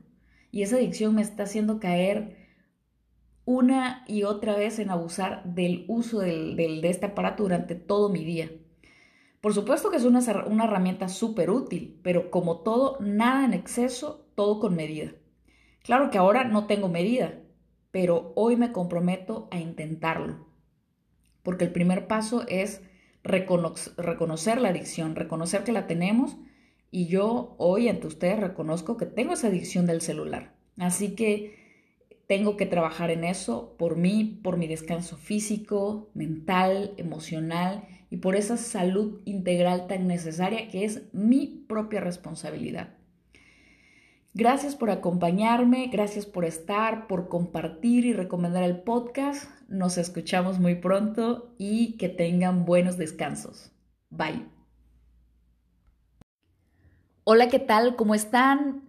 y 0.50 0.64
esa 0.64 0.78
adicción 0.78 1.14
me 1.14 1.22
está 1.22 1.44
haciendo 1.44 1.80
caer 1.80 2.36
una 3.46 4.04
y 4.08 4.24
otra 4.24 4.56
vez 4.56 4.80
en 4.80 4.90
abusar 4.90 5.44
del 5.44 5.86
uso 5.88 6.22
de 6.22 6.82
este 6.84 7.06
aparato 7.06 7.44
durante 7.44 7.76
todo 7.76 8.10
mi 8.10 8.26
día. 8.26 8.50
Por 9.40 9.54
supuesto 9.54 9.92
que 9.92 9.98
es 9.98 10.04
una, 10.04 10.22
una 10.48 10.64
herramienta 10.64 11.10
súper 11.10 11.52
útil, 11.52 12.00
pero 12.02 12.32
como 12.32 12.62
todo, 12.62 12.98
nada 13.00 13.46
en 13.46 13.54
exceso, 13.54 14.26
todo 14.34 14.60
con 14.60 14.76
medida. 14.76 15.12
Claro 15.84 16.10
que 16.10 16.18
ahora 16.18 16.44
no 16.44 16.66
tengo 16.66 16.90
medida, 16.90 17.36
pero 17.92 18.34
hoy 18.36 18.56
me 18.56 18.72
comprometo 18.72 19.48
a 19.52 19.60
intentarlo. 19.60 20.48
Porque 21.44 21.66
el 21.66 21.72
primer 21.72 22.08
paso 22.08 22.48
es 22.48 22.82
reconocer 23.24 24.60
la 24.60 24.70
adicción, 24.70 25.16
reconocer 25.16 25.64
que 25.64 25.72
la 25.72 25.86
tenemos 25.86 26.36
y 26.94 27.08
yo 27.08 27.56
hoy 27.58 27.90
ante 27.90 28.06
ustedes 28.06 28.40
reconozco 28.40 28.98
que 28.98 29.08
tengo 29.08 29.34
esa 29.34 29.48
adicción 29.48 29.88
del 29.88 30.00
celular. 30.00 30.54
Así 30.78 31.16
que 31.16 31.56
tengo 32.28 32.56
que 32.56 32.68
trabajar 32.68 33.10
en 33.10 33.24
eso 33.24 33.76
por 33.80 33.98
mí, 33.98 34.40
por 34.44 34.58
mi 34.58 34.68
descanso 34.68 35.18
físico, 35.18 36.12
mental, 36.14 36.94
emocional 36.98 37.88
y 38.12 38.18
por 38.18 38.36
esa 38.36 38.58
salud 38.58 39.22
integral 39.26 39.88
tan 39.88 40.06
necesaria 40.06 40.70
que 40.70 40.86
es 40.86 41.12
mi 41.14 41.66
propia 41.68 42.00
responsabilidad. 42.00 42.96
Gracias 44.36 44.76
por 44.76 44.92
acompañarme, 44.92 45.90
gracias 45.92 46.28
por 46.28 46.46
estar, 46.46 47.08
por 47.08 47.28
compartir 47.28 48.06
y 48.06 48.14
recomendar 48.14 48.64
el 48.64 48.82
podcast. 48.82 49.50
Nos 49.68 49.98
escuchamos 49.98 50.60
muy 50.60 50.76
pronto 50.76 51.56
y 51.58 51.98
que 51.98 52.10
tengan 52.10 52.66
buenos 52.66 52.98
descansos. 52.98 53.72
Bye. 54.12 54.63
Hola, 57.26 57.48
¿qué 57.48 57.60
tal? 57.60 57.96
¿Cómo 57.96 58.16
están? 58.16 58.82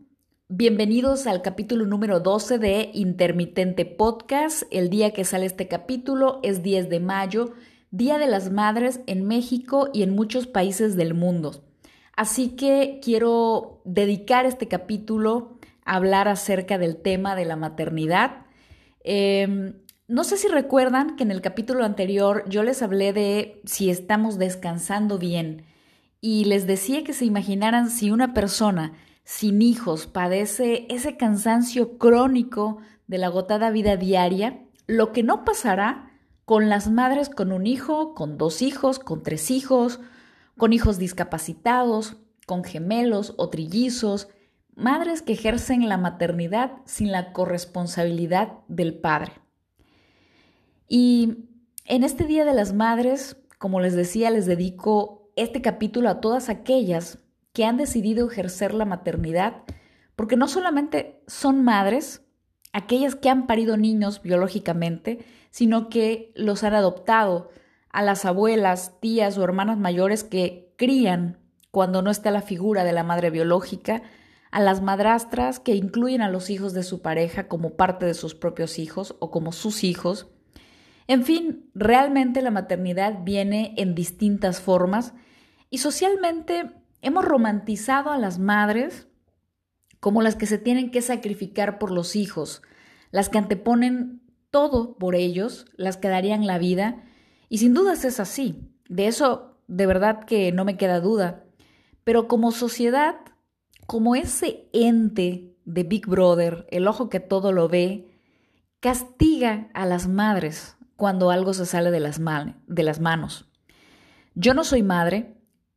Bienvenidos 0.48 1.28
al 1.28 1.40
capítulo 1.40 1.86
número 1.86 2.18
12 2.18 2.58
de 2.58 2.90
Intermitente 2.92 3.84
Podcast. 3.84 4.64
El 4.72 4.90
día 4.90 5.12
que 5.12 5.24
sale 5.24 5.46
este 5.46 5.68
capítulo 5.68 6.40
es 6.42 6.64
10 6.64 6.88
de 6.88 6.98
mayo, 6.98 7.52
Día 7.92 8.18
de 8.18 8.26
las 8.26 8.50
Madres 8.50 8.98
en 9.06 9.24
México 9.24 9.88
y 9.94 10.02
en 10.02 10.16
muchos 10.16 10.48
países 10.48 10.96
del 10.96 11.14
mundo. 11.14 11.62
Así 12.16 12.56
que 12.56 12.98
quiero 13.00 13.80
dedicar 13.84 14.46
este 14.46 14.66
capítulo 14.66 15.56
a 15.84 15.94
hablar 15.94 16.26
acerca 16.26 16.76
del 16.76 16.96
tema 16.96 17.36
de 17.36 17.44
la 17.44 17.54
maternidad. 17.54 18.46
Em, 19.04 19.74
no 20.08 20.24
sé 20.24 20.38
si 20.38 20.48
recuerdan 20.48 21.14
que 21.14 21.22
en 21.22 21.30
el 21.30 21.40
capítulo 21.40 21.84
anterior 21.84 22.42
yo 22.48 22.64
les 22.64 22.82
hablé 22.82 23.12
de 23.12 23.60
si 23.64 23.90
estamos 23.90 24.38
descansando 24.38 25.18
bien 25.18 25.66
y 26.26 26.46
les 26.46 26.66
decía 26.66 27.04
que 27.04 27.12
se 27.12 27.26
imaginaran 27.26 27.90
si 27.90 28.10
una 28.10 28.32
persona 28.32 28.94
sin 29.24 29.60
hijos 29.60 30.06
padece 30.06 30.86
ese 30.88 31.18
cansancio 31.18 31.98
crónico 31.98 32.78
de 33.06 33.18
la 33.18 33.26
agotada 33.26 33.70
vida 33.70 33.98
diaria, 33.98 34.64
lo 34.86 35.12
que 35.12 35.22
no 35.22 35.44
pasará 35.44 36.10
con 36.46 36.70
las 36.70 36.90
madres 36.90 37.28
con 37.28 37.52
un 37.52 37.66
hijo, 37.66 38.14
con 38.14 38.38
dos 38.38 38.62
hijos, 38.62 38.98
con 38.98 39.22
tres 39.22 39.50
hijos, 39.50 40.00
con 40.56 40.72
hijos 40.72 40.96
discapacitados, 40.96 42.16
con 42.46 42.64
gemelos 42.64 43.34
o 43.36 43.50
trillizos, 43.50 44.28
madres 44.74 45.20
que 45.20 45.34
ejercen 45.34 45.90
la 45.90 45.98
maternidad 45.98 46.72
sin 46.86 47.12
la 47.12 47.34
corresponsabilidad 47.34 48.60
del 48.68 48.94
padre. 48.94 49.32
Y 50.88 51.50
en 51.84 52.02
este 52.02 52.24
Día 52.24 52.46
de 52.46 52.54
las 52.54 52.72
Madres, 52.72 53.36
como 53.58 53.82
les 53.82 53.94
decía, 53.94 54.30
les 54.30 54.46
dedico 54.46 55.23
este 55.36 55.62
capítulo 55.62 56.08
a 56.08 56.20
todas 56.20 56.48
aquellas 56.48 57.18
que 57.52 57.64
han 57.64 57.76
decidido 57.76 58.28
ejercer 58.28 58.74
la 58.74 58.84
maternidad, 58.84 59.62
porque 60.16 60.36
no 60.36 60.48
solamente 60.48 61.22
son 61.26 61.62
madres, 61.62 62.22
aquellas 62.72 63.14
que 63.14 63.30
han 63.30 63.46
parido 63.46 63.76
niños 63.76 64.22
biológicamente, 64.22 65.24
sino 65.50 65.88
que 65.88 66.32
los 66.34 66.64
han 66.64 66.74
adoptado, 66.74 67.50
a 67.90 68.02
las 68.02 68.24
abuelas, 68.24 68.98
tías 69.00 69.38
o 69.38 69.44
hermanas 69.44 69.78
mayores 69.78 70.24
que 70.24 70.74
crían 70.76 71.38
cuando 71.70 72.02
no 72.02 72.10
está 72.10 72.32
la 72.32 72.42
figura 72.42 72.82
de 72.82 72.92
la 72.92 73.04
madre 73.04 73.30
biológica, 73.30 74.02
a 74.50 74.60
las 74.60 74.82
madrastras 74.82 75.60
que 75.60 75.76
incluyen 75.76 76.22
a 76.22 76.28
los 76.28 76.50
hijos 76.50 76.72
de 76.72 76.82
su 76.82 77.02
pareja 77.02 77.46
como 77.46 77.70
parte 77.70 78.04
de 78.06 78.14
sus 78.14 78.34
propios 78.34 78.80
hijos 78.80 79.14
o 79.20 79.30
como 79.30 79.52
sus 79.52 79.84
hijos. 79.84 80.26
En 81.06 81.24
fin, 81.24 81.70
realmente 81.74 82.42
la 82.42 82.50
maternidad 82.50 83.20
viene 83.22 83.74
en 83.76 83.94
distintas 83.94 84.60
formas 84.60 85.14
y 85.74 85.78
socialmente 85.78 86.70
hemos 87.02 87.24
romantizado 87.24 88.12
a 88.12 88.16
las 88.16 88.38
madres 88.38 89.08
como 89.98 90.22
las 90.22 90.36
que 90.36 90.46
se 90.46 90.56
tienen 90.56 90.92
que 90.92 91.02
sacrificar 91.02 91.80
por 91.80 91.90
los 91.90 92.14
hijos, 92.14 92.62
las 93.10 93.28
que 93.28 93.38
anteponen 93.38 94.22
todo 94.52 94.96
por 94.96 95.16
ellos, 95.16 95.66
las 95.74 95.96
que 95.96 96.06
darían 96.06 96.46
la 96.46 96.58
vida, 96.58 97.02
y 97.48 97.58
sin 97.58 97.74
dudas 97.74 98.04
es 98.04 98.20
así. 98.20 98.70
De 98.88 99.08
eso 99.08 99.58
de 99.66 99.86
verdad 99.86 100.22
que 100.26 100.52
no 100.52 100.64
me 100.64 100.76
queda 100.76 101.00
duda. 101.00 101.42
Pero 102.04 102.28
como 102.28 102.52
sociedad, 102.52 103.16
como 103.88 104.14
ese 104.14 104.68
ente 104.72 105.56
de 105.64 105.82
Big 105.82 106.06
Brother, 106.06 106.68
el 106.70 106.86
ojo 106.86 107.08
que 107.08 107.18
todo 107.18 107.50
lo 107.50 107.68
ve, 107.68 108.16
castiga 108.78 109.70
a 109.74 109.86
las 109.86 110.06
madres 110.06 110.76
cuando 110.94 111.32
algo 111.32 111.52
se 111.52 111.66
sale 111.66 111.90
de 111.90 111.98
las, 111.98 112.20
de 112.68 112.82
las 112.84 113.00
manos. 113.00 113.50
Yo 114.36 114.54
no 114.54 114.62
soy 114.62 114.84
madre, 114.84 115.33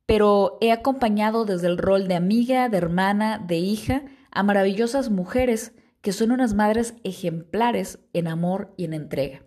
pero 0.08 0.56
he 0.62 0.72
acompañado 0.72 1.44
desde 1.44 1.66
el 1.66 1.76
rol 1.76 2.08
de 2.08 2.14
amiga, 2.14 2.70
de 2.70 2.78
hermana, 2.78 3.36
de 3.46 3.58
hija, 3.58 4.04
a 4.30 4.42
maravillosas 4.42 5.10
mujeres 5.10 5.74
que 6.00 6.12
son 6.12 6.32
unas 6.32 6.54
madres 6.54 6.94
ejemplares 7.04 7.98
en 8.14 8.26
amor 8.26 8.72
y 8.78 8.86
en 8.86 8.94
entrega. 8.94 9.42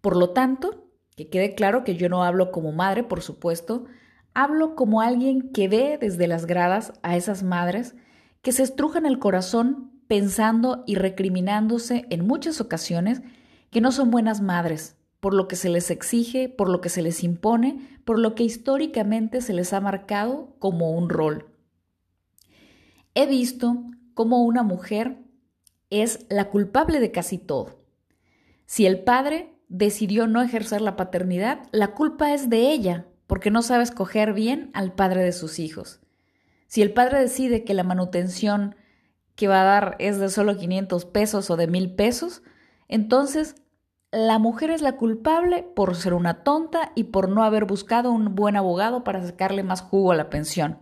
Por 0.00 0.16
lo 0.16 0.30
tanto, 0.30 0.88
que 1.16 1.28
quede 1.28 1.54
claro 1.54 1.84
que 1.84 1.96
yo 1.96 2.08
no 2.08 2.24
hablo 2.24 2.50
como 2.50 2.72
madre, 2.72 3.02
por 3.02 3.20
supuesto, 3.20 3.84
hablo 4.32 4.74
como 4.74 5.02
alguien 5.02 5.52
que 5.52 5.68
ve 5.68 5.98
desde 6.00 6.28
las 6.28 6.46
gradas 6.46 6.94
a 7.02 7.18
esas 7.18 7.42
madres 7.42 7.94
que 8.40 8.52
se 8.52 8.62
estrujan 8.62 9.04
el 9.04 9.18
corazón 9.18 9.92
pensando 10.08 10.82
y 10.86 10.94
recriminándose 10.94 12.06
en 12.08 12.26
muchas 12.26 12.58
ocasiones 12.62 13.20
que 13.68 13.82
no 13.82 13.92
son 13.92 14.10
buenas 14.10 14.40
madres, 14.40 14.96
por 15.24 15.32
lo 15.32 15.48
que 15.48 15.56
se 15.56 15.70
les 15.70 15.90
exige, 15.90 16.50
por 16.50 16.68
lo 16.68 16.82
que 16.82 16.90
se 16.90 17.00
les 17.00 17.24
impone, 17.24 17.78
por 18.04 18.18
lo 18.18 18.34
que 18.34 18.42
históricamente 18.42 19.40
se 19.40 19.54
les 19.54 19.72
ha 19.72 19.80
marcado 19.80 20.54
como 20.58 20.90
un 20.90 21.08
rol. 21.08 21.46
He 23.14 23.24
visto 23.24 23.84
cómo 24.12 24.44
una 24.44 24.62
mujer 24.62 25.16
es 25.88 26.26
la 26.28 26.50
culpable 26.50 27.00
de 27.00 27.10
casi 27.10 27.38
todo. 27.38 27.86
Si 28.66 28.84
el 28.84 29.02
padre 29.02 29.54
decidió 29.68 30.26
no 30.26 30.42
ejercer 30.42 30.82
la 30.82 30.94
paternidad, 30.94 31.62
la 31.72 31.94
culpa 31.94 32.34
es 32.34 32.50
de 32.50 32.70
ella, 32.70 33.06
porque 33.26 33.50
no 33.50 33.62
sabe 33.62 33.84
escoger 33.84 34.34
bien 34.34 34.68
al 34.74 34.92
padre 34.92 35.22
de 35.22 35.32
sus 35.32 35.58
hijos. 35.58 36.00
Si 36.66 36.82
el 36.82 36.92
padre 36.92 37.18
decide 37.18 37.64
que 37.64 37.72
la 37.72 37.82
manutención 37.82 38.76
que 39.36 39.48
va 39.48 39.62
a 39.62 39.64
dar 39.64 39.96
es 40.00 40.18
de 40.18 40.28
solo 40.28 40.58
500 40.58 41.06
pesos 41.06 41.48
o 41.48 41.56
de 41.56 41.66
1000 41.66 41.94
pesos, 41.94 42.42
entonces 42.88 43.54
la 44.14 44.38
mujer 44.38 44.70
es 44.70 44.80
la 44.80 44.92
culpable 44.92 45.64
por 45.74 45.96
ser 45.96 46.14
una 46.14 46.44
tonta 46.44 46.92
y 46.94 47.04
por 47.04 47.28
no 47.28 47.42
haber 47.42 47.64
buscado 47.64 48.12
un 48.12 48.36
buen 48.36 48.54
abogado 48.54 49.02
para 49.02 49.26
sacarle 49.26 49.64
más 49.64 49.80
jugo 49.80 50.12
a 50.12 50.14
la 50.14 50.30
pensión. 50.30 50.78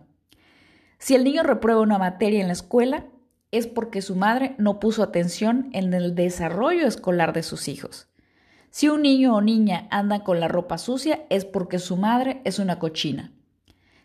Si 0.99 1.15
el 1.15 1.23
niño 1.23 1.41
reprueba 1.41 1.81
una 1.81 1.97
materia 1.97 2.41
en 2.41 2.47
la 2.47 2.53
escuela, 2.53 3.07
es 3.51 3.65
porque 3.65 4.03
su 4.03 4.15
madre 4.15 4.55
no 4.59 4.79
puso 4.79 5.01
atención 5.01 5.69
en 5.73 5.95
el 5.95 6.13
desarrollo 6.13 6.85
escolar 6.85 7.33
de 7.33 7.41
sus 7.41 7.67
hijos. 7.67 8.07
Si 8.69 8.87
un 8.87 9.01
niño 9.01 9.35
o 9.35 9.41
niña 9.41 9.87
anda 9.89 10.23
con 10.23 10.39
la 10.39 10.47
ropa 10.47 10.77
sucia 10.77 11.25
es 11.29 11.43
porque 11.43 11.79
su 11.79 11.97
madre 11.97 12.41
es 12.45 12.59
una 12.59 12.77
cochina. 12.77 13.31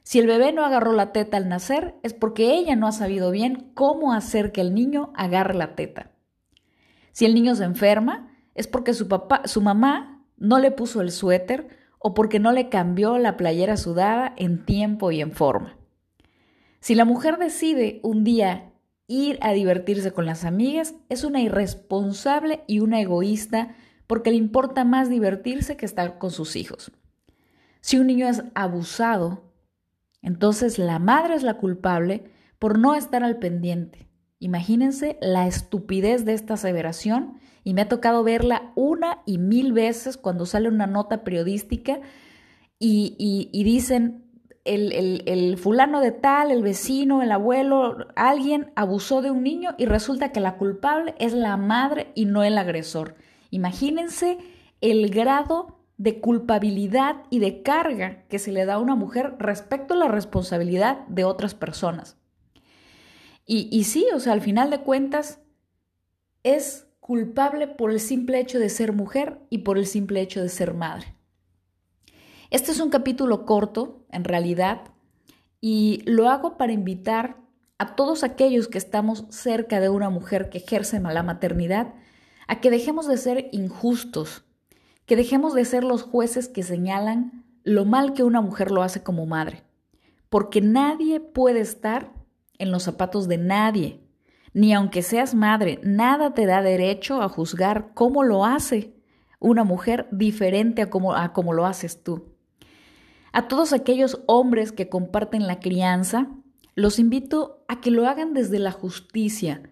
Si 0.05 0.19
el 0.19 0.27
bebé 0.27 0.55
no 0.55 0.65
agarró 0.65 0.95
la 0.95 1.13
teta 1.13 1.37
al 1.37 1.51
nacer 1.51 1.97
es 2.03 2.15
porque 2.15 2.55
ella 2.55 2.77
no 2.77 2.87
ha 2.87 2.93
sabido 2.93 3.31
bien 3.31 3.73
cómo 3.75 4.15
hacer 4.15 4.53
que 4.53 4.63
el 4.63 4.75
niño 4.75 5.13
agarre 5.15 5.55
la 5.55 5.75
teta. 5.75 6.13
Si 7.13 7.27
el 7.27 7.35
niño 7.35 7.55
se 7.55 7.65
enferma 7.65 8.28
es 8.59 8.67
porque 8.67 8.93
su 8.93 9.07
papá, 9.07 9.43
su 9.47 9.63
mamá 9.63 10.27
no 10.37 10.59
le 10.59 10.73
puso 10.73 11.01
el 11.01 11.13
suéter 11.13 11.69
o 12.01 12.13
porque 12.13 12.41
no 12.41 12.53
le 12.53 12.69
cambió 12.69 13.17
la 13.19 13.37
playera 13.37 13.77
sudada 13.77 14.35
en 14.37 14.65
tiempo 14.65 15.13
y 15.13 15.21
en 15.21 15.33
forma. 15.33 15.77
Si 16.81 16.95
la 16.95 17.05
mujer 17.05 17.39
decide 17.39 18.01
un 18.03 18.25
día 18.25 18.73
ir 19.07 19.39
a 19.43 19.53
divertirse 19.53 20.13
con 20.13 20.27
las 20.27 20.45
amigas 20.45 20.95
es 21.09 21.23
una 21.23 21.41
irresponsable 21.41 22.65
y 22.67 22.81
una 22.81 23.01
egoísta 23.01 23.77
porque 24.09 24.31
le 24.31 24.37
importa 24.37 24.85
más 24.85 25.09
divertirse 25.09 25.77
que 25.77 25.87
estar 25.87 26.19
con 26.19 26.33
sus 26.33 26.57
hijos. 26.57 26.91
Si 27.81 27.97
un 27.99 28.09
niño 28.09 28.29
es 28.29 28.43
abusado, 28.55 29.53
entonces 30.21 30.79
la 30.79 30.99
madre 30.99 31.37
es 31.37 31.45
la 31.45 31.55
culpable 31.55 32.25
por 32.59 32.77
no 32.79 32.97
estar 32.97 33.23
al 33.23 33.39
pendiente. 33.39 34.08
Imagínense 34.41 35.19
la 35.21 35.47
estupidez 35.47 36.25
de 36.25 36.35
esta 36.35 36.55
aseveración 36.55 37.39
y 37.65 37.75
me 37.75 37.83
ha 37.83 37.89
tocado 37.89 38.23
verla 38.23 38.73
una 38.77 39.23
y 39.27 39.39
mil 39.39 39.73
veces 39.73 40.17
cuando 40.17 40.47
sale 40.47 40.69
una 40.69 40.87
nota 40.87 41.25
periodística 41.25 42.01
y, 42.79 43.51
dicen 43.65 44.25
el, 44.65 45.59
fulano 45.59 46.01
de 46.01 46.13
tal, 46.13 46.53
el 46.53 46.63
vecino, 46.63 47.23
el 47.23 47.33
abuelo, 47.33 48.07
alguien 48.15 48.71
abusó 48.77 49.23
de 49.23 49.33
un 49.33 49.43
niño 49.43 49.75
y 49.77 49.87
resulta 49.87 50.31
que 50.31 50.41
la 50.41 50.57
culpable 50.57 51.17
es 51.19 51.33
la 51.33 51.57
madre 51.57 52.13
y 52.15 52.27
no 52.27 52.45
el 52.45 52.59
agresor. 52.59 53.17
Imagínense 53.51 54.39
el 54.81 55.11
grado 55.11 55.79
de 55.97 56.21
culpabilidad 56.21 57.17
y 57.29 57.41
de 57.41 57.63
carga 57.63 58.23
que 58.29 58.39
se 58.39 58.53
le 58.53 58.65
da 58.67 58.75
a 58.75 58.79
una 58.79 58.95
mujer 58.95 59.35
respecto 59.41 59.95
a 59.95 59.97
la 59.97 60.07
responsabilidad 60.07 61.07
de 61.09 61.25
otras 61.25 61.57
personas. 61.57 62.18
Y, 63.51 63.85
sí, 63.85 64.07
o 64.15 64.21
sea, 64.21 64.35
al 64.35 64.43
final 64.43 64.69
de 64.69 64.83
cuentas, 64.83 65.41
es 66.43 66.87
culpable 67.01 67.67
por 67.67 67.91
el 67.91 67.99
simple 67.99 68.39
hecho 68.41 68.59
de 68.59 68.69
ser 68.69 68.93
mujer 68.93 69.41
y 69.49 69.59
por 69.59 69.79
el 69.79 69.87
simple 69.87 70.21
hecho 70.21 70.43
de 70.43 70.51
ser 70.51 70.75
madre. 70.75 71.15
Este 72.51 72.73
es 72.73 72.79
un 72.79 72.91
capítulo 72.91 73.47
corto, 73.47 74.05
en 74.11 74.25
realidad, 74.25 74.83
y 75.63 76.03
lo 76.05 76.29
hago 76.29 76.59
para 76.59 76.75
invitar 76.75 77.39
a 77.79 77.97
todos 77.97 78.23
aquellos 78.23 78.69
que 78.69 78.77
estamos 78.77 79.25
cerca 79.31 79.81
de 79.81 79.89
una 79.89 80.11
mujer 80.11 80.51
que 80.51 80.59
ejerce 80.59 81.01
la 81.01 81.23
maternidad 81.23 81.95
a 82.49 82.61
que 82.61 82.71
dejemos 82.71 83.09
de 83.09 83.17
ser 83.17 83.49
injustos, 83.53 84.45
que 85.07 85.17
dejemos 85.17 85.55
de 85.55 85.65
ser 85.65 85.85
los 85.85 86.03
jueces 86.03 86.49
que 86.49 86.63
señalan 86.63 87.47
lo 87.65 87.87
mal 87.87 88.13
que 88.13 88.25
una 88.25 88.43
mujer 88.43 88.71
lo 88.71 88.83
hace 88.83 89.03
como 89.03 89.25
madre, 89.25 89.63
porque 90.29 90.61
nadie 90.61 91.21
puede 91.21 91.61
estar 91.61 92.18
en 92.59 92.71
los 92.71 92.85
zapatos 92.85 93.29
de 93.29 93.39
nadie, 93.39 94.01
ni 94.53 94.73
aunque 94.73 95.03
seas 95.03 95.35
madre, 95.35 95.81
nada 95.83 96.35
te 96.35 96.47
da 96.47 96.63
derecho 96.63 97.23
a 97.23 97.29
juzgar 97.29 97.93
cómo 97.95 98.25
lo 98.25 98.45
hace 98.45 98.95
una 99.41 99.65
mujer 99.65 100.09
diferente 100.11 100.83
a 100.83 100.91
cómo, 100.91 101.15
a 101.15 101.33
cómo 101.33 101.53
lo 101.53 101.67
haces 101.67 102.03
tú. 102.03 102.35
A 103.33 103.47
todos 103.47 103.73
aquellos 103.73 104.23
hombres 104.27 104.73
que 104.73 104.89
comparten 104.89 105.47
la 105.47 105.61
crianza, 105.61 106.29
los 106.75 106.99
invito 106.99 107.65
a 107.69 107.81
que 107.81 107.91
lo 107.91 108.07
hagan 108.09 108.35
desde 108.35 108.59
la 108.59 108.73
justicia, 108.73 109.63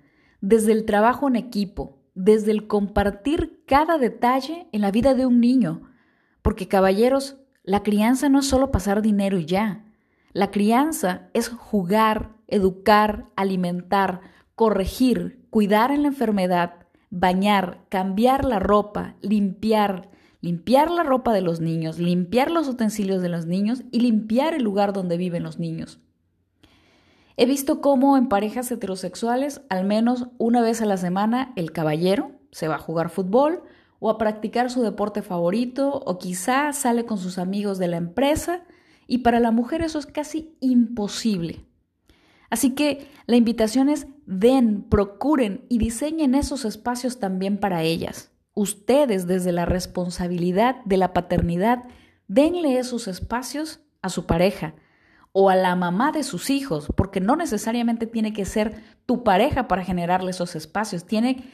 desde 0.41 0.73
el 0.73 0.85
trabajo 0.85 1.29
en 1.29 1.37
equipo, 1.37 2.03
desde 2.15 2.51
el 2.51 2.67
compartir 2.67 3.63
cada 3.67 3.99
detalle 3.99 4.69
en 4.73 4.81
la 4.81 4.91
vida 4.91 5.15
de 5.15 5.27
un 5.27 5.41
niño. 5.41 5.83
Porque 6.43 6.69
caballeros, 6.69 7.39
la 7.63 7.83
crianza 7.83 8.29
no 8.29 8.41
es 8.41 8.47
solo 8.47 8.71
pasar 8.71 9.03
dinero 9.03 9.39
y 9.39 9.47
ya. 9.47 9.86
La 10.37 10.51
crianza 10.51 11.31
es 11.33 11.49
jugar, 11.49 12.35
educar, 12.47 13.25
alimentar, 13.37 14.21
corregir, 14.55 15.47
cuidar 15.49 15.91
en 15.91 16.03
la 16.03 16.09
enfermedad, 16.09 16.75
bañar, 17.09 17.87
cambiar 17.89 18.45
la 18.45 18.59
ropa, 18.59 19.15
limpiar, 19.23 20.11
limpiar 20.43 20.91
la 20.91 21.05
ropa 21.05 21.33
de 21.33 21.41
los 21.41 21.61
niños, 21.61 21.99
limpiar 21.99 22.51
los 22.51 22.69
utensilios 22.69 23.23
de 23.23 23.31
los 23.31 23.47
niños 23.47 23.85
y 23.91 24.01
limpiar 24.01 24.53
el 24.53 24.63
lugar 24.63 24.93
donde 24.93 25.17
viven 25.17 25.43
los 25.43 25.59
niños. 25.59 26.01
He 27.39 27.47
visto 27.47 27.81
cómo 27.81 28.19
en 28.19 28.29
parejas 28.29 28.71
heterosexuales, 28.71 29.63
al 29.71 29.87
menos 29.87 30.27
una 30.37 30.61
vez 30.61 30.83
a 30.83 30.85
la 30.85 30.99
semana, 30.99 31.55
el 31.57 31.73
caballero 31.73 32.33
se 32.51 32.69
va 32.69 32.75
a 32.75 32.81
jugar 32.81 33.09
fútbol 33.09 33.63
o 34.01 34.11
a 34.11 34.19
practicar 34.19 34.71
su 34.71 34.83
deporte 34.83 35.23
favorito 35.23 35.95
o 36.05 36.19
quizá 36.19 36.75
sale 36.75 37.07
con 37.07 37.17
sus 37.17 37.39
amigos 37.39 37.79
de 37.79 37.89
la 37.89 37.97
empresa 37.97 38.65
y 39.07 39.19
para 39.19 39.41
la 39.41 39.51
mujer 39.51 39.83
eso 39.83 39.99
es 39.99 40.07
casi 40.07 40.57
imposible. 40.61 41.65
Así 42.51 42.75
que 42.75 43.09
la 43.27 43.37
invitación 43.37 43.89
es 43.89 44.07
den, 44.27 44.83
procuren 44.83 45.65
y 45.69 45.79
diseñen 45.79 46.35
esos 46.35 46.65
espacios 46.65 47.19
también 47.19 47.59
para 47.59 47.83
ellas. 47.83 48.31
Ustedes 48.55 49.27
desde 49.27 49.53
la 49.53 49.65
responsabilidad 49.65 50.77
de 50.85 50.97
la 50.97 51.13
paternidad, 51.13 51.85
denle 52.29 52.79
esos 52.79 53.09
espacios 53.09 53.81
a 54.03 54.09
su 54.09 54.27
pareja 54.27 54.75
o 55.33 55.51
a 55.51 55.57
la 55.57 55.77
mamá 55.77 56.13
de 56.13 56.23
sus 56.23 56.49
hijos, 56.49 56.89
porque 56.97 57.21
no 57.21 57.37
necesariamente 57.37 58.07
tiene 58.07 58.33
que 58.33 58.47
ser 58.47 58.83
tu 59.05 59.23
pareja 59.23 59.69
para 59.69 59.85
generarle 59.85 60.31
esos 60.31 60.57
espacios. 60.57 61.05
Tiene, 61.05 61.45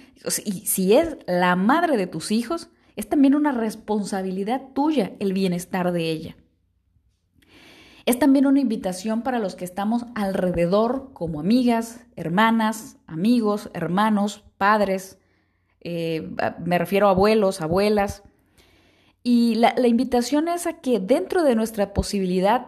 y 0.45 0.67
si 0.67 0.95
es 0.95 1.17
la 1.27 1.57
madre 1.57 1.97
de 1.97 2.07
tus 2.07 2.31
hijos, 2.31 2.71
es 2.95 3.09
también 3.09 3.35
una 3.35 3.51
responsabilidad 3.51 4.63
tuya 4.73 5.13
el 5.19 5.33
bienestar 5.33 5.91
de 5.91 6.11
ella. 6.11 6.37
Es 8.05 8.19
también 8.19 8.47
una 8.47 8.61
invitación 8.61 9.23
para 9.23 9.39
los 9.39 9.55
que 9.55 9.65
estamos 9.65 10.07
alrededor 10.15 11.11
como 11.13 11.41
amigas, 11.41 12.05
hermanas, 12.17 12.97
amigos, 13.07 13.71
hermanos, 13.75 14.45
padres, 14.59 15.19
eh, 15.81 16.31
me 16.65 16.79
refiero 16.79 17.07
a 17.09 17.11
abuelos, 17.11 17.61
abuelas. 17.61 18.23
Y 19.23 19.55
la, 19.57 19.87
invitación 19.87 20.49
es 20.49 20.67
a 20.67 20.81
que 20.81 20.99
dentro 20.99 21.45
de 21.45 21.55
nuestra 21.55 21.93
posibilidad, 21.93 22.67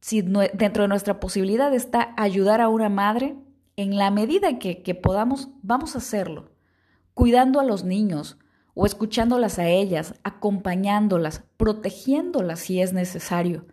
si 0.00 0.20
dentro 0.20 0.82
de 0.82 0.88
nuestra 0.88 1.20
posibilidad 1.20 1.72
está 1.72 2.14
ayudar 2.18 2.60
a 2.60 2.68
una 2.68 2.90
madre, 2.90 3.36
en 3.76 3.96
la 3.96 4.10
medida 4.10 4.58
que, 4.58 4.82
que 4.82 4.94
podamos, 4.94 5.50
vamos 5.62 5.94
a 5.94 5.98
hacerlo, 5.98 6.50
cuidando 7.14 7.60
a 7.60 7.64
los 7.64 7.84
niños 7.84 8.38
o 8.74 8.84
escuchándolas 8.84 9.58
a 9.58 9.68
ellas, 9.68 10.14
acompañándolas, 10.22 11.44
protegiéndolas 11.56 12.60
si 12.60 12.80
es 12.80 12.92
necesario 12.92 13.66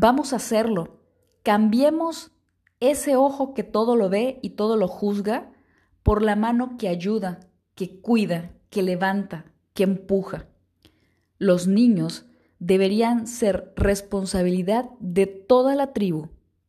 Vamos 0.00 0.32
a 0.32 0.36
hacerlo. 0.36 1.00
Cambiemos 1.42 2.30
ese 2.78 3.16
ojo 3.16 3.52
que 3.52 3.64
todo 3.64 3.96
lo 3.96 4.08
ve 4.08 4.38
y 4.42 4.50
todo 4.50 4.76
lo 4.76 4.86
juzga 4.86 5.50
por 6.04 6.22
la 6.22 6.36
mano 6.36 6.76
que 6.78 6.86
ayuda, 6.86 7.40
que 7.74 8.00
cuida, 8.00 8.52
que 8.70 8.84
levanta, 8.84 9.46
que 9.74 9.82
empuja. 9.82 10.46
Los 11.36 11.66
niños 11.66 12.26
deberían 12.60 13.26
ser 13.26 13.72
responsabilidad 13.74 14.88
de 15.00 15.26
toda 15.26 15.74
la 15.74 15.92
tribu 15.92 16.28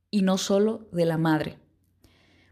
y 0.10 0.24
no 0.24 0.40
solo 0.40 0.90
de 0.92 1.06
la 1.06 1.20
madre. 1.20 1.60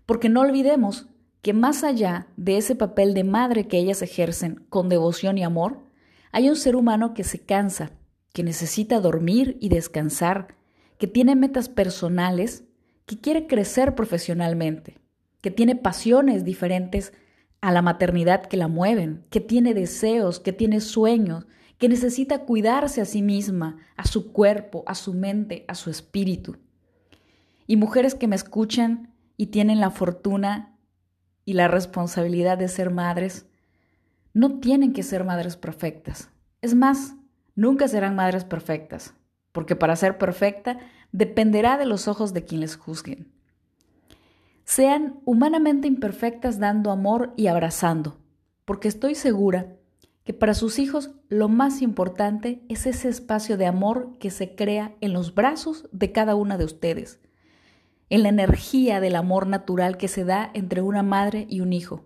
Porque 0.05 0.30
no 0.30 0.41
olvidemos 0.41 1.07
que 1.41 1.53
más 1.53 1.84
allá 1.84 2.28
de 2.38 2.57
ese 2.57 2.75
papel 2.75 3.15
de 3.15 3.23
madre 3.23 3.67
que 3.67 3.80
ellas 3.80 4.03
ejercen 4.03 4.67
con 4.69 4.89
devoción 4.89 5.39
y 5.39 5.43
amor, 5.43 5.88
hay 6.32 6.49
un 6.49 6.55
ser 6.55 6.75
humano 6.75 7.15
que 7.15 7.23
se 7.23 7.39
cansa, 7.39 7.93
que 8.32 8.43
necesita 8.43 8.99
dormir 8.99 9.57
y 9.59 9.69
descansar, 9.69 10.57
que 10.97 11.07
tiene 11.07 11.35
metas 11.35 11.69
personales, 11.69 12.63
que 13.05 13.19
quiere 13.19 13.47
crecer 13.47 13.95
profesionalmente, 13.95 14.97
que 15.41 15.51
tiene 15.51 15.75
pasiones 15.75 16.43
diferentes 16.43 17.13
a 17.61 17.71
la 17.71 17.81
maternidad 17.81 18.45
que 18.45 18.57
la 18.57 18.67
mueven, 18.67 19.25
que 19.29 19.39
tiene 19.39 19.73
deseos, 19.73 20.39
que 20.39 20.53
tiene 20.53 20.81
sueños, 20.81 21.47
que 21.77 21.89
necesita 21.89 22.39
cuidarse 22.45 23.01
a 23.01 23.05
sí 23.05 23.21
misma, 23.21 23.77
a 23.95 24.05
su 24.05 24.31
cuerpo, 24.31 24.83
a 24.87 24.95
su 24.95 25.13
mente, 25.13 25.63
a 25.67 25.75
su 25.75 25.89
espíritu. 25.89 26.57
Y 27.67 27.77
mujeres 27.77 28.15
que 28.15 28.27
me 28.27 28.35
escuchan 28.35 29.13
y 29.37 29.47
tienen 29.47 29.79
la 29.79 29.91
fortuna 29.91 30.77
y 31.45 31.53
la 31.53 31.67
responsabilidad 31.67 32.57
de 32.57 32.67
ser 32.67 32.89
madres, 32.89 33.45
no 34.33 34.59
tienen 34.59 34.93
que 34.93 35.03
ser 35.03 35.23
madres 35.23 35.55
perfectas. 35.55 36.29
Es 36.61 36.75
más, 36.75 37.15
nunca 37.55 37.87
serán 37.87 38.15
madres 38.15 38.43
perfectas 38.43 39.13
porque 39.58 39.76
para 39.76 39.95
ser 39.95 40.20
perfecta 40.20 40.78
dependerá 41.12 41.80
de 41.80 41.88
los 41.88 42.08
ojos 42.08 42.32
de 42.32 42.45
quien 42.45 42.62
les 42.62 42.76
juzguen. 42.76 43.34
Sean 44.66 45.20
humanamente 45.26 45.88
imperfectas 45.88 46.60
dando 46.60 46.91
amor 46.91 47.34
y 47.38 47.47
abrazando, 47.47 48.20
porque 48.66 48.88
estoy 48.88 49.16
segura 49.16 49.76
que 50.24 50.36
para 50.36 50.53
sus 50.53 50.78
hijos 50.78 51.10
lo 51.28 51.49
más 51.49 51.82
importante 51.82 52.62
es 52.70 52.86
ese 52.86 53.10
espacio 53.10 53.58
de 53.58 53.66
amor 53.66 54.20
que 54.20 54.30
se 54.30 54.53
crea 54.53 54.95
en 55.01 55.12
los 55.12 55.34
brazos 55.34 55.89
de 55.91 56.12
cada 56.12 56.36
una 56.36 56.60
de 56.60 56.66
ustedes, 56.66 57.20
en 58.12 58.22
la 58.22 58.30
energía 58.30 58.99
del 58.99 59.16
amor 59.16 59.47
natural 59.47 59.97
que 59.97 60.08
se 60.08 60.24
da 60.24 60.51
entre 60.53 60.84
una 60.84 61.01
madre 61.01 61.47
y 61.49 61.62
un 61.62 61.74
hijo. 61.74 62.05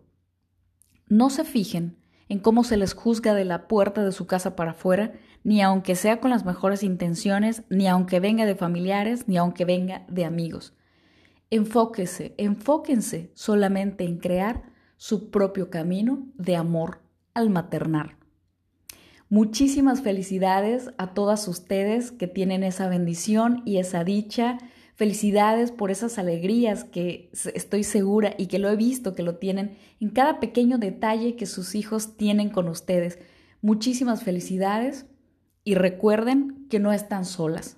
No 1.09 1.29
se 1.29 1.43
fijen 1.43 1.97
en 2.29 2.39
cómo 2.39 2.63
se 2.63 2.77
les 2.77 2.93
juzga 2.93 3.33
de 3.33 3.43
la 3.43 3.67
puerta 3.67 4.05
de 4.05 4.13
su 4.13 4.25
casa 4.25 4.55
para 4.55 4.71
afuera, 4.71 5.11
ni 5.43 5.61
aunque 5.61 5.95
sea 5.95 6.19
con 6.19 6.29
las 6.29 6.45
mejores 6.45 6.83
intenciones, 6.83 7.63
ni 7.69 7.87
aunque 7.87 8.19
venga 8.19 8.45
de 8.45 8.55
familiares, 8.55 9.27
ni 9.27 9.37
aunque 9.37 9.65
venga 9.65 10.05
de 10.07 10.25
amigos. 10.25 10.73
Enfóquese, 11.49 12.33
enfóquense 12.37 13.31
solamente 13.33 14.03
en 14.05 14.17
crear 14.17 14.63
su 14.97 15.31
propio 15.31 15.69
camino 15.69 16.27
de 16.35 16.55
amor 16.55 17.01
al 17.33 17.49
maternar. 17.49 18.17
Muchísimas 19.29 20.01
felicidades 20.01 20.91
a 20.97 21.13
todas 21.13 21.47
ustedes 21.47 22.11
que 22.11 22.27
tienen 22.27 22.63
esa 22.63 22.87
bendición 22.87 23.61
y 23.65 23.77
esa 23.77 24.03
dicha 24.03 24.57
Felicidades 25.01 25.71
por 25.71 25.89
esas 25.89 26.19
alegrías 26.19 26.83
que 26.83 27.31
estoy 27.55 27.83
segura 27.83 28.35
y 28.37 28.45
que 28.45 28.59
lo 28.59 28.69
he 28.69 28.75
visto 28.75 29.15
que 29.15 29.23
lo 29.23 29.37
tienen 29.37 29.75
en 29.99 30.09
cada 30.09 30.39
pequeño 30.39 30.77
detalle 30.77 31.35
que 31.35 31.47
sus 31.47 31.73
hijos 31.73 32.17
tienen 32.17 32.49
con 32.49 32.67
ustedes. 32.67 33.17
Muchísimas 33.63 34.21
felicidades 34.21 35.07
y 35.63 35.75
recuerden 35.75 36.67
que 36.69 36.79
no 36.79 36.91
están 36.91 37.25
solas, 37.25 37.77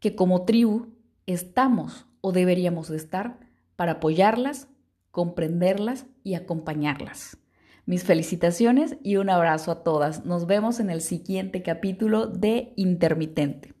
que 0.00 0.14
como 0.14 0.44
tribu 0.44 0.94
estamos 1.26 2.06
o 2.20 2.32
deberíamos 2.32 2.88
de 2.88 2.96
estar 2.96 3.38
para 3.76 3.92
apoyarlas, 3.92 4.68
comprenderlas 5.10 6.06
y 6.22 6.34
acompañarlas. 6.34 7.38
Mis 7.86 8.04
felicitaciones 8.04 8.96
y 9.02 9.16
un 9.16 9.30
abrazo 9.30 9.70
a 9.72 9.82
todas. 9.82 10.26
Nos 10.26 10.46
vemos 10.46 10.78
en 10.78 10.90
el 10.90 11.00
siguiente 11.00 11.62
capítulo 11.62 12.26
de 12.26 12.72
Intermitente. 12.76 13.72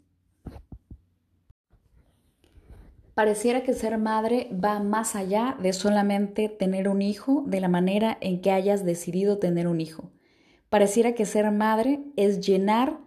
Pareciera 3.12 3.64
que 3.64 3.74
ser 3.74 3.98
madre 3.98 4.48
va 4.52 4.78
más 4.78 5.16
allá 5.16 5.56
de 5.60 5.72
solamente 5.72 6.48
tener 6.48 6.88
un 6.88 7.02
hijo 7.02 7.42
de 7.46 7.60
la 7.60 7.68
manera 7.68 8.16
en 8.20 8.40
que 8.40 8.52
hayas 8.52 8.84
decidido 8.84 9.38
tener 9.38 9.66
un 9.66 9.80
hijo. 9.80 10.12
Pareciera 10.68 11.14
que 11.14 11.26
ser 11.26 11.50
madre 11.50 12.00
es 12.16 12.46
llenar 12.46 13.00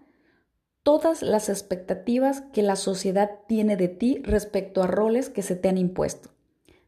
todas 0.83 1.21
las 1.21 1.49
expectativas 1.49 2.41
que 2.53 2.61
la 2.61 2.75
sociedad 2.75 3.29
tiene 3.47 3.77
de 3.77 3.87
ti 3.87 4.19
respecto 4.23 4.83
a 4.83 4.87
roles 4.87 5.29
que 5.29 5.41
se 5.41 5.55
te 5.55 5.69
han 5.69 5.77
impuesto. 5.77 6.29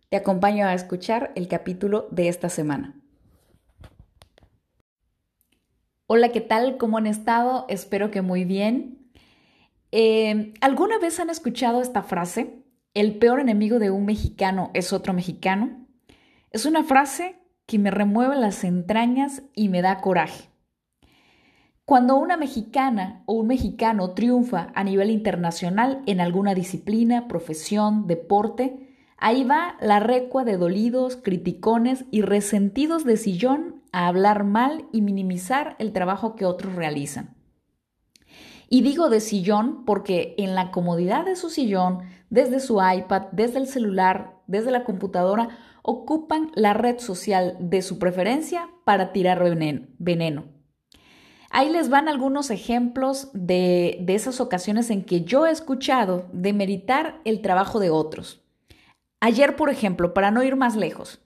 Te 0.10 0.18
acompaño 0.18 0.68
a 0.68 0.74
escuchar 0.74 1.32
el 1.36 1.48
capítulo 1.48 2.08
de 2.12 2.28
esta 2.28 2.50
semana. 2.50 3.00
Hola, 6.08 6.30
¿qué 6.30 6.42
tal? 6.42 6.78
¿Cómo 6.78 6.98
han 6.98 7.08
estado? 7.08 7.66
Espero 7.70 8.12
que 8.12 8.22
muy 8.22 8.46
bien. 8.46 9.12
Eh, 9.92 10.54
¿Alguna 10.62 11.00
vez 11.00 11.20
han 11.20 11.30
escuchado 11.30 11.82
esta 11.82 12.04
frase? 12.04 12.64
el 12.94 13.18
peor 13.18 13.40
enemigo 13.40 13.80
de 13.80 13.90
un 13.90 14.06
mexicano 14.06 14.70
es 14.74 14.94
otro 14.94 15.14
mexicano, 15.14 15.88
es 16.52 16.66
una 16.66 16.84
frase 16.84 17.40
que 17.66 17.80
me 17.80 17.92
remueve 17.92 18.36
las 18.36 18.64
entrañas 18.64 19.42
y 19.56 19.70
me 19.70 19.82
da 19.82 20.02
coraje. 20.02 20.50
Cuando 21.86 22.16
una 22.16 22.38
mexicana 22.38 23.24
o 23.26 23.34
un 23.34 23.48
mexicano 23.48 24.12
triunfa 24.12 24.72
a 24.74 24.86
nivel 24.86 25.10
internacional 25.10 26.02
en 26.06 26.22
alguna 26.22 26.56
disciplina, 26.56 27.28
profesión, 27.28 28.08
deporte, 28.08 28.96
ahí 29.18 29.44
va 29.44 29.76
la 29.82 30.00
recua 30.00 30.46
de 30.46 30.56
dolidos, 30.56 31.18
criticones 31.18 32.06
y 32.10 32.22
resentidos 32.22 33.04
de 33.04 33.18
sillón 33.18 33.84
a 33.92 34.08
hablar 34.08 34.46
mal 34.46 34.86
y 34.94 35.02
minimizar 35.02 35.76
el 35.78 35.92
trabajo 35.92 36.38
que 36.38 36.46
otros 36.46 36.74
realizan. 36.74 37.36
Y 38.70 38.82
digo 38.82 39.10
de 39.10 39.20
sillón 39.20 39.84
porque 39.84 40.36
en 40.38 40.56
la 40.56 40.72
comodidad 40.72 41.26
de 41.26 41.36
su 41.36 41.50
sillón, 41.50 42.04
desde 42.30 42.62
su 42.62 42.80
iPad, 42.82 43.24
desde 43.34 43.60
el 43.60 43.68
celular, 43.68 44.38
desde 44.48 44.72
la 44.72 44.86
computadora, 44.86 45.50
ocupan 45.82 46.50
la 46.56 46.74
red 46.74 47.00
social 47.00 47.58
de 47.60 47.82
su 47.82 48.00
preferencia 48.00 48.70
para 48.86 49.12
tirar 49.12 49.44
veneno. 50.00 50.63
Ahí 51.56 51.70
les 51.70 51.88
van 51.88 52.08
algunos 52.08 52.50
ejemplos 52.50 53.30
de, 53.34 54.00
de 54.02 54.16
esas 54.16 54.42
ocasiones 54.42 54.90
en 54.90 55.06
que 55.06 55.22
yo 55.22 55.46
he 55.46 55.52
escuchado 55.52 56.26
demeritar 56.34 57.22
el 57.26 57.44
trabajo 57.44 57.80
de 57.80 57.92
otros. 57.92 58.42
Ayer, 59.20 59.56
por 59.56 59.70
ejemplo, 59.70 60.16
para 60.16 60.32
no 60.32 60.42
ir 60.42 60.56
más 60.56 60.76
lejos, 60.76 61.22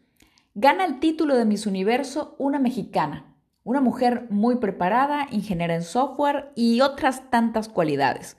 gana 0.54 0.84
el 0.84 1.00
título 1.00 1.38
de 1.38 1.46
Miss 1.46 1.66
Universo 1.66 2.36
una 2.40 2.60
mexicana, 2.60 3.38
una 3.64 3.80
mujer 3.80 4.28
muy 4.30 4.58
preparada, 4.58 5.28
ingeniera 5.32 5.76
en 5.76 5.84
software 5.84 6.52
y 6.56 6.82
otras 6.82 7.30
tantas 7.30 7.70
cualidades. 7.70 8.36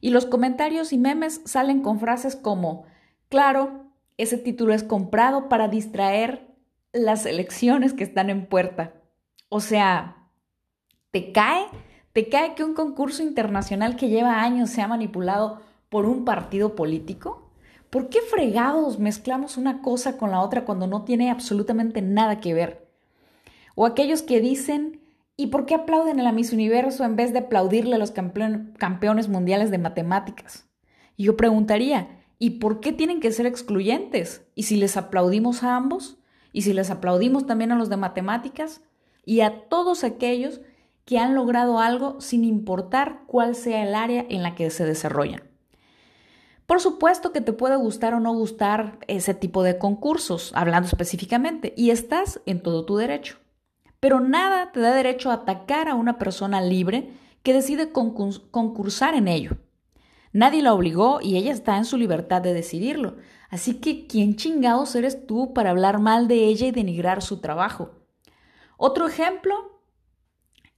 Y 0.00 0.10
los 0.10 0.26
comentarios 0.26 0.92
y 0.92 0.98
memes 0.98 1.40
salen 1.46 1.82
con 1.82 1.98
frases 1.98 2.36
como, 2.36 2.84
claro, 3.28 3.86
ese 4.18 4.38
título 4.38 4.72
es 4.72 4.84
comprado 4.84 5.48
para 5.48 5.66
distraer 5.66 6.46
las 6.92 7.26
elecciones 7.26 7.92
que 7.92 8.04
están 8.04 8.30
en 8.30 8.46
puerta. 8.46 8.94
O 9.48 9.58
sea, 9.58 10.23
¿Te 11.14 11.30
cae? 11.30 11.66
¿Te 12.12 12.28
cae 12.28 12.56
que 12.56 12.64
un 12.64 12.74
concurso 12.74 13.22
internacional 13.22 13.94
que 13.94 14.08
lleva 14.08 14.42
años 14.42 14.70
sea 14.70 14.88
manipulado 14.88 15.60
por 15.88 16.06
un 16.06 16.24
partido 16.24 16.74
político? 16.74 17.52
¿Por 17.88 18.08
qué 18.08 18.18
fregados 18.20 18.98
mezclamos 18.98 19.56
una 19.56 19.80
cosa 19.80 20.16
con 20.16 20.32
la 20.32 20.40
otra 20.40 20.64
cuando 20.64 20.88
no 20.88 21.04
tiene 21.04 21.30
absolutamente 21.30 22.02
nada 22.02 22.40
que 22.40 22.52
ver? 22.52 22.88
O 23.76 23.86
aquellos 23.86 24.22
que 24.22 24.40
dicen, 24.40 25.02
¿y 25.36 25.46
por 25.46 25.66
qué 25.66 25.76
aplauden 25.76 26.18
a 26.18 26.24
la 26.24 26.32
Miss 26.32 26.52
Universo 26.52 27.04
en 27.04 27.14
vez 27.14 27.32
de 27.32 27.38
aplaudirle 27.38 27.94
a 27.94 27.98
los 27.98 28.10
campeones 28.10 29.28
mundiales 29.28 29.70
de 29.70 29.78
matemáticas? 29.78 30.66
Y 31.16 31.26
yo 31.26 31.36
preguntaría, 31.36 32.08
¿y 32.40 32.58
por 32.58 32.80
qué 32.80 32.92
tienen 32.92 33.20
que 33.20 33.30
ser 33.30 33.46
excluyentes? 33.46 34.48
¿Y 34.56 34.64
si 34.64 34.74
les 34.74 34.96
aplaudimos 34.96 35.62
a 35.62 35.76
ambos? 35.76 36.18
¿Y 36.52 36.62
si 36.62 36.72
les 36.72 36.90
aplaudimos 36.90 37.46
también 37.46 37.70
a 37.70 37.76
los 37.76 37.88
de 37.88 37.98
matemáticas? 37.98 38.82
Y 39.24 39.42
a 39.42 39.68
todos 39.68 40.02
aquellos 40.02 40.60
que 41.04 41.18
han 41.18 41.34
logrado 41.34 41.78
algo 41.78 42.20
sin 42.20 42.44
importar 42.44 43.22
cuál 43.26 43.54
sea 43.54 43.82
el 43.86 43.94
área 43.94 44.24
en 44.28 44.42
la 44.42 44.54
que 44.54 44.70
se 44.70 44.84
desarrollan. 44.84 45.42
Por 46.66 46.80
supuesto 46.80 47.32
que 47.32 47.42
te 47.42 47.52
puede 47.52 47.76
gustar 47.76 48.14
o 48.14 48.20
no 48.20 48.32
gustar 48.32 48.98
ese 49.06 49.34
tipo 49.34 49.62
de 49.62 49.76
concursos, 49.76 50.52
hablando 50.54 50.88
específicamente, 50.88 51.74
y 51.76 51.90
estás 51.90 52.40
en 52.46 52.62
todo 52.62 52.86
tu 52.86 52.96
derecho. 52.96 53.38
Pero 54.00 54.20
nada 54.20 54.72
te 54.72 54.80
da 54.80 54.94
derecho 54.94 55.30
a 55.30 55.34
atacar 55.34 55.88
a 55.88 55.94
una 55.94 56.18
persona 56.18 56.62
libre 56.62 57.10
que 57.42 57.52
decide 57.52 57.92
concursar 57.92 59.14
en 59.14 59.28
ello. 59.28 59.58
Nadie 60.32 60.62
la 60.62 60.74
obligó 60.74 61.20
y 61.22 61.36
ella 61.36 61.52
está 61.52 61.76
en 61.76 61.84
su 61.84 61.98
libertad 61.98 62.40
de 62.40 62.54
decidirlo. 62.54 63.16
Así 63.50 63.74
que, 63.74 64.06
¿quién 64.06 64.34
chingados 64.34 64.94
eres 64.96 65.26
tú 65.26 65.52
para 65.52 65.70
hablar 65.70 66.00
mal 66.00 66.26
de 66.26 66.46
ella 66.46 66.66
y 66.66 66.72
denigrar 66.72 67.22
su 67.22 67.40
trabajo? 67.40 67.92
Otro 68.76 69.06
ejemplo 69.06 69.73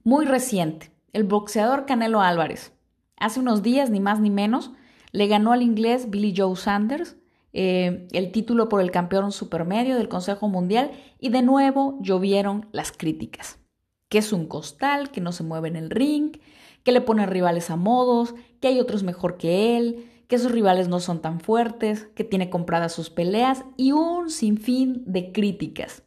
muy 0.07 0.25
reciente, 0.25 0.89
el 1.11 1.25
boxeador 1.25 1.85
Canelo 1.85 2.21
Álvarez. 2.21 2.71
Hace 3.17 3.41
unos 3.41 3.61
días, 3.61 3.89
ni 3.89 3.99
más 3.99 4.21
ni 4.21 4.29
menos, 4.29 4.71
le 5.11 5.27
ganó 5.27 5.51
al 5.51 5.61
inglés 5.61 6.09
Billy 6.09 6.33
Joe 6.33 6.55
Sanders 6.55 7.17
eh, 7.51 8.07
el 8.13 8.31
título 8.31 8.69
por 8.69 8.79
el 8.79 8.89
campeón 8.89 9.33
supermedio 9.33 9.97
del 9.97 10.07
Consejo 10.07 10.47
Mundial 10.47 10.91
y 11.19 11.27
de 11.27 11.41
nuevo 11.41 11.99
llovieron 12.01 12.69
las 12.71 12.93
críticas. 12.93 13.59
Que 14.07 14.19
es 14.19 14.31
un 14.31 14.45
costal, 14.45 15.11
que 15.11 15.19
no 15.19 15.33
se 15.33 15.43
mueve 15.43 15.67
en 15.67 15.75
el 15.75 15.89
ring, 15.89 16.37
que 16.83 16.93
le 16.93 17.01
pone 17.01 17.25
rivales 17.25 17.69
a 17.69 17.75
modos, 17.75 18.33
que 18.61 18.69
hay 18.69 18.79
otros 18.79 19.03
mejor 19.03 19.35
que 19.35 19.75
él, 19.75 20.09
que 20.29 20.39
sus 20.39 20.53
rivales 20.53 20.87
no 20.87 21.01
son 21.01 21.19
tan 21.19 21.41
fuertes, 21.41 22.07
que 22.15 22.23
tiene 22.23 22.49
compradas 22.49 22.93
sus 22.93 23.09
peleas 23.09 23.65
y 23.75 23.91
un 23.91 24.29
sinfín 24.29 25.03
de 25.05 25.33
críticas. 25.33 26.03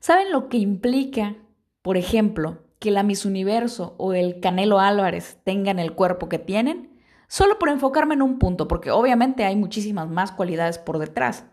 ¿Saben 0.00 0.30
lo 0.30 0.50
que 0.50 0.58
implica, 0.58 1.34
por 1.80 1.96
ejemplo, 1.96 2.58
que 2.84 2.90
la 2.90 3.02
Miss 3.02 3.24
Universo 3.24 3.94
o 3.96 4.12
el 4.12 4.40
Canelo 4.40 4.78
Álvarez 4.78 5.38
tengan 5.42 5.78
el 5.78 5.94
cuerpo 5.94 6.28
que 6.28 6.38
tienen, 6.38 6.90
solo 7.28 7.58
por 7.58 7.70
enfocarme 7.70 8.12
en 8.12 8.20
un 8.20 8.38
punto, 8.38 8.68
porque 8.68 8.90
obviamente 8.90 9.42
hay 9.46 9.56
muchísimas 9.56 10.10
más 10.10 10.32
cualidades 10.32 10.76
por 10.76 10.98
detrás. 10.98 11.46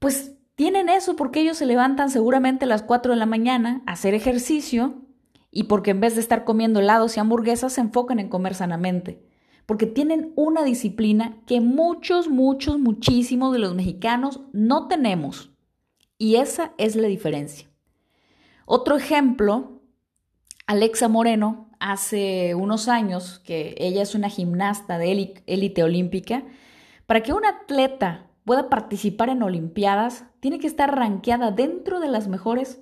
Pues 0.00 0.34
tienen 0.56 0.88
eso 0.88 1.14
porque 1.14 1.42
ellos 1.42 1.58
se 1.58 1.64
levantan 1.64 2.10
seguramente 2.10 2.64
a 2.64 2.68
las 2.68 2.82
4 2.82 3.12
de 3.12 3.20
la 3.20 3.26
mañana 3.26 3.82
a 3.86 3.92
hacer 3.92 4.14
ejercicio 4.14 4.96
y 5.52 5.64
porque 5.64 5.92
en 5.92 6.00
vez 6.00 6.16
de 6.16 6.22
estar 6.22 6.44
comiendo 6.44 6.80
helados 6.80 7.16
y 7.16 7.20
hamburguesas 7.20 7.74
se 7.74 7.80
enfocan 7.80 8.18
en 8.18 8.28
comer 8.28 8.56
sanamente. 8.56 9.24
Porque 9.64 9.86
tienen 9.86 10.32
una 10.34 10.64
disciplina 10.64 11.36
que 11.46 11.60
muchos, 11.60 12.28
muchos, 12.28 12.80
muchísimos 12.80 13.52
de 13.52 13.60
los 13.60 13.76
mexicanos 13.76 14.40
no 14.52 14.88
tenemos. 14.88 15.52
Y 16.18 16.34
esa 16.34 16.72
es 16.78 16.96
la 16.96 17.06
diferencia. 17.06 17.70
Otro 18.66 18.96
ejemplo 18.96 19.79
Alexa 20.70 21.08
Moreno, 21.08 21.68
hace 21.80 22.54
unos 22.54 22.86
años, 22.86 23.40
que 23.40 23.74
ella 23.78 24.02
es 24.02 24.14
una 24.14 24.28
gimnasta 24.28 24.98
de 24.98 25.34
élite 25.48 25.82
olímpica, 25.82 26.44
para 27.06 27.24
que 27.24 27.32
un 27.32 27.44
atleta 27.44 28.30
pueda 28.44 28.68
participar 28.68 29.30
en 29.30 29.42
Olimpiadas, 29.42 30.26
tiene 30.38 30.60
que 30.60 30.68
estar 30.68 30.96
rankeada 30.96 31.50
dentro 31.50 31.98
de 31.98 32.06
las 32.06 32.28
mejores 32.28 32.80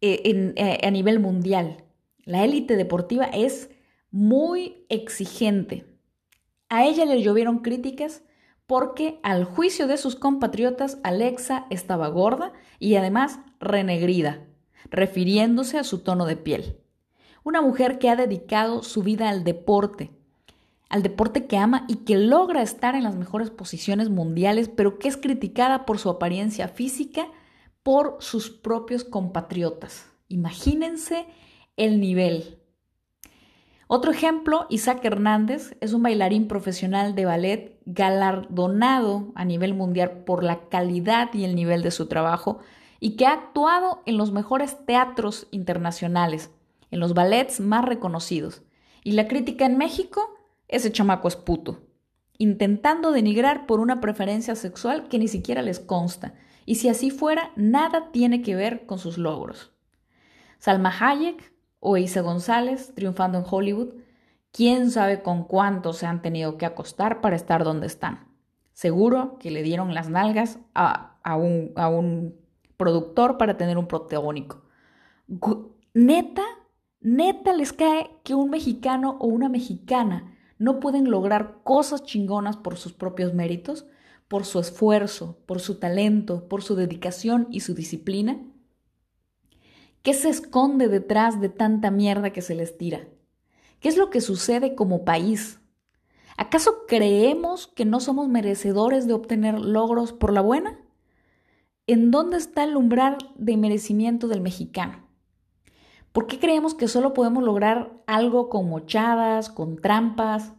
eh, 0.00 0.22
eh, 0.56 0.78
a 0.82 0.90
nivel 0.90 1.20
mundial. 1.20 1.84
La 2.24 2.44
élite 2.44 2.76
deportiva 2.76 3.26
es 3.26 3.68
muy 4.10 4.86
exigente. 4.88 5.84
A 6.70 6.86
ella 6.86 7.04
le 7.04 7.20
llovieron 7.20 7.58
críticas 7.58 8.22
porque 8.66 9.20
al 9.22 9.44
juicio 9.44 9.86
de 9.86 9.98
sus 9.98 10.16
compatriotas 10.16 10.98
Alexa 11.02 11.66
estaba 11.68 12.08
gorda 12.08 12.54
y 12.78 12.94
además 12.94 13.38
renegrida 13.58 14.46
refiriéndose 14.88 15.78
a 15.78 15.84
su 15.84 15.98
tono 15.98 16.26
de 16.26 16.36
piel. 16.36 16.78
Una 17.44 17.62
mujer 17.62 17.98
que 17.98 18.08
ha 18.08 18.16
dedicado 18.16 18.82
su 18.82 19.02
vida 19.02 19.28
al 19.28 19.44
deporte, 19.44 20.10
al 20.88 21.02
deporte 21.02 21.46
que 21.46 21.56
ama 21.56 21.84
y 21.88 21.96
que 21.96 22.16
logra 22.16 22.62
estar 22.62 22.94
en 22.94 23.04
las 23.04 23.16
mejores 23.16 23.50
posiciones 23.50 24.10
mundiales, 24.10 24.68
pero 24.68 24.98
que 24.98 25.08
es 25.08 25.16
criticada 25.16 25.86
por 25.86 25.98
su 25.98 26.10
apariencia 26.10 26.68
física 26.68 27.26
por 27.82 28.16
sus 28.20 28.50
propios 28.50 29.04
compatriotas. 29.04 30.06
Imagínense 30.28 31.26
el 31.76 32.00
nivel. 32.00 32.58
Otro 33.86 34.12
ejemplo, 34.12 34.66
Isaac 34.70 35.04
Hernández 35.04 35.76
es 35.80 35.92
un 35.92 36.02
bailarín 36.04 36.46
profesional 36.46 37.14
de 37.16 37.24
ballet 37.24 37.80
galardonado 37.86 39.32
a 39.34 39.44
nivel 39.44 39.74
mundial 39.74 40.22
por 40.24 40.44
la 40.44 40.68
calidad 40.68 41.30
y 41.34 41.44
el 41.44 41.56
nivel 41.56 41.82
de 41.82 41.90
su 41.90 42.06
trabajo, 42.06 42.60
y 43.00 43.16
que 43.16 43.26
ha 43.26 43.32
actuado 43.32 44.02
en 44.04 44.18
los 44.18 44.30
mejores 44.30 44.84
teatros 44.84 45.48
internacionales, 45.50 46.50
en 46.90 47.00
los 47.00 47.14
ballets 47.14 47.58
más 47.58 47.84
reconocidos. 47.84 48.62
Y 49.02 49.12
la 49.12 49.26
crítica 49.26 49.64
en 49.64 49.78
México, 49.78 50.36
ese 50.68 50.92
chamaco 50.92 51.26
es 51.26 51.36
puto, 51.36 51.80
intentando 52.36 53.10
denigrar 53.10 53.66
por 53.66 53.80
una 53.80 54.00
preferencia 54.00 54.54
sexual 54.54 55.08
que 55.08 55.18
ni 55.18 55.28
siquiera 55.28 55.62
les 55.62 55.80
consta, 55.80 56.34
y 56.66 56.76
si 56.76 56.88
así 56.88 57.10
fuera, 57.10 57.50
nada 57.56 58.10
tiene 58.12 58.42
que 58.42 58.54
ver 58.54 58.84
con 58.84 58.98
sus 58.98 59.16
logros. 59.16 59.72
Salma 60.58 60.94
Hayek 61.00 61.52
o 61.80 61.96
Isa 61.96 62.20
González 62.20 62.92
triunfando 62.94 63.38
en 63.38 63.44
Hollywood, 63.50 63.94
quién 64.52 64.90
sabe 64.90 65.22
con 65.22 65.44
cuántos 65.44 65.96
se 65.96 66.06
han 66.06 66.20
tenido 66.20 66.58
que 66.58 66.66
acostar 66.66 67.22
para 67.22 67.34
estar 67.34 67.64
donde 67.64 67.86
están. 67.86 68.28
Seguro 68.74 69.38
que 69.38 69.50
le 69.50 69.62
dieron 69.62 69.94
las 69.94 70.10
nalgas 70.10 70.58
a, 70.74 71.16
a 71.24 71.36
un 71.36 72.34
productor 72.80 73.36
para 73.36 73.58
tener 73.58 73.76
un 73.76 73.86
protagónico. 73.86 74.62
Neta, 75.92 76.42
neta 77.02 77.52
les 77.52 77.74
cae 77.74 78.10
que 78.24 78.34
un 78.34 78.48
mexicano 78.48 79.18
o 79.20 79.26
una 79.26 79.50
mexicana 79.50 80.34
no 80.56 80.80
pueden 80.80 81.10
lograr 81.10 81.58
cosas 81.62 82.04
chingonas 82.04 82.56
por 82.56 82.78
sus 82.78 82.94
propios 82.94 83.34
méritos, 83.34 83.84
por 84.28 84.46
su 84.46 84.58
esfuerzo, 84.60 85.38
por 85.44 85.60
su 85.60 85.78
talento, 85.78 86.48
por 86.48 86.62
su 86.62 86.74
dedicación 86.74 87.48
y 87.50 87.60
su 87.60 87.74
disciplina. 87.74 88.40
¿Qué 90.02 90.14
se 90.14 90.30
esconde 90.30 90.88
detrás 90.88 91.38
de 91.38 91.50
tanta 91.50 91.90
mierda 91.90 92.32
que 92.32 92.40
se 92.40 92.54
les 92.54 92.78
tira? 92.78 93.08
¿Qué 93.80 93.90
es 93.90 93.98
lo 93.98 94.08
que 94.08 94.22
sucede 94.22 94.74
como 94.74 95.04
país? 95.04 95.60
¿Acaso 96.38 96.86
creemos 96.88 97.66
que 97.66 97.84
no 97.84 98.00
somos 98.00 98.28
merecedores 98.28 99.06
de 99.06 99.12
obtener 99.12 99.60
logros 99.60 100.14
por 100.14 100.32
la 100.32 100.40
buena? 100.40 100.78
¿En 101.92 102.12
dónde 102.12 102.36
está 102.36 102.62
el 102.62 102.76
umbral 102.76 103.18
de 103.34 103.56
merecimiento 103.56 104.28
del 104.28 104.40
mexicano? 104.40 105.08
¿Por 106.12 106.28
qué 106.28 106.38
creemos 106.38 106.74
que 106.74 106.86
solo 106.86 107.14
podemos 107.14 107.42
lograr 107.42 107.92
algo 108.06 108.48
con 108.48 108.68
mochadas, 108.68 109.48
con 109.48 109.76
trampas? 109.76 110.52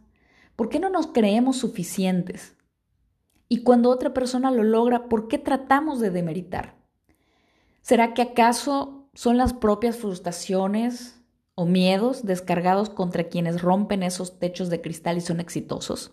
¿Por 0.56 0.68
qué 0.68 0.78
no 0.78 0.90
nos 0.90 1.06
creemos 1.06 1.56
suficientes? 1.56 2.56
Y 3.48 3.62
cuando 3.62 3.88
otra 3.88 4.12
persona 4.12 4.50
lo 4.50 4.62
logra, 4.62 5.08
¿por 5.08 5.28
qué 5.28 5.38
tratamos 5.38 6.00
de 6.00 6.10
demeritar? 6.10 6.76
¿Será 7.80 8.12
que 8.12 8.22
acaso 8.22 9.08
son 9.14 9.38
las 9.38 9.54
propias 9.54 9.96
frustraciones 9.96 11.22
o 11.54 11.64
miedos 11.64 12.26
descargados 12.26 12.90
contra 12.90 13.24
quienes 13.24 13.62
rompen 13.62 14.02
esos 14.02 14.38
techos 14.38 14.68
de 14.68 14.82
cristal 14.82 15.16
y 15.16 15.22
son 15.22 15.40
exitosos? 15.40 16.12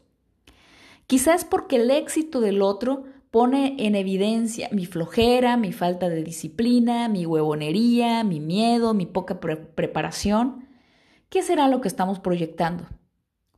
Quizás 1.07 1.43
porque 1.43 1.77
el 1.77 1.91
éxito 1.91 2.39
del 2.39 2.61
otro 2.61 3.03
pone 3.31 3.75
en 3.85 3.95
evidencia 3.95 4.69
mi 4.71 4.85
flojera, 4.85 5.57
mi 5.57 5.71
falta 5.71 6.09
de 6.09 6.23
disciplina, 6.23 7.07
mi 7.09 7.25
huevonería, 7.25 8.23
mi 8.23 8.39
miedo, 8.39 8.93
mi 8.93 9.05
poca 9.05 9.39
preparación. 9.39 10.67
¿Qué 11.29 11.43
será 11.43 11.67
lo 11.67 11.81
que 11.81 11.87
estamos 11.87 12.19
proyectando? 12.19 12.87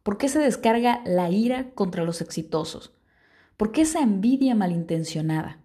¿Por 0.03 0.17
qué 0.17 0.27
se 0.27 0.39
descarga 0.39 1.01
la 1.05 1.29
ira 1.29 1.71
contra 1.71 2.03
los 2.03 2.21
exitosos? 2.21 2.93
¿Por 3.55 3.71
qué 3.71 3.81
esa 3.81 4.01
envidia 4.01 4.55
malintencionada? 4.55 5.59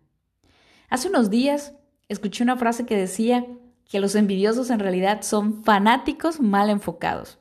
Hace 0.88 1.08
unos 1.08 1.30
días 1.30 1.74
escuché 2.08 2.44
una 2.44 2.56
frase 2.56 2.86
que 2.86 2.96
decía 2.96 3.46
que 3.88 3.98
los 3.98 4.14
envidiosos 4.14 4.70
en 4.70 4.78
realidad 4.78 5.22
son 5.22 5.64
fanáticos 5.64 6.40
mal 6.40 6.70
enfocados. 6.70 7.38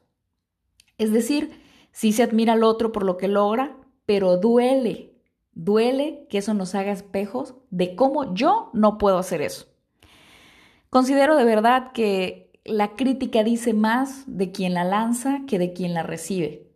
Es 0.98 1.12
decir, 1.12 1.62
sí 1.92 2.12
se 2.12 2.24
admira 2.24 2.54
al 2.54 2.64
otro 2.64 2.92
por 2.92 3.04
lo 3.04 3.18
que 3.18 3.28
logra, 3.28 3.78
pero 4.06 4.38
duele 4.38 5.15
Duele 5.56 6.28
que 6.30 6.38
eso 6.38 6.54
nos 6.54 6.76
haga 6.76 6.92
espejos 6.92 7.56
de 7.72 7.96
cómo 7.96 8.34
yo 8.34 8.70
no 8.74 8.98
puedo 8.98 9.18
hacer 9.18 9.42
eso. 9.42 9.66
Considero 10.90 11.36
de 11.36 11.46
verdad 11.46 11.92
que 11.94 12.52
la 12.66 12.96
crítica 12.96 13.44
dice 13.44 13.74
más 13.74 14.24
de 14.28 14.52
quien 14.52 14.74
la 14.74 14.84
lanza 14.84 15.42
que 15.48 15.58
de 15.58 15.74
quien 15.74 15.94
la 15.94 16.04
recibe. 16.04 16.68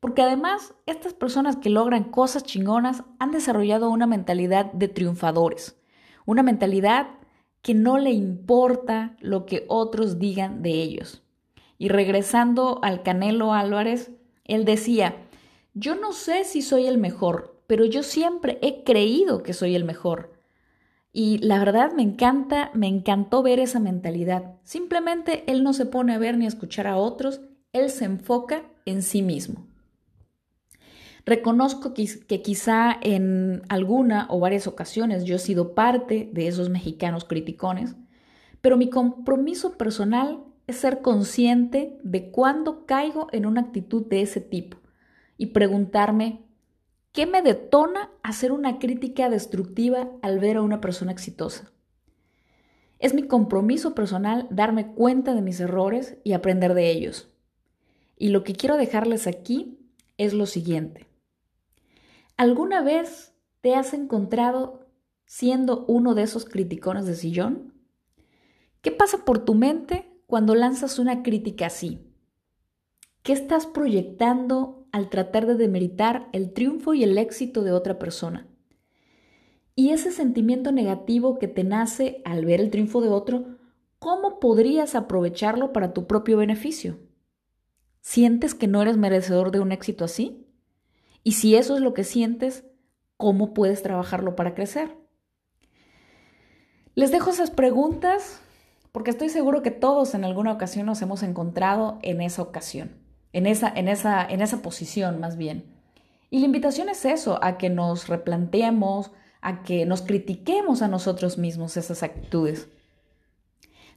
Porque 0.00 0.22
además, 0.22 0.74
estas 0.86 1.14
personas 1.14 1.56
que 1.56 1.70
logran 1.70 2.04
cosas 2.04 2.44
chingonas 2.44 3.02
han 3.18 3.30
desarrollado 3.30 3.90
una 3.90 4.06
mentalidad 4.06 4.72
de 4.72 4.88
triunfadores, 4.88 5.76
una 6.24 6.42
mentalidad 6.42 7.08
que 7.62 7.74
no 7.74 7.98
le 7.98 8.12
importa 8.12 9.16
lo 9.20 9.46
que 9.46 9.64
otros 9.68 10.18
digan 10.18 10.62
de 10.62 10.70
ellos. 10.70 11.22
Y 11.78 11.88
regresando 11.88 12.80
al 12.82 13.02
Canelo 13.02 13.52
Álvarez, 13.52 14.12
él 14.44 14.64
decía, 14.64 15.16
yo 15.74 15.94
no 15.94 16.12
sé 16.12 16.44
si 16.44 16.62
soy 16.62 16.86
el 16.86 16.98
mejor, 16.98 17.57
pero 17.68 17.84
yo 17.84 18.02
siempre 18.02 18.58
he 18.62 18.82
creído 18.82 19.42
que 19.44 19.52
soy 19.52 19.76
el 19.76 19.84
mejor. 19.84 20.32
Y 21.12 21.36
la 21.38 21.58
verdad 21.58 21.92
me 21.92 22.02
encanta, 22.02 22.70
me 22.72 22.88
encantó 22.88 23.42
ver 23.42 23.60
esa 23.60 23.78
mentalidad. 23.78 24.56
Simplemente 24.64 25.44
él 25.46 25.62
no 25.62 25.74
se 25.74 25.84
pone 25.84 26.14
a 26.14 26.18
ver 26.18 26.38
ni 26.38 26.46
a 26.46 26.48
escuchar 26.48 26.86
a 26.86 26.96
otros, 26.96 27.42
él 27.74 27.90
se 27.90 28.06
enfoca 28.06 28.64
en 28.86 29.02
sí 29.02 29.20
mismo. 29.20 29.66
Reconozco 31.26 31.92
que, 31.92 32.42
quizá 32.42 32.96
en 33.02 33.60
alguna 33.68 34.28
o 34.30 34.40
varias 34.40 34.66
ocasiones 34.66 35.24
yo 35.24 35.36
he 35.36 35.38
sido 35.38 35.74
parte 35.74 36.30
de 36.32 36.48
esos 36.48 36.70
mexicanos 36.70 37.26
criticones, 37.26 37.96
pero 38.62 38.78
mi 38.78 38.88
compromiso 38.88 39.76
personal 39.76 40.42
es 40.66 40.76
ser 40.76 41.02
consciente 41.02 41.98
de 42.02 42.30
cuándo 42.30 42.86
caigo 42.86 43.26
en 43.32 43.44
una 43.44 43.60
actitud 43.60 44.06
de 44.06 44.22
ese 44.22 44.40
tipo 44.40 44.78
y 45.36 45.46
preguntarme 45.46 46.47
qué 47.12 47.26
me 47.26 47.42
detona 47.42 48.10
hacer 48.22 48.52
una 48.52 48.78
crítica 48.78 49.28
destructiva 49.28 50.10
al 50.22 50.38
ver 50.38 50.56
a 50.56 50.62
una 50.62 50.80
persona 50.80 51.12
exitosa. 51.12 51.72
Es 52.98 53.14
mi 53.14 53.22
compromiso 53.22 53.94
personal 53.94 54.46
darme 54.50 54.92
cuenta 54.94 55.34
de 55.34 55.42
mis 55.42 55.60
errores 55.60 56.18
y 56.24 56.32
aprender 56.32 56.74
de 56.74 56.90
ellos. 56.90 57.28
Y 58.16 58.30
lo 58.30 58.42
que 58.42 58.54
quiero 58.54 58.76
dejarles 58.76 59.26
aquí 59.26 59.78
es 60.16 60.34
lo 60.34 60.46
siguiente. 60.46 61.06
¿Alguna 62.36 62.82
vez 62.82 63.32
te 63.60 63.74
has 63.74 63.94
encontrado 63.94 64.88
siendo 65.26 65.84
uno 65.86 66.14
de 66.14 66.22
esos 66.22 66.44
criticones 66.44 67.06
de 67.06 67.14
sillón? 67.14 67.74
¿Qué 68.80 68.90
pasa 68.90 69.24
por 69.24 69.44
tu 69.44 69.54
mente 69.54 70.10
cuando 70.26 70.54
lanzas 70.54 70.98
una 70.98 71.22
crítica 71.22 71.66
así? 71.66 72.07
¿Qué 73.28 73.34
estás 73.34 73.66
proyectando 73.66 74.86
al 74.90 75.10
tratar 75.10 75.44
de 75.44 75.54
demeritar 75.54 76.30
el 76.32 76.54
triunfo 76.54 76.94
y 76.94 77.04
el 77.04 77.18
éxito 77.18 77.62
de 77.62 77.72
otra 77.72 77.98
persona? 77.98 78.46
Y 79.74 79.90
ese 79.90 80.12
sentimiento 80.12 80.72
negativo 80.72 81.38
que 81.38 81.46
te 81.46 81.62
nace 81.62 82.22
al 82.24 82.46
ver 82.46 82.58
el 82.62 82.70
triunfo 82.70 83.02
de 83.02 83.10
otro, 83.10 83.58
¿cómo 83.98 84.40
podrías 84.40 84.94
aprovecharlo 84.94 85.74
para 85.74 85.92
tu 85.92 86.06
propio 86.06 86.38
beneficio? 86.38 87.00
¿Sientes 88.00 88.54
que 88.54 88.66
no 88.66 88.80
eres 88.80 88.96
merecedor 88.96 89.50
de 89.50 89.60
un 89.60 89.72
éxito 89.72 90.06
así? 90.06 90.46
Y 91.22 91.32
si 91.32 91.54
eso 91.54 91.74
es 91.74 91.82
lo 91.82 91.92
que 91.92 92.04
sientes, 92.04 92.64
¿cómo 93.18 93.52
puedes 93.52 93.82
trabajarlo 93.82 94.36
para 94.36 94.54
crecer? 94.54 94.96
Les 96.94 97.10
dejo 97.10 97.28
esas 97.28 97.50
preguntas 97.50 98.40
porque 98.90 99.10
estoy 99.10 99.28
seguro 99.28 99.60
que 99.60 99.70
todos 99.70 100.14
en 100.14 100.24
alguna 100.24 100.50
ocasión 100.50 100.86
nos 100.86 101.02
hemos 101.02 101.22
encontrado 101.22 101.98
en 102.00 102.22
esa 102.22 102.40
ocasión, 102.40 103.06
en 103.32 103.46
esa, 103.46 103.68
en 103.68 103.88
esa, 103.88 104.24
en 104.24 104.40
esa 104.40 104.62
posición 104.62 105.20
más 105.20 105.36
bien. 105.36 105.64
Y 106.30 106.40
la 106.40 106.46
invitación 106.46 106.88
es 106.88 107.04
eso, 107.04 107.38
a 107.42 107.58
que 107.58 107.70
nos 107.70 108.08
replanteemos, 108.08 109.10
a 109.40 109.62
que 109.62 109.86
nos 109.86 110.02
critiquemos 110.02 110.82
a 110.82 110.88
nosotros 110.88 111.38
mismos 111.38 111.76
esas 111.76 112.02
actitudes. 112.02 112.68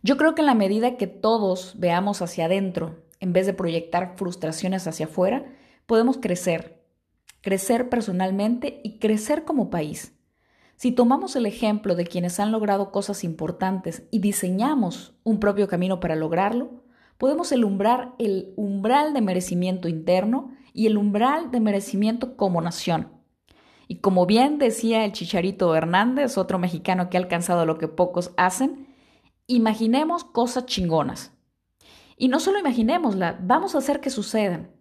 Yo 0.04 0.18
creo 0.18 0.34
que 0.36 0.42
en 0.42 0.48
la 0.48 0.56
medida 0.56 0.98
que 0.98 1.08
todos 1.08 1.76
veamos 1.78 2.22
hacia 2.22 2.46
adentro, 2.46 3.04
en 3.20 3.34
vez 3.34 3.46
de 3.46 3.54
proyectar 3.54 4.14
frustraciones 4.16 4.88
hacia 4.88 5.06
afuera, 5.06 5.46
podemos 5.86 6.18
crecer 6.18 6.82
crecer 7.42 7.90
personalmente 7.90 8.80
y 8.84 9.00
crecer 9.00 9.44
como 9.44 9.70
país. 9.70 10.14
Si 10.76 10.92
tomamos 10.92 11.36
el 11.36 11.46
ejemplo 11.46 11.96
de 11.96 12.06
quienes 12.06 12.40
han 12.40 12.52
logrado 12.52 12.92
cosas 12.92 13.24
importantes 13.24 14.04
y 14.10 14.20
diseñamos 14.20 15.14
un 15.24 15.40
propio 15.40 15.68
camino 15.68 16.00
para 16.00 16.16
lograrlo, 16.16 16.84
podemos 17.22 17.52
elumbrar 17.52 18.16
el 18.18 18.52
umbral 18.56 19.14
de 19.14 19.22
merecimiento 19.22 19.88
interno 19.88 20.56
y 20.74 20.88
el 20.88 20.98
umbral 20.98 21.52
de 21.52 21.60
merecimiento 21.60 22.36
como 22.36 22.62
nación. 22.62 23.10
Y 23.88 23.98
como 23.98 24.26
bien 24.26 24.58
decía 24.58 25.06
el 25.06 25.12
Chicharito 25.12 25.76
Hernández, 25.76 26.40
otro 26.40 26.58
mexicano 26.58 27.12
que 27.12 27.18
ha 27.18 27.20
alcanzado 27.20 27.68
lo 27.68 27.78
que 27.78 27.88
pocos 27.88 28.32
hacen, 28.38 28.88
imaginemos 29.46 30.24
cosas 30.24 30.66
chingonas. 30.66 31.38
Y 32.18 32.28
no 32.28 32.40
solo 32.40 32.58
imaginémosla, 32.58 33.38
vamos 33.44 33.76
a 33.76 33.78
hacer 33.78 34.00
que 34.00 34.10
sucedan 34.10 34.72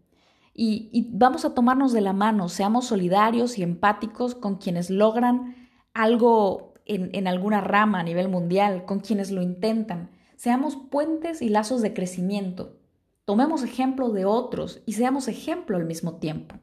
y, 0.55 1.11
vamos 1.13 1.45
a 1.45 1.53
tomarnos 1.53 1.93
de 1.93 2.01
la 2.01 2.15
mano, 2.15 2.49
seamos 2.49 2.87
solidarios 2.87 3.59
y 3.59 3.63
empáticos 3.63 4.35
con 4.35 4.57
quienes 4.57 4.89
logran 4.89 5.69
algo 5.93 6.73
en 6.87 7.29
alguna 7.29 7.61
rama 7.61 8.01
a 8.01 8.03
nivel 8.03 8.31
mundial, 8.31 8.87
con 8.87 9.01
quienes 9.01 9.31
lo 9.31 9.43
intentan. 9.43 10.20
Seamos 10.41 10.75
puentes 10.75 11.43
y 11.43 11.51
lazos 11.51 11.83
de 11.83 11.93
crecimiento. 11.93 12.79
Tomemos 13.27 13.63
ejemplo 13.63 14.09
de 14.09 14.25
otros 14.25 14.81
y 14.87 14.95
seamos 14.95 15.29
ejemplo 15.29 15.77
al 15.77 15.85
mismo 15.85 16.15
tiempo. 16.15 16.57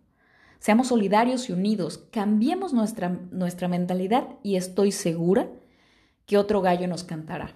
Seamos 0.57 0.88
solidarios 0.88 1.47
y 1.47 1.53
unidos, 1.53 1.99
cambiemos 2.09 2.73
nuestra, 2.73 3.09
nuestra 3.30 3.67
mentalidad 3.67 4.30
y 4.41 4.55
estoy 4.55 4.91
segura 4.91 5.51
que 6.25 6.39
otro 6.39 6.61
gallo 6.61 6.88
nos 6.88 7.03
cantará. 7.03 7.51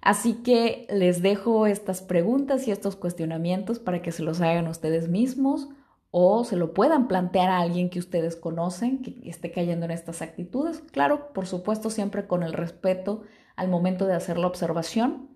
Así 0.00 0.42
que 0.42 0.88
les 0.90 1.22
dejo 1.22 1.68
estas 1.68 2.02
preguntas 2.02 2.66
y 2.66 2.72
estos 2.72 2.96
cuestionamientos 2.96 3.78
para 3.78 4.02
que 4.02 4.10
se 4.10 4.24
los 4.24 4.40
hagan 4.40 4.66
ustedes 4.66 5.08
mismos 5.08 5.68
o 6.10 6.42
se 6.42 6.56
lo 6.56 6.74
puedan 6.74 7.06
plantear 7.06 7.48
a 7.48 7.60
alguien 7.60 7.90
que 7.90 8.00
ustedes 8.00 8.34
conocen 8.34 9.02
que 9.02 9.20
esté 9.30 9.52
cayendo 9.52 9.84
en 9.84 9.92
estas 9.92 10.20
actitudes. 10.20 10.82
Claro, 10.90 11.32
por 11.32 11.46
supuesto, 11.46 11.90
siempre 11.90 12.26
con 12.26 12.42
el 12.42 12.54
respeto 12.54 13.22
al 13.60 13.68
momento 13.68 14.06
de 14.06 14.14
hacer 14.14 14.38
la 14.38 14.46
observación. 14.46 15.28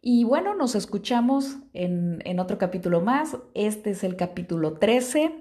Y 0.00 0.22
bueno, 0.22 0.54
nos 0.54 0.76
escuchamos 0.76 1.56
en, 1.72 2.38
otro 2.38 2.58
capítulo 2.58 3.00
más. 3.00 3.36
Este 3.54 3.90
es 3.90 4.04
el 4.04 4.14
capítulo 4.14 4.74
13. 4.74 5.32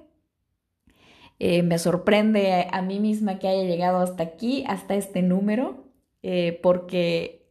Eh, 1.37 1.61
me 1.61 1.77
sorprende 1.77 2.67
a 2.71 2.81
mí 2.81 2.99
misma 2.99 3.37
que 3.37 3.47
haya 3.47 3.61
llegado 3.61 3.99
hasta 3.99 4.23
aquí, 4.23 4.65
hasta 4.67 4.95
este 4.95 5.21
número, 5.21 5.85
eh, 6.23 6.59
porque 6.63 7.47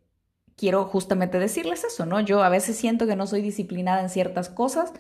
quiero 0.57 0.87
justamente 0.87 1.39
decirles 1.39 1.85
eso, 1.85 2.05
¿no? 2.05 2.21
Yo 2.21 2.43
a 2.43 2.49
veces 2.49 2.77
siento 2.77 3.07
que 3.07 3.15
no 3.15 3.29
soy 3.29 3.43
disciplinada 3.43 4.03
en 4.03 4.11
ciertas 4.11 4.49
cosas, 4.49 4.93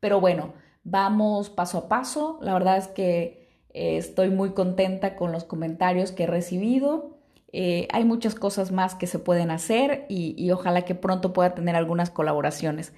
pero 0.00 0.20
bueno, 0.20 0.52
vamos 0.84 1.48
paso 1.48 1.78
a 1.78 1.88
paso. 1.88 2.38
La 2.42 2.52
verdad 2.52 2.76
es 2.76 2.88
que 2.88 3.48
eh, 3.70 3.96
estoy 3.96 4.28
muy 4.28 4.50
contenta 4.50 5.16
con 5.16 5.32
los 5.32 5.44
comentarios 5.44 6.12
que 6.12 6.24
he 6.24 6.26
recibido. 6.26 7.17
Eh, 7.52 7.88
hay 7.92 8.04
muchas 8.04 8.34
cosas 8.34 8.72
más 8.72 8.94
que 8.94 9.06
se 9.06 9.18
pueden 9.18 9.50
hacer 9.50 10.06
y, 10.08 10.34
y 10.36 10.50
ojalá 10.50 10.82
que 10.82 10.94
pronto 10.94 11.32
pueda 11.32 11.54
tener 11.54 11.76
algunas 11.76 12.10
colaboraciones. 12.10 12.92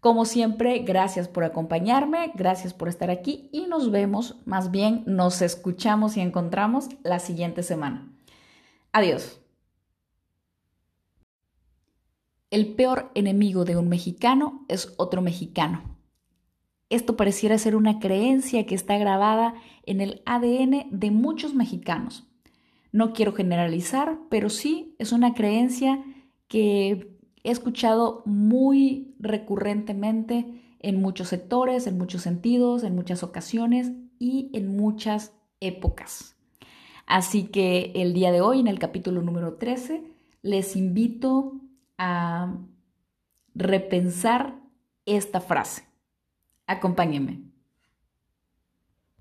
Como 0.00 0.24
siempre, 0.24 0.78
gracias 0.80 1.26
por 1.26 1.44
acompañarme, 1.44 2.30
gracias 2.34 2.72
por 2.72 2.88
estar 2.88 3.10
aquí 3.10 3.48
y 3.52 3.66
nos 3.66 3.90
vemos, 3.90 4.36
más 4.44 4.70
bien 4.70 5.02
nos 5.06 5.42
escuchamos 5.42 6.16
y 6.16 6.20
encontramos 6.20 6.88
la 7.02 7.18
siguiente 7.18 7.62
semana. 7.62 8.12
Adiós. 8.92 9.40
El 12.50 12.74
peor 12.74 13.10
enemigo 13.14 13.64
de 13.64 13.76
un 13.76 13.88
mexicano 13.88 14.64
es 14.68 14.94
otro 14.96 15.20
mexicano. 15.22 15.96
Esto 16.88 17.16
pareciera 17.16 17.58
ser 17.58 17.74
una 17.74 17.98
creencia 17.98 18.64
que 18.64 18.76
está 18.76 18.96
grabada 18.98 19.54
en 19.82 20.00
el 20.00 20.22
ADN 20.24 20.86
de 20.90 21.10
muchos 21.10 21.54
mexicanos. 21.54 22.25
No 22.96 23.12
quiero 23.12 23.34
generalizar, 23.34 24.20
pero 24.30 24.48
sí 24.48 24.96
es 24.98 25.12
una 25.12 25.34
creencia 25.34 26.02
que 26.48 27.14
he 27.44 27.50
escuchado 27.50 28.22
muy 28.24 29.14
recurrentemente 29.18 30.62
en 30.80 31.02
muchos 31.02 31.28
sectores, 31.28 31.86
en 31.86 31.98
muchos 31.98 32.22
sentidos, 32.22 32.84
en 32.84 32.94
muchas 32.94 33.22
ocasiones 33.22 33.92
y 34.18 34.48
en 34.54 34.78
muchas 34.78 35.34
épocas. 35.60 36.38
Así 37.04 37.48
que 37.48 37.92
el 37.96 38.14
día 38.14 38.32
de 38.32 38.40
hoy, 38.40 38.60
en 38.60 38.66
el 38.66 38.78
capítulo 38.78 39.20
número 39.20 39.56
13, 39.58 40.02
les 40.40 40.74
invito 40.74 41.60
a 41.98 42.56
repensar 43.54 44.58
esta 45.04 45.42
frase. 45.42 45.84
Acompáñenme. 46.66 47.42